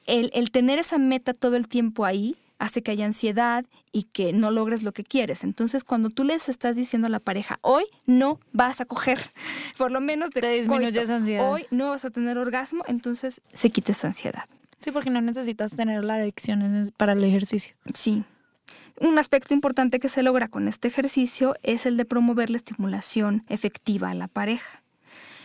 el, 0.06 0.30
el 0.34 0.50
tener 0.50 0.78
esa 0.78 0.98
meta 0.98 1.32
todo 1.32 1.56
el 1.56 1.68
tiempo 1.68 2.04
ahí 2.04 2.36
hace 2.58 2.82
que 2.82 2.90
haya 2.92 3.04
ansiedad 3.06 3.64
y 3.92 4.04
que 4.04 4.32
no 4.32 4.50
logres 4.50 4.82
lo 4.82 4.92
que 4.92 5.04
quieres. 5.04 5.44
Entonces, 5.44 5.84
cuando 5.84 6.08
tú 6.10 6.24
les 6.24 6.48
estás 6.48 6.76
diciendo 6.76 7.06
a 7.06 7.10
la 7.10 7.20
pareja, 7.20 7.58
hoy 7.62 7.84
no 8.06 8.38
vas 8.52 8.80
a 8.80 8.84
coger, 8.84 9.18
por 9.78 9.90
lo 9.90 10.00
menos 10.00 10.30
de 10.30 10.40
Te 10.40 10.48
disminuye 10.52 10.86
coito, 10.86 11.00
esa 11.00 11.16
ansiedad. 11.16 11.50
hoy 11.50 11.66
no 11.70 11.90
vas 11.90 12.04
a 12.04 12.10
tener 12.10 12.38
orgasmo, 12.38 12.84
entonces 12.86 13.40
se 13.52 13.70
quita 13.70 13.92
esa 13.92 14.06
ansiedad. 14.08 14.44
Sí, 14.76 14.90
porque 14.90 15.10
no 15.10 15.20
necesitas 15.20 15.72
tener 15.76 16.04
la 16.04 16.18
erección 16.20 16.62
en- 16.62 16.92
para 16.96 17.12
el 17.12 17.24
ejercicio. 17.24 17.74
Sí. 17.94 18.24
Un 19.00 19.18
aspecto 19.18 19.52
importante 19.54 19.98
que 19.98 20.08
se 20.08 20.22
logra 20.22 20.48
con 20.48 20.68
este 20.68 20.88
ejercicio 20.88 21.54
es 21.62 21.84
el 21.86 21.96
de 21.96 22.04
promover 22.04 22.50
la 22.50 22.56
estimulación 22.58 23.44
efectiva 23.48 24.10
a 24.10 24.14
la 24.14 24.28
pareja. 24.28 24.82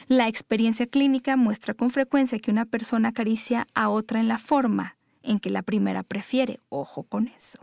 La 0.08 0.28
experiencia 0.28 0.88
clínica 0.88 1.36
muestra 1.36 1.74
con 1.74 1.90
frecuencia 1.90 2.40
que 2.40 2.52
una 2.52 2.66
persona 2.66 3.10
acaricia 3.10 3.68
a 3.74 3.90
otra 3.90 4.20
en 4.20 4.28
la 4.28 4.38
forma 4.40 4.96
en 5.24 5.40
que 5.40 5.50
la 5.50 5.62
primera 5.62 6.04
prefiere. 6.04 6.60
Ojo 6.70 7.04
con 7.04 7.28
eso. 7.28 7.60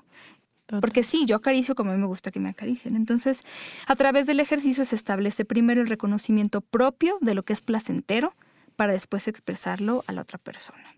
Total. 0.67 0.81
Porque 0.81 1.05
sí, 1.05 1.27
yo 1.27 1.37
acaricio 1.37 1.75
como 1.75 1.93
a 1.93 1.95
mí 1.95 2.01
me 2.01 2.07
gusta 2.07 2.31
que 2.31 2.41
me 2.41 2.49
acaricien. 2.49 2.97
Entonces, 2.97 3.45
a 3.87 3.95
través 3.95 4.27
del 4.27 4.41
ejercicio 4.41 4.85
se 4.85 4.97
establece 4.97 5.45
primero 5.45 5.81
el 5.81 5.87
reconocimiento 5.87 6.61
propio 6.61 7.19
de 7.21 7.35
lo 7.35 7.45
que 7.45 7.53
es 7.53 7.61
placentero 7.61 8.35
para 8.75 8.93
después 8.93 9.29
expresarlo 9.29 10.05
a 10.07 10.13
la 10.13 10.23
otra 10.23 10.39
persona. 10.39 10.96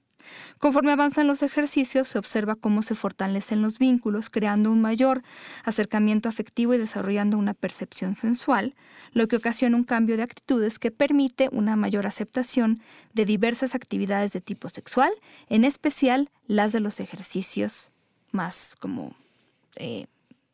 Conforme 0.59 0.93
avanzan 0.93 1.27
los 1.27 1.43
ejercicios, 1.43 2.09
se 2.09 2.19
observa 2.19 2.55
cómo 2.55 2.83
se 2.83 2.95
fortalecen 2.95 3.63
los 3.63 3.79
vínculos, 3.79 4.31
creando 4.31 4.71
un 4.71 4.81
mayor 4.81 5.23
acercamiento 5.65 6.29
afectivo 6.29 6.75
y 6.75 6.79
desarrollando 6.79 7.39
una 7.39 7.55
percepción 7.55 8.17
sensual, 8.17 8.75
lo 9.13 9.29
que 9.29 9.37
ocasiona 9.37 9.77
un 9.77 9.85
cambio 9.85 10.17
de 10.17 10.23
actitudes 10.23 10.79
que 10.79 10.91
permite 10.91 11.49
una 11.53 11.77
mayor 11.77 12.07
aceptación 12.07 12.81
de 13.15 13.25
diversas 13.25 13.75
actividades 13.75 14.33
de 14.33 14.41
tipo 14.41 14.69
sexual, 14.69 15.13
en 15.49 15.65
especial 15.65 16.31
las 16.47 16.73
de 16.73 16.81
los 16.81 17.01
ejercicios 17.01 17.91
más 18.33 18.77
como 18.79 19.15
eh, 19.77 20.07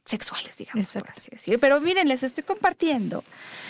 sexuales, 0.05 0.57
digamos, 0.57 0.93
por 0.93 1.09
así 1.09 1.31
decir. 1.31 1.59
Pero 1.59 1.81
miren, 1.81 2.09
les 2.09 2.23
estoy 2.23 2.45
compartiendo 2.45 3.25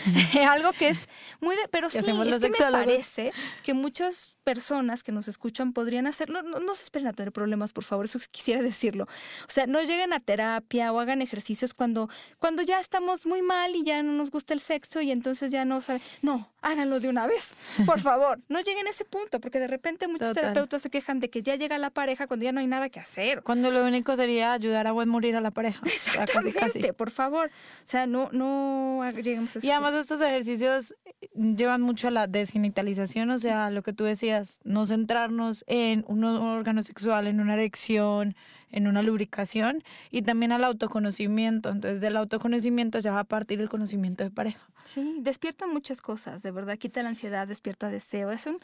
algo 0.48 0.72
que 0.72 0.88
es 0.88 1.08
muy 1.40 1.54
de, 1.56 1.68
pero 1.68 1.88
¿Qué 1.88 2.00
sí, 2.02 2.10
es 2.10 2.40
que 2.40 2.50
me 2.50 2.70
parece 2.70 3.32
que 3.62 3.74
muchos 3.74 4.33
personas 4.44 5.02
que 5.02 5.10
nos 5.10 5.26
escuchan 5.26 5.72
podrían 5.72 6.06
hacerlo. 6.06 6.42
No, 6.42 6.60
no, 6.60 6.74
se 6.74 6.82
esperen 6.82 7.08
a 7.08 7.12
tener 7.12 7.32
problemas, 7.32 7.72
por 7.72 7.84
favor, 7.84 8.04
eso 8.04 8.18
quisiera 8.30 8.62
decirlo. 8.62 9.04
O 9.04 9.50
sea, 9.50 9.66
no 9.66 9.80
lleguen 9.80 10.12
a 10.12 10.20
terapia 10.20 10.92
o 10.92 11.00
hagan 11.00 11.22
ejercicios 11.22 11.74
cuando, 11.74 12.08
cuando 12.38 12.62
ya 12.62 12.78
estamos 12.78 13.26
muy 13.26 13.42
mal 13.42 13.74
y 13.74 13.82
ya 13.82 14.02
no 14.02 14.12
nos 14.12 14.30
gusta 14.30 14.54
el 14.54 14.60
sexo 14.60 15.00
y 15.00 15.10
entonces 15.10 15.50
ya 15.50 15.64
no 15.64 15.80
saben. 15.80 16.02
No, 16.22 16.48
háganlo 16.60 17.00
de 17.00 17.08
una 17.08 17.26
vez, 17.26 17.54
por 17.86 18.00
favor. 18.00 18.40
No 18.48 18.60
lleguen 18.60 18.86
a 18.86 18.90
ese 18.90 19.04
punto, 19.04 19.40
porque 19.40 19.58
de 19.58 19.66
repente 19.66 20.08
muchos 20.08 20.32
terapeutas 20.32 20.82
se 20.82 20.90
quejan 20.90 21.20
de 21.20 21.30
que 21.30 21.42
ya 21.42 21.56
llega 21.56 21.78
la 21.78 21.90
pareja 21.90 22.26
cuando 22.26 22.44
ya 22.44 22.52
no 22.52 22.60
hay 22.60 22.66
nada 22.66 22.88
que 22.90 23.00
hacer. 23.00 23.42
Cuando 23.42 23.70
lo 23.70 23.84
único 23.84 24.14
sería 24.16 24.52
ayudar 24.52 24.86
a 24.86 24.92
buen 24.92 25.08
morir 25.08 25.36
a 25.36 25.40
la 25.40 25.50
pareja. 25.50 25.80
Exactamente, 25.84 26.92
por 26.92 27.10
favor. 27.10 27.48
O 27.48 27.86
sea, 27.86 28.06
no, 28.06 28.28
no 28.32 29.02
lleguemos 29.22 29.56
a 29.56 29.58
ese 29.58 29.66
Y 29.66 29.70
además 29.70 29.94
estos 29.94 30.20
ejercicios 30.20 30.94
llevan 31.34 31.80
mucho 31.80 32.08
a 32.08 32.10
la 32.10 32.26
desgenitalización, 32.26 33.30
o 33.30 33.38
sea, 33.38 33.70
lo 33.70 33.82
que 33.82 33.92
tú 33.92 34.04
decías, 34.04 34.33
no 34.64 34.86
centrarnos 34.86 35.64
en 35.66 36.04
un 36.08 36.24
órgano 36.24 36.82
sexual, 36.82 37.26
en 37.26 37.40
una 37.40 37.54
erección, 37.54 38.34
en 38.70 38.88
una 38.88 39.02
lubricación 39.02 39.84
y 40.10 40.22
también 40.22 40.52
al 40.52 40.64
autoconocimiento. 40.64 41.70
Entonces, 41.70 42.00
del 42.00 42.16
autoconocimiento 42.16 42.98
ya 42.98 43.12
va 43.12 43.20
a 43.20 43.24
partir 43.24 43.60
el 43.60 43.68
conocimiento 43.68 44.24
de 44.24 44.30
pareja. 44.30 44.68
Sí, 44.84 45.18
despierta 45.20 45.66
muchas 45.66 46.02
cosas, 46.02 46.42
de 46.42 46.50
verdad, 46.50 46.76
quita 46.76 47.02
la 47.02 47.10
ansiedad, 47.10 47.46
despierta 47.46 47.88
deseo. 47.88 48.30
Es 48.32 48.46
un, 48.46 48.58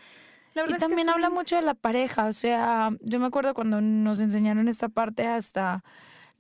la 0.55 0.63
verdad 0.63 0.77
y 0.79 0.81
también 0.81 1.09
habla 1.09 1.31
mucho 1.31 1.57
de 1.57 1.63
la 1.63 1.75
pareja, 1.75 2.27
o 2.27 2.33
sea, 2.33 2.91
yo 3.01 3.21
me 3.21 3.27
acuerdo 3.27 3.55
cuando 3.55 3.81
nos 3.81 4.21
enseñaron 4.21 4.69
esta 4.69 4.89
parte 4.89 5.27
hasta 5.27 5.85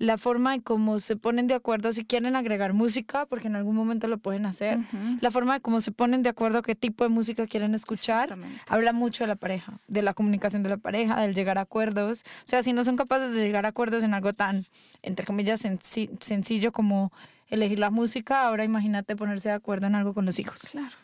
la 0.00 0.16
forma 0.16 0.54
en 0.54 0.62
cómo 0.62 0.98
se 0.98 1.14
ponen 1.14 1.46
de 1.46 1.52
acuerdo 1.52 1.92
si 1.92 2.06
quieren 2.06 2.34
agregar 2.34 2.72
música, 2.72 3.26
porque 3.26 3.48
en 3.48 3.56
algún 3.56 3.76
momento 3.76 4.08
lo 4.08 4.16
pueden 4.16 4.46
hacer, 4.46 4.78
la 5.20 5.30
forma 5.30 5.52
de 5.52 5.60
cómo 5.60 5.82
se 5.82 5.92
ponen 5.92 6.22
de 6.22 6.30
acuerdo 6.30 6.62
qué 6.62 6.74
tipo 6.74 7.04
de 7.04 7.10
música 7.10 7.46
quieren 7.46 7.74
escuchar, 7.74 8.34
habla 8.68 8.94
mucho 8.94 9.24
de 9.24 9.28
la 9.28 9.36
pareja, 9.36 9.78
de 9.88 10.00
la 10.00 10.14
comunicación 10.14 10.62
de 10.62 10.70
la 10.70 10.78
pareja, 10.78 11.20
del 11.20 11.34
llegar 11.34 11.58
a 11.58 11.60
acuerdos. 11.60 12.24
O 12.44 12.48
sea, 12.48 12.62
si 12.62 12.72
no 12.72 12.82
son 12.82 12.96
capaces 12.96 13.34
de 13.34 13.42
llegar 13.42 13.66
a 13.66 13.68
acuerdos 13.68 14.02
en 14.02 14.14
algo 14.14 14.32
tan, 14.32 14.64
entre 15.02 15.26
comillas, 15.26 15.60
sencillo 15.60 16.72
como 16.72 17.12
elegir 17.48 17.78
la 17.78 17.90
música, 17.90 18.46
ahora 18.46 18.64
imagínate 18.64 19.16
ponerse 19.16 19.50
de 19.50 19.56
acuerdo 19.56 19.86
en 19.86 19.96
algo 19.96 20.14
con 20.14 20.24
los 20.24 20.38
hijos. 20.38 20.60
Claro, 20.70 20.96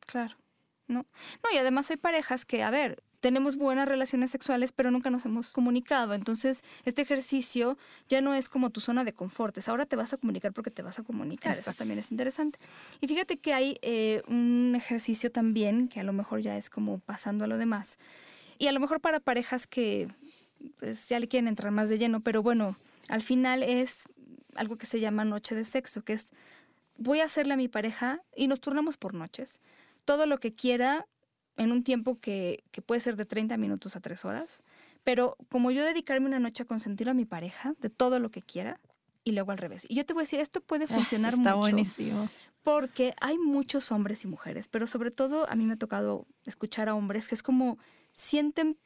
claro. 0.00 0.34
No, 0.88 1.06
no, 1.42 1.50
y 1.54 1.56
además 1.56 1.88
hay 1.92 1.98
parejas 1.98 2.44
que, 2.44 2.64
a 2.64 2.70
ver, 2.70 3.00
tenemos 3.24 3.56
buenas 3.56 3.88
relaciones 3.88 4.30
sexuales, 4.30 4.70
pero 4.70 4.90
nunca 4.90 5.08
nos 5.08 5.24
hemos 5.24 5.50
comunicado. 5.50 6.12
Entonces, 6.12 6.62
este 6.84 7.00
ejercicio 7.00 7.78
ya 8.06 8.20
no 8.20 8.34
es 8.34 8.50
como 8.50 8.68
tu 8.68 8.80
zona 8.80 9.02
de 9.02 9.14
confort, 9.14 9.56
es 9.56 9.66
ahora 9.70 9.86
te 9.86 9.96
vas 9.96 10.12
a 10.12 10.18
comunicar 10.18 10.52
porque 10.52 10.70
te 10.70 10.82
vas 10.82 10.98
a 10.98 11.04
comunicar. 11.04 11.56
Eso 11.56 11.72
también 11.72 11.98
es 11.98 12.10
interesante. 12.10 12.58
Y 13.00 13.08
fíjate 13.08 13.38
que 13.38 13.54
hay 13.54 13.78
eh, 13.80 14.20
un 14.28 14.74
ejercicio 14.76 15.32
también, 15.32 15.88
que 15.88 16.00
a 16.00 16.02
lo 16.02 16.12
mejor 16.12 16.42
ya 16.42 16.58
es 16.58 16.68
como 16.68 16.98
pasando 16.98 17.44
a 17.44 17.46
lo 17.46 17.56
demás. 17.56 17.98
Y 18.58 18.66
a 18.66 18.72
lo 18.72 18.78
mejor 18.78 19.00
para 19.00 19.20
parejas 19.20 19.66
que 19.66 20.06
pues, 20.78 21.08
ya 21.08 21.18
le 21.18 21.26
quieren 21.26 21.48
entrar 21.48 21.72
más 21.72 21.88
de 21.88 21.96
lleno, 21.96 22.20
pero 22.20 22.42
bueno, 22.42 22.76
al 23.08 23.22
final 23.22 23.62
es 23.62 24.04
algo 24.54 24.76
que 24.76 24.84
se 24.84 25.00
llama 25.00 25.24
noche 25.24 25.54
de 25.54 25.64
sexo, 25.64 26.02
que 26.04 26.12
es 26.12 26.30
voy 26.98 27.20
a 27.20 27.24
hacerle 27.24 27.54
a 27.54 27.56
mi 27.56 27.68
pareja 27.68 28.20
y 28.36 28.48
nos 28.48 28.60
turnamos 28.60 28.98
por 28.98 29.14
noches. 29.14 29.62
Todo 30.04 30.26
lo 30.26 30.40
que 30.40 30.54
quiera 30.54 31.06
en 31.56 31.72
un 31.72 31.84
tiempo 31.84 32.18
que, 32.20 32.64
puede 32.86 33.00
ser 33.00 33.16
de 33.16 33.24
30 33.24 33.56
minutos 33.56 33.96
a 33.96 34.00
3 34.00 34.24
horas, 34.24 34.62
pero 35.04 35.36
como 35.50 35.70
yo 35.70 35.84
dedicarme 35.84 36.26
una 36.26 36.38
noche 36.38 36.62
a 36.62 36.66
consentir 36.66 37.08
a 37.08 37.14
mi 37.14 37.24
pareja 37.24 37.74
de 37.80 37.90
todo 37.90 38.18
lo 38.18 38.30
que 38.30 38.42
quiera, 38.42 38.80
y 39.26 39.32
luego 39.32 39.52
al 39.52 39.58
revés. 39.58 39.86
Y 39.88 39.94
yo 39.94 40.04
te 40.04 40.12
voy 40.12 40.20
a 40.20 40.24
decir, 40.24 40.38
esto 40.38 40.60
puede 40.60 40.84
ah, 40.84 40.88
funcionar 40.88 41.32
está 41.32 41.56
mucho. 41.56 41.70
buenísimo. 41.70 42.28
Porque 42.62 43.14
hay 43.20 43.38
muchos 43.38 43.90
hombres 43.90 44.22
y 44.24 44.28
mujeres, 44.28 44.68
pero 44.68 44.86
sobre 44.86 45.10
todo 45.10 45.48
a 45.48 45.54
mí 45.54 45.64
me 45.64 45.74
ha 45.74 45.78
tocado 45.78 46.26
escuchar 46.44 46.90
a 46.90 46.94
hombres 46.94 47.26
que 47.26 47.34
es 47.34 47.42
como 47.42 47.78
sienten, 48.12 48.76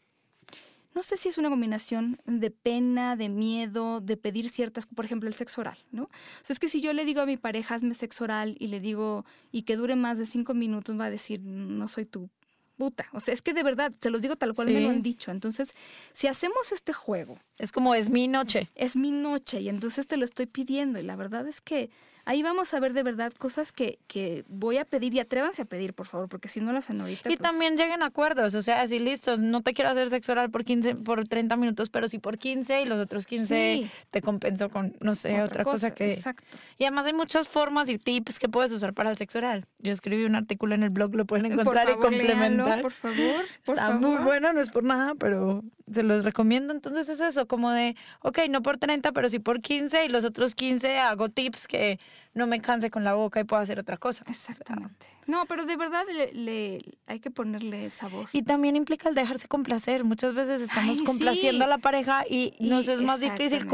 no 0.94 1.02
sé 1.02 1.16
si 1.16 1.28
es 1.28 1.38
una 1.38 1.50
combinación 1.50 2.20
de 2.24 2.50
pena, 2.50 3.16
de 3.16 3.28
miedo, 3.28 4.00
de 4.00 4.16
pedir 4.16 4.48
ciertas, 4.48 4.86
por 4.86 5.04
ejemplo, 5.04 5.28
el 5.28 5.34
sexo 5.34 5.60
oral, 5.60 5.78
¿no? 5.90 6.04
O 6.04 6.08
sea, 6.42 6.54
es 6.54 6.60
que 6.60 6.68
si 6.68 6.80
yo 6.80 6.92
le 6.92 7.04
digo 7.04 7.20
a 7.20 7.26
mi 7.26 7.36
pareja, 7.36 7.74
hazme 7.74 7.94
sexo 7.94 8.24
oral 8.24 8.56
y 8.58 8.68
le 8.68 8.80
digo, 8.80 9.24
y 9.50 9.62
que 9.62 9.76
dure 9.76 9.96
más 9.96 10.18
de 10.18 10.26
cinco 10.26 10.54
minutos, 10.54 10.98
va 10.98 11.06
a 11.06 11.10
decir, 11.10 11.40
no 11.42 11.88
soy 11.88 12.04
tu 12.04 12.30
puta. 12.78 13.06
O 13.12 13.20
sea, 13.20 13.34
es 13.34 13.42
que 13.42 13.52
de 13.52 13.62
verdad, 13.62 13.92
se 14.00 14.10
los 14.10 14.22
digo 14.22 14.36
tal 14.36 14.54
cual 14.54 14.68
me 14.68 14.80
lo 14.80 14.88
han 14.88 15.02
dicho. 15.02 15.30
Entonces, 15.30 15.74
si 16.12 16.28
hacemos 16.28 16.72
este 16.72 16.92
juego. 16.92 17.38
Es 17.58 17.72
como 17.72 17.94
es 17.94 18.08
mi 18.08 18.28
noche. 18.28 18.68
Es 18.76 18.96
mi 18.96 19.10
noche 19.10 19.60
y 19.60 19.68
entonces 19.68 20.06
te 20.06 20.16
lo 20.16 20.24
estoy 20.24 20.46
pidiendo. 20.46 20.98
Y 20.98 21.02
la 21.02 21.16
verdad 21.16 21.46
es 21.46 21.60
que 21.60 21.90
ahí 22.28 22.42
vamos 22.42 22.74
a 22.74 22.80
ver 22.80 22.92
de 22.92 23.02
verdad 23.02 23.32
cosas 23.32 23.72
que, 23.72 23.98
que 24.06 24.44
voy 24.48 24.76
a 24.76 24.84
pedir 24.84 25.14
y 25.14 25.18
atrévanse 25.18 25.62
a 25.62 25.64
pedir, 25.64 25.94
por 25.94 26.06
favor, 26.06 26.28
porque 26.28 26.48
si 26.48 26.60
no 26.60 26.72
las 26.72 26.84
hacen 26.84 27.00
ahorita. 27.00 27.32
Y 27.32 27.36
pues 27.36 27.50
también 27.50 27.78
lleguen 27.78 28.02
a 28.02 28.06
acuerdos, 28.06 28.54
o 28.54 28.60
sea, 28.60 28.82
así 28.82 28.98
listos, 28.98 29.40
no 29.40 29.62
te 29.62 29.72
quiero 29.72 29.90
hacer 29.90 30.10
sexo 30.10 30.32
oral 30.32 30.50
por 30.50 30.62
15, 30.62 30.96
por 30.96 31.26
30 31.26 31.56
minutos, 31.56 31.88
pero 31.88 32.06
sí 32.06 32.18
por 32.18 32.36
15 32.36 32.82
y 32.82 32.84
los 32.84 33.02
otros 33.02 33.26
15 33.26 33.90
te 34.10 34.20
compenso 34.20 34.68
con, 34.68 34.94
no 35.00 35.14
sé, 35.14 35.40
otra, 35.40 35.64
cosa, 35.64 35.94
que... 35.94 36.12
Exacto. 36.12 36.44
Y 36.76 36.84
además 36.84 37.06
hay 37.06 37.14
muchas 37.14 37.48
formas 37.48 37.88
y 37.88 37.96
tips 37.96 38.38
que 38.38 38.50
puedes 38.50 38.72
usar 38.72 38.92
para 38.92 39.10
el 39.10 39.16
sexo 39.16 39.38
oral. 39.38 39.64
Yo 39.78 39.90
escribí 39.90 40.24
un 40.24 40.34
artículo 40.34 40.74
en 40.74 40.82
el 40.82 40.90
blog, 40.90 41.14
lo 41.14 41.24
pueden 41.24 41.46
encontrar 41.46 41.88
y 41.88 41.94
complementar. 41.94 42.82
por 42.82 42.92
favor, 42.92 43.46
por 43.64 43.78
Está 43.78 43.92
muy 43.92 44.18
bueno, 44.18 44.52
no 44.52 44.60
es 44.60 44.68
por 44.68 44.84
nada, 44.84 45.14
pero 45.14 45.64
se 45.92 46.02
los 46.02 46.24
recomiendo. 46.24 46.72
Entonces 46.72 47.08
es 47.08 47.20
eso, 47.20 47.46
como 47.46 47.70
de, 47.70 47.96
ok, 48.20 48.40
no 48.50 48.62
por 48.62 48.78
30, 48.78 49.12
pero 49.12 49.28
sí 49.28 49.38
por 49.38 49.60
15 49.60 50.04
y 50.04 50.08
los 50.08 50.24
otros 50.24 50.54
15 50.54 50.98
hago 50.98 51.28
tips 51.28 51.66
que 51.66 51.98
no 52.34 52.46
me 52.46 52.60
canse 52.60 52.90
con 52.90 53.04
la 53.04 53.14
boca 53.14 53.40
y 53.40 53.44
puedo 53.44 53.60
hacer 53.60 53.78
otra 53.78 53.96
cosa. 53.96 54.24
Exactamente. 54.28 55.06
no, 55.26 55.46
pero 55.46 55.64
de 55.66 55.76
verdad 55.76 56.04
le, 56.32 56.80
hay 57.06 57.20
que 57.20 57.30
ponerle 57.30 57.90
sabor. 57.90 58.28
Y 58.32 58.42
también 58.42 58.76
implica 58.76 59.08
el 59.08 59.14
dejarse 59.14 59.48
complacer. 59.48 60.04
Muchas 60.04 60.34
veces 60.34 60.60
estamos 60.60 61.02
complaciendo 61.02 61.64
a 61.64 61.68
la 61.68 61.78
pareja 61.78 62.24
y, 62.28 62.54
nos 62.60 62.88
es 62.88 63.00
más 63.00 63.20
difícil 63.20 63.66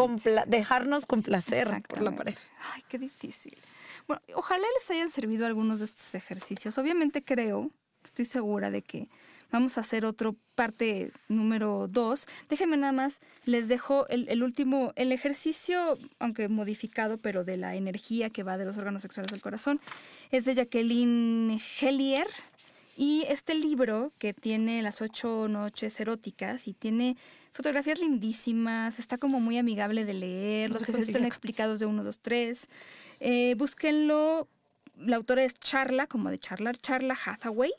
dejarnos 0.46 1.06
complacer 1.06 1.82
por 1.88 2.00
la 2.00 2.12
pareja. 2.12 2.40
Ay, 2.74 2.82
qué 2.88 2.98
difícil. 2.98 3.56
Bueno, 4.06 4.22
ojalá 4.34 4.64
les 4.78 4.90
hayan 4.90 5.10
servido 5.10 5.46
algunos 5.46 5.78
de 5.78 5.86
estos 5.86 6.14
ejercicios. 6.14 6.76
Obviamente 6.78 7.24
creo, 7.24 7.70
estoy 8.02 8.24
segura 8.24 8.70
de 8.70 8.82
que 8.82 9.08
Vamos 9.50 9.78
a 9.78 9.82
hacer 9.82 10.04
otro 10.04 10.36
parte 10.54 11.12
número 11.28 11.88
dos. 11.88 12.26
Déjenme 12.48 12.76
nada 12.76 12.92
más, 12.92 13.20
les 13.44 13.68
dejo 13.68 14.06
el, 14.08 14.42
último, 14.42 14.92
el 14.96 15.12
ejercicio, 15.12 15.98
aunque 16.18 16.48
modificado, 16.48 17.18
pero 17.18 17.44
de 17.44 17.56
la 17.56 17.76
energía 17.76 18.30
que 18.30 18.42
va 18.42 18.58
de 18.58 18.64
los 18.64 18.78
órganos 18.78 19.02
sexuales 19.02 19.30
del 19.30 19.42
corazón, 19.42 19.80
es 20.30 20.44
de 20.44 20.54
Jacqueline 20.54 21.60
Hellier. 21.80 22.26
Y 22.96 23.24
este 23.28 23.56
libro, 23.56 24.12
que 24.18 24.34
tiene 24.34 24.80
las 24.80 25.02
ocho 25.02 25.48
noches 25.48 25.98
eróticas 25.98 26.68
y 26.68 26.74
tiene 26.74 27.16
fotografías 27.52 27.98
lindísimas, 27.98 29.00
está 29.00 29.18
como 29.18 29.40
muy 29.40 29.58
amigable 29.58 30.04
de 30.04 30.14
leer, 30.14 30.70
los 30.70 30.82
ejercicios 30.82 31.08
están 31.08 31.26
explicados 31.26 31.80
de 31.80 31.86
uno, 31.86 32.04
dos, 32.04 32.20
tres. 32.20 32.68
Eh, 33.20 33.54
búsquenlo. 33.56 34.48
La 34.96 35.16
autora 35.16 35.42
es 35.42 35.54
Charla, 35.54 36.06
como 36.06 36.30
de 36.30 36.38
charlar, 36.38 36.76
Charla 36.76 37.16
Hathaway. 37.26 37.72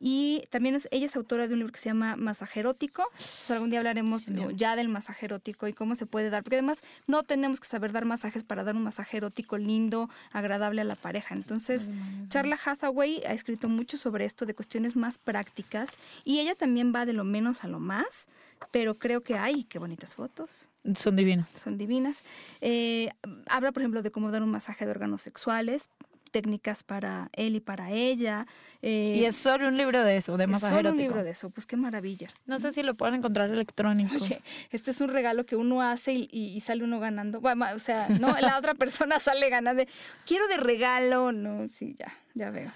Y 0.00 0.44
también 0.50 0.74
es, 0.74 0.88
ella 0.90 1.06
es 1.06 1.16
autora 1.16 1.48
de 1.48 1.54
un 1.54 1.60
libro 1.60 1.72
que 1.72 1.80
se 1.80 1.88
llama 1.88 2.16
Masaje 2.16 2.60
Erótico. 2.60 3.04
algún 3.50 3.70
día 3.70 3.80
hablaremos 3.80 4.24
ya 4.54 4.76
del 4.76 4.88
masaje 4.88 5.26
erótico 5.26 5.66
y 5.66 5.72
cómo 5.72 5.94
se 5.94 6.06
puede 6.06 6.30
dar. 6.30 6.42
Porque 6.42 6.56
además 6.56 6.82
no 7.06 7.22
tenemos 7.24 7.60
que 7.60 7.66
saber 7.66 7.92
dar 7.92 8.04
masajes 8.04 8.44
para 8.44 8.64
dar 8.64 8.76
un 8.76 8.82
masaje 8.82 9.16
erótico 9.16 9.58
lindo, 9.58 10.08
agradable 10.32 10.80
a 10.82 10.84
la 10.84 10.96
pareja. 10.96 11.34
Entonces, 11.34 11.90
Charla 12.28 12.58
Hathaway 12.64 13.22
ha 13.26 13.32
escrito 13.32 13.68
mucho 13.68 13.96
sobre 13.96 14.24
esto 14.24 14.46
de 14.46 14.54
cuestiones 14.54 14.96
más 14.96 15.18
prácticas. 15.18 15.98
Y 16.24 16.40
ella 16.40 16.54
también 16.54 16.92
va 16.94 17.06
de 17.06 17.12
lo 17.12 17.24
menos 17.24 17.64
a 17.64 17.68
lo 17.68 17.80
más. 17.80 18.28
Pero 18.70 18.98
creo 18.98 19.22
que 19.22 19.36
hay, 19.36 19.64
qué 19.64 19.78
bonitas 19.78 20.14
fotos. 20.14 20.68
Son 20.96 21.16
divinas. 21.16 21.52
Son 21.52 21.78
divinas. 21.78 22.24
Eh, 22.60 23.10
habla, 23.46 23.72
por 23.72 23.82
ejemplo, 23.82 24.02
de 24.02 24.10
cómo 24.10 24.30
dar 24.30 24.42
un 24.42 24.50
masaje 24.50 24.84
de 24.84 24.90
órganos 24.90 25.22
sexuales 25.22 25.88
técnicas 26.28 26.82
para 26.82 27.30
él 27.32 27.56
y 27.56 27.60
para 27.60 27.90
ella. 27.90 28.46
Eh, 28.82 29.16
y 29.20 29.24
es 29.24 29.36
solo 29.36 29.68
un 29.68 29.76
libro 29.76 30.04
de 30.04 30.16
eso, 30.16 30.36
de 30.36 30.46
masaje 30.46 30.76
solo 30.76 30.90
un 30.90 30.96
libro 30.96 31.22
de 31.22 31.30
eso, 31.30 31.50
pues 31.50 31.66
qué 31.66 31.76
maravilla. 31.76 32.28
No 32.46 32.58
sé 32.58 32.72
si 32.72 32.82
lo 32.82 32.94
pueden 32.94 33.16
encontrar 33.16 33.50
electrónico. 33.50 34.14
Oye, 34.14 34.40
este 34.70 34.90
es 34.90 35.00
un 35.00 35.08
regalo 35.08 35.46
que 35.46 35.56
uno 35.56 35.82
hace 35.82 36.12
y, 36.12 36.60
sale 36.60 36.84
uno 36.84 37.00
ganando. 37.00 37.40
o 37.40 37.78
sea, 37.78 38.08
no, 38.08 38.28
la 38.40 38.58
otra 38.58 38.74
persona 38.74 39.18
sale 39.20 39.48
ganando. 39.50 39.82
Quiero 40.26 40.46
de 40.48 40.56
regalo, 40.58 41.32
no, 41.32 41.66
sí, 41.68 41.94
ya, 41.98 42.12
ya 42.34 42.50
veo. 42.50 42.72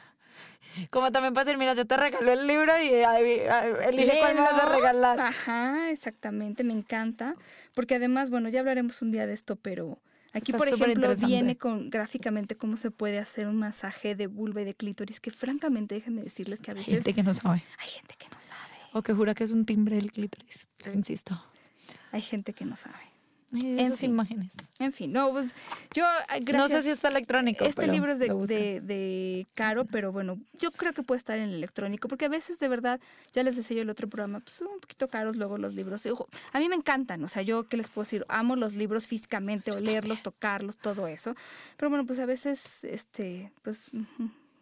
Como 0.91 1.13
también 1.13 1.35
pasa, 1.35 1.57
mira, 1.57 1.75
yo 1.75 1.87
te 1.87 1.97
regalo 1.97 2.33
el 2.33 2.47
libro 2.47 2.73
y 2.83 2.89
elige 2.89 4.19
cuál 4.19 4.35
me 4.35 4.41
vas 4.41 4.59
a 4.59 4.67
regalar. 4.67 5.21
Ajá, 5.21 5.91
exactamente, 5.91 6.65
me 6.65 6.73
encanta. 6.73 7.35
Porque 7.75 7.97
además, 7.97 8.31
bueno, 8.31 8.49
ya 8.49 8.61
hablaremos 8.61 9.03
un 9.03 9.13
día 9.13 9.27
de 9.27 9.35
esto, 9.35 9.57
pero 9.57 9.99
Aquí, 10.33 10.53
por 10.53 10.67
ejemplo, 10.67 11.15
viene 11.17 11.57
con 11.57 11.91
gráficamente 11.91 12.57
cómo 12.57 12.77
se 12.77 12.91
puede 12.91 13.19
hacer 13.19 13.47
un 13.47 13.57
masaje 13.57 14.15
de 14.15 14.27
vulva 14.27 14.63
y 14.63 14.65
de 14.65 14.75
clítoris, 14.75 15.21
que 15.21 15.31
francamente, 15.31 15.95
déjenme 15.95 16.23
decirles 16.23 16.61
que 16.61 16.71
a 16.71 16.75
veces... 16.75 16.89
Hay 16.89 16.95
gente 16.95 17.15
que 17.15 17.23
no 17.23 17.35
sabe. 17.35 17.63
Hay 17.79 17.89
gente 17.89 18.15
que 18.19 18.29
no 18.31 18.41
sabe. 18.41 18.73
O 18.95 19.03
que 19.03 19.13
jura 19.13 19.35
que 19.35 19.45
es 19.45 19.51
un 19.51 19.67
timbre 19.67 19.97
del 19.97 20.11
clítoris, 20.11 20.67
insisto. 20.95 21.43
Hay 22.13 22.23
gente 22.23 22.55
que 22.55 22.65
no 22.65 22.77
sabe. 22.77 23.12
En 23.53 23.95
fin. 23.97 24.11
imágenes. 24.11 24.51
En 24.79 24.93
fin, 24.93 25.13
no, 25.13 25.31
pues 25.31 25.55
yo, 25.95 26.05
gracias. 26.41 26.53
No 26.57 26.69
sé 26.69 26.83
si 26.83 26.89
está 26.89 27.09
electrónico. 27.09 27.65
Este 27.65 27.83
pero 27.83 27.93
libro 27.93 28.13
es 28.13 28.19
de, 28.19 28.29
de, 28.29 28.81
de 28.81 29.47
Caro, 29.55 29.85
pero 29.85 30.11
bueno, 30.11 30.39
yo 30.59 30.71
creo 30.73 30.95
que 30.95 31.03
puede 31.03 31.19
estar 31.19 31.37
en 31.37 31.45
el 31.51 31.55
electrónico, 31.57 32.09
porque 32.09 32.25
a 32.25 32.29
veces 32.29 32.59
de 32.59 32.69
verdad, 32.69 32.99
ya 33.33 33.43
les 33.43 33.57
decía 33.57 33.77
yo 33.77 33.83
el 33.83 33.91
otro 33.91 34.09
programa, 34.09 34.41
pues 34.41 34.55
son 34.55 34.69
un 34.69 34.81
poquito 34.81 35.09
caros 35.09 35.37
luego 35.37 35.59
los 35.59 35.75
libros. 35.75 36.07
Ojo, 36.07 36.29
a 36.53 36.59
mí 36.61 36.69
me 36.69 36.77
encantan, 36.77 37.23
o 37.25 37.29
sea, 37.29 37.43
yo, 37.43 37.69
¿qué 37.69 37.77
les 37.77 37.91
puedo 37.91 38.05
decir? 38.05 38.25
Amo 38.29 38.57
los 38.57 38.75
libros 38.75 39.07
físicamente, 39.07 39.71
olerlos, 39.71 40.23
tocarlos, 40.23 40.79
todo 40.79 41.07
eso. 41.07 41.35
Pero 41.77 41.91
bueno, 41.91 42.07
pues 42.07 42.19
a 42.21 42.27
veces, 42.27 42.85
este, 42.85 43.53
pues, 43.63 43.91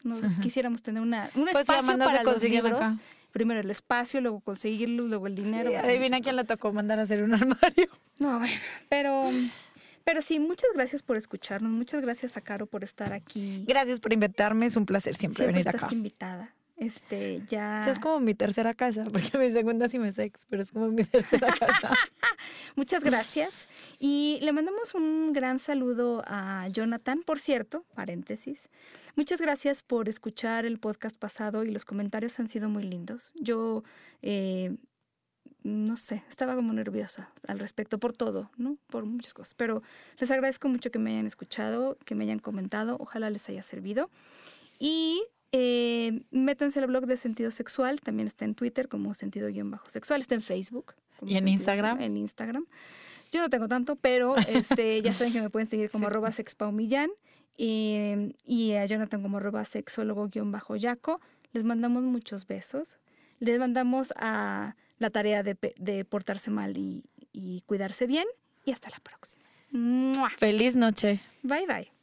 no, 0.02 0.16
quisiéramos 0.42 0.82
tener 0.82 1.02
una, 1.02 1.30
un 1.34 1.44
Pues 1.44 1.60
espacio 1.60 1.96
para 1.98 2.22
los 2.22 2.32
consiguen 2.32 2.64
libros. 2.64 2.80
acá. 2.80 2.98
Primero 3.32 3.60
el 3.60 3.70
espacio, 3.70 4.20
luego 4.20 4.40
conseguirlos, 4.40 5.08
luego 5.08 5.26
el 5.26 5.34
dinero. 5.34 5.70
Sí, 5.70 5.76
adivina 5.76 6.20
quién 6.20 6.36
le 6.36 6.44
tocó 6.44 6.72
mandar 6.72 6.98
a 6.98 7.02
hacer 7.02 7.22
un 7.22 7.32
armario. 7.34 7.88
No, 8.18 8.38
bueno, 8.38 8.54
pero, 8.88 9.24
pero 10.04 10.20
sí, 10.22 10.40
muchas 10.40 10.70
gracias 10.74 11.02
por 11.02 11.16
escucharnos, 11.16 11.70
muchas 11.70 12.02
gracias 12.02 12.36
a 12.36 12.40
Caro 12.40 12.66
por 12.66 12.82
estar 12.84 13.12
aquí. 13.12 13.64
Gracias 13.66 14.00
por 14.00 14.12
invitarme. 14.12 14.66
Es 14.66 14.76
un 14.76 14.86
placer 14.86 15.16
siempre, 15.16 15.44
Siempre 15.44 15.52
venir 15.62 15.66
estás 15.68 15.84
acá. 15.84 15.94
invitada. 15.94 16.54
Este, 16.76 17.42
ya. 17.46 17.88
Es 17.90 17.98
como 17.98 18.20
mi 18.20 18.34
tercera 18.34 18.72
casa, 18.72 19.04
porque 19.12 19.36
mi 19.38 19.50
segunda 19.52 19.88
sí 19.90 19.98
me 19.98 20.08
es 20.08 20.18
ex, 20.18 20.40
pero 20.48 20.62
es 20.62 20.72
como 20.72 20.88
mi 20.88 21.04
tercera 21.04 21.48
casa. 21.58 21.92
Muchas 22.76 23.04
gracias. 23.04 23.68
Y 23.98 24.38
le 24.42 24.52
mandamos 24.52 24.94
un 24.94 25.32
gran 25.32 25.58
saludo 25.58 26.22
a 26.26 26.68
Jonathan, 26.68 27.22
por 27.22 27.38
cierto, 27.38 27.84
paréntesis. 27.94 28.70
Muchas 29.16 29.40
gracias 29.40 29.82
por 29.82 30.08
escuchar 30.08 30.66
el 30.66 30.78
podcast 30.78 31.16
pasado 31.16 31.64
y 31.64 31.70
los 31.70 31.84
comentarios 31.84 32.38
han 32.40 32.48
sido 32.48 32.68
muy 32.68 32.82
lindos. 32.82 33.32
Yo, 33.34 33.82
eh, 34.22 34.76
no 35.62 35.96
sé, 35.96 36.22
estaba 36.28 36.54
como 36.54 36.72
nerviosa 36.72 37.30
al 37.46 37.58
respecto 37.58 37.98
por 37.98 38.12
todo, 38.12 38.50
¿no? 38.56 38.78
Por 38.86 39.04
muchas 39.04 39.34
cosas. 39.34 39.54
Pero 39.54 39.82
les 40.18 40.30
agradezco 40.30 40.68
mucho 40.68 40.90
que 40.90 40.98
me 40.98 41.10
hayan 41.10 41.26
escuchado, 41.26 41.98
que 42.04 42.14
me 42.14 42.24
hayan 42.24 42.38
comentado. 42.38 42.96
Ojalá 43.00 43.30
les 43.30 43.48
haya 43.48 43.62
servido. 43.62 44.10
Y 44.78 45.22
eh, 45.52 46.22
métanse 46.30 46.78
al 46.78 46.86
blog 46.86 47.06
de 47.06 47.16
Sentido 47.16 47.50
Sexual, 47.50 48.00
también 48.00 48.28
está 48.28 48.44
en 48.44 48.54
Twitter 48.54 48.88
como 48.88 49.14
sentido-sexual, 49.14 50.20
está 50.20 50.36
en 50.36 50.42
Facebook. 50.42 50.94
¿Y 51.26 51.36
en 51.36 51.48
Instagram? 51.48 52.00
En 52.00 52.16
Instagram. 52.16 52.66
Yo 53.32 53.40
no 53.40 53.48
tengo 53.50 53.68
tanto, 53.68 53.96
pero 53.96 54.34
este, 54.48 55.00
ya 55.02 55.12
saben 55.12 55.32
que 55.32 55.40
me 55.42 55.50
pueden 55.50 55.68
seguir 55.68 55.90
como 55.90 56.04
Sí. 56.06 56.10
arroba 56.10 56.32
sexpaumillán 56.32 57.10
y, 57.56 58.34
y 58.44 58.72
a 58.72 58.86
Jonathan 58.86 59.22
como 59.22 59.36
arroba 59.38 59.64
sexólogo-yaco. 59.64 61.20
Les 61.52 61.64
mandamos 61.64 62.02
muchos 62.04 62.46
besos. 62.46 62.98
Les 63.38 63.58
mandamos 63.58 64.12
a 64.16 64.76
la 64.98 65.10
tarea 65.10 65.42
de, 65.42 65.56
de 65.78 66.04
portarse 66.04 66.50
mal 66.50 66.76
y, 66.76 67.04
y 67.32 67.62
cuidarse 67.66 68.06
bien. 68.06 68.26
Y 68.64 68.72
hasta 68.72 68.90
la 68.90 68.98
próxima. 69.00 69.44
¡Mua! 69.72 70.30
Feliz 70.30 70.76
noche. 70.76 71.20
Bye 71.42 71.66
bye. 71.66 71.99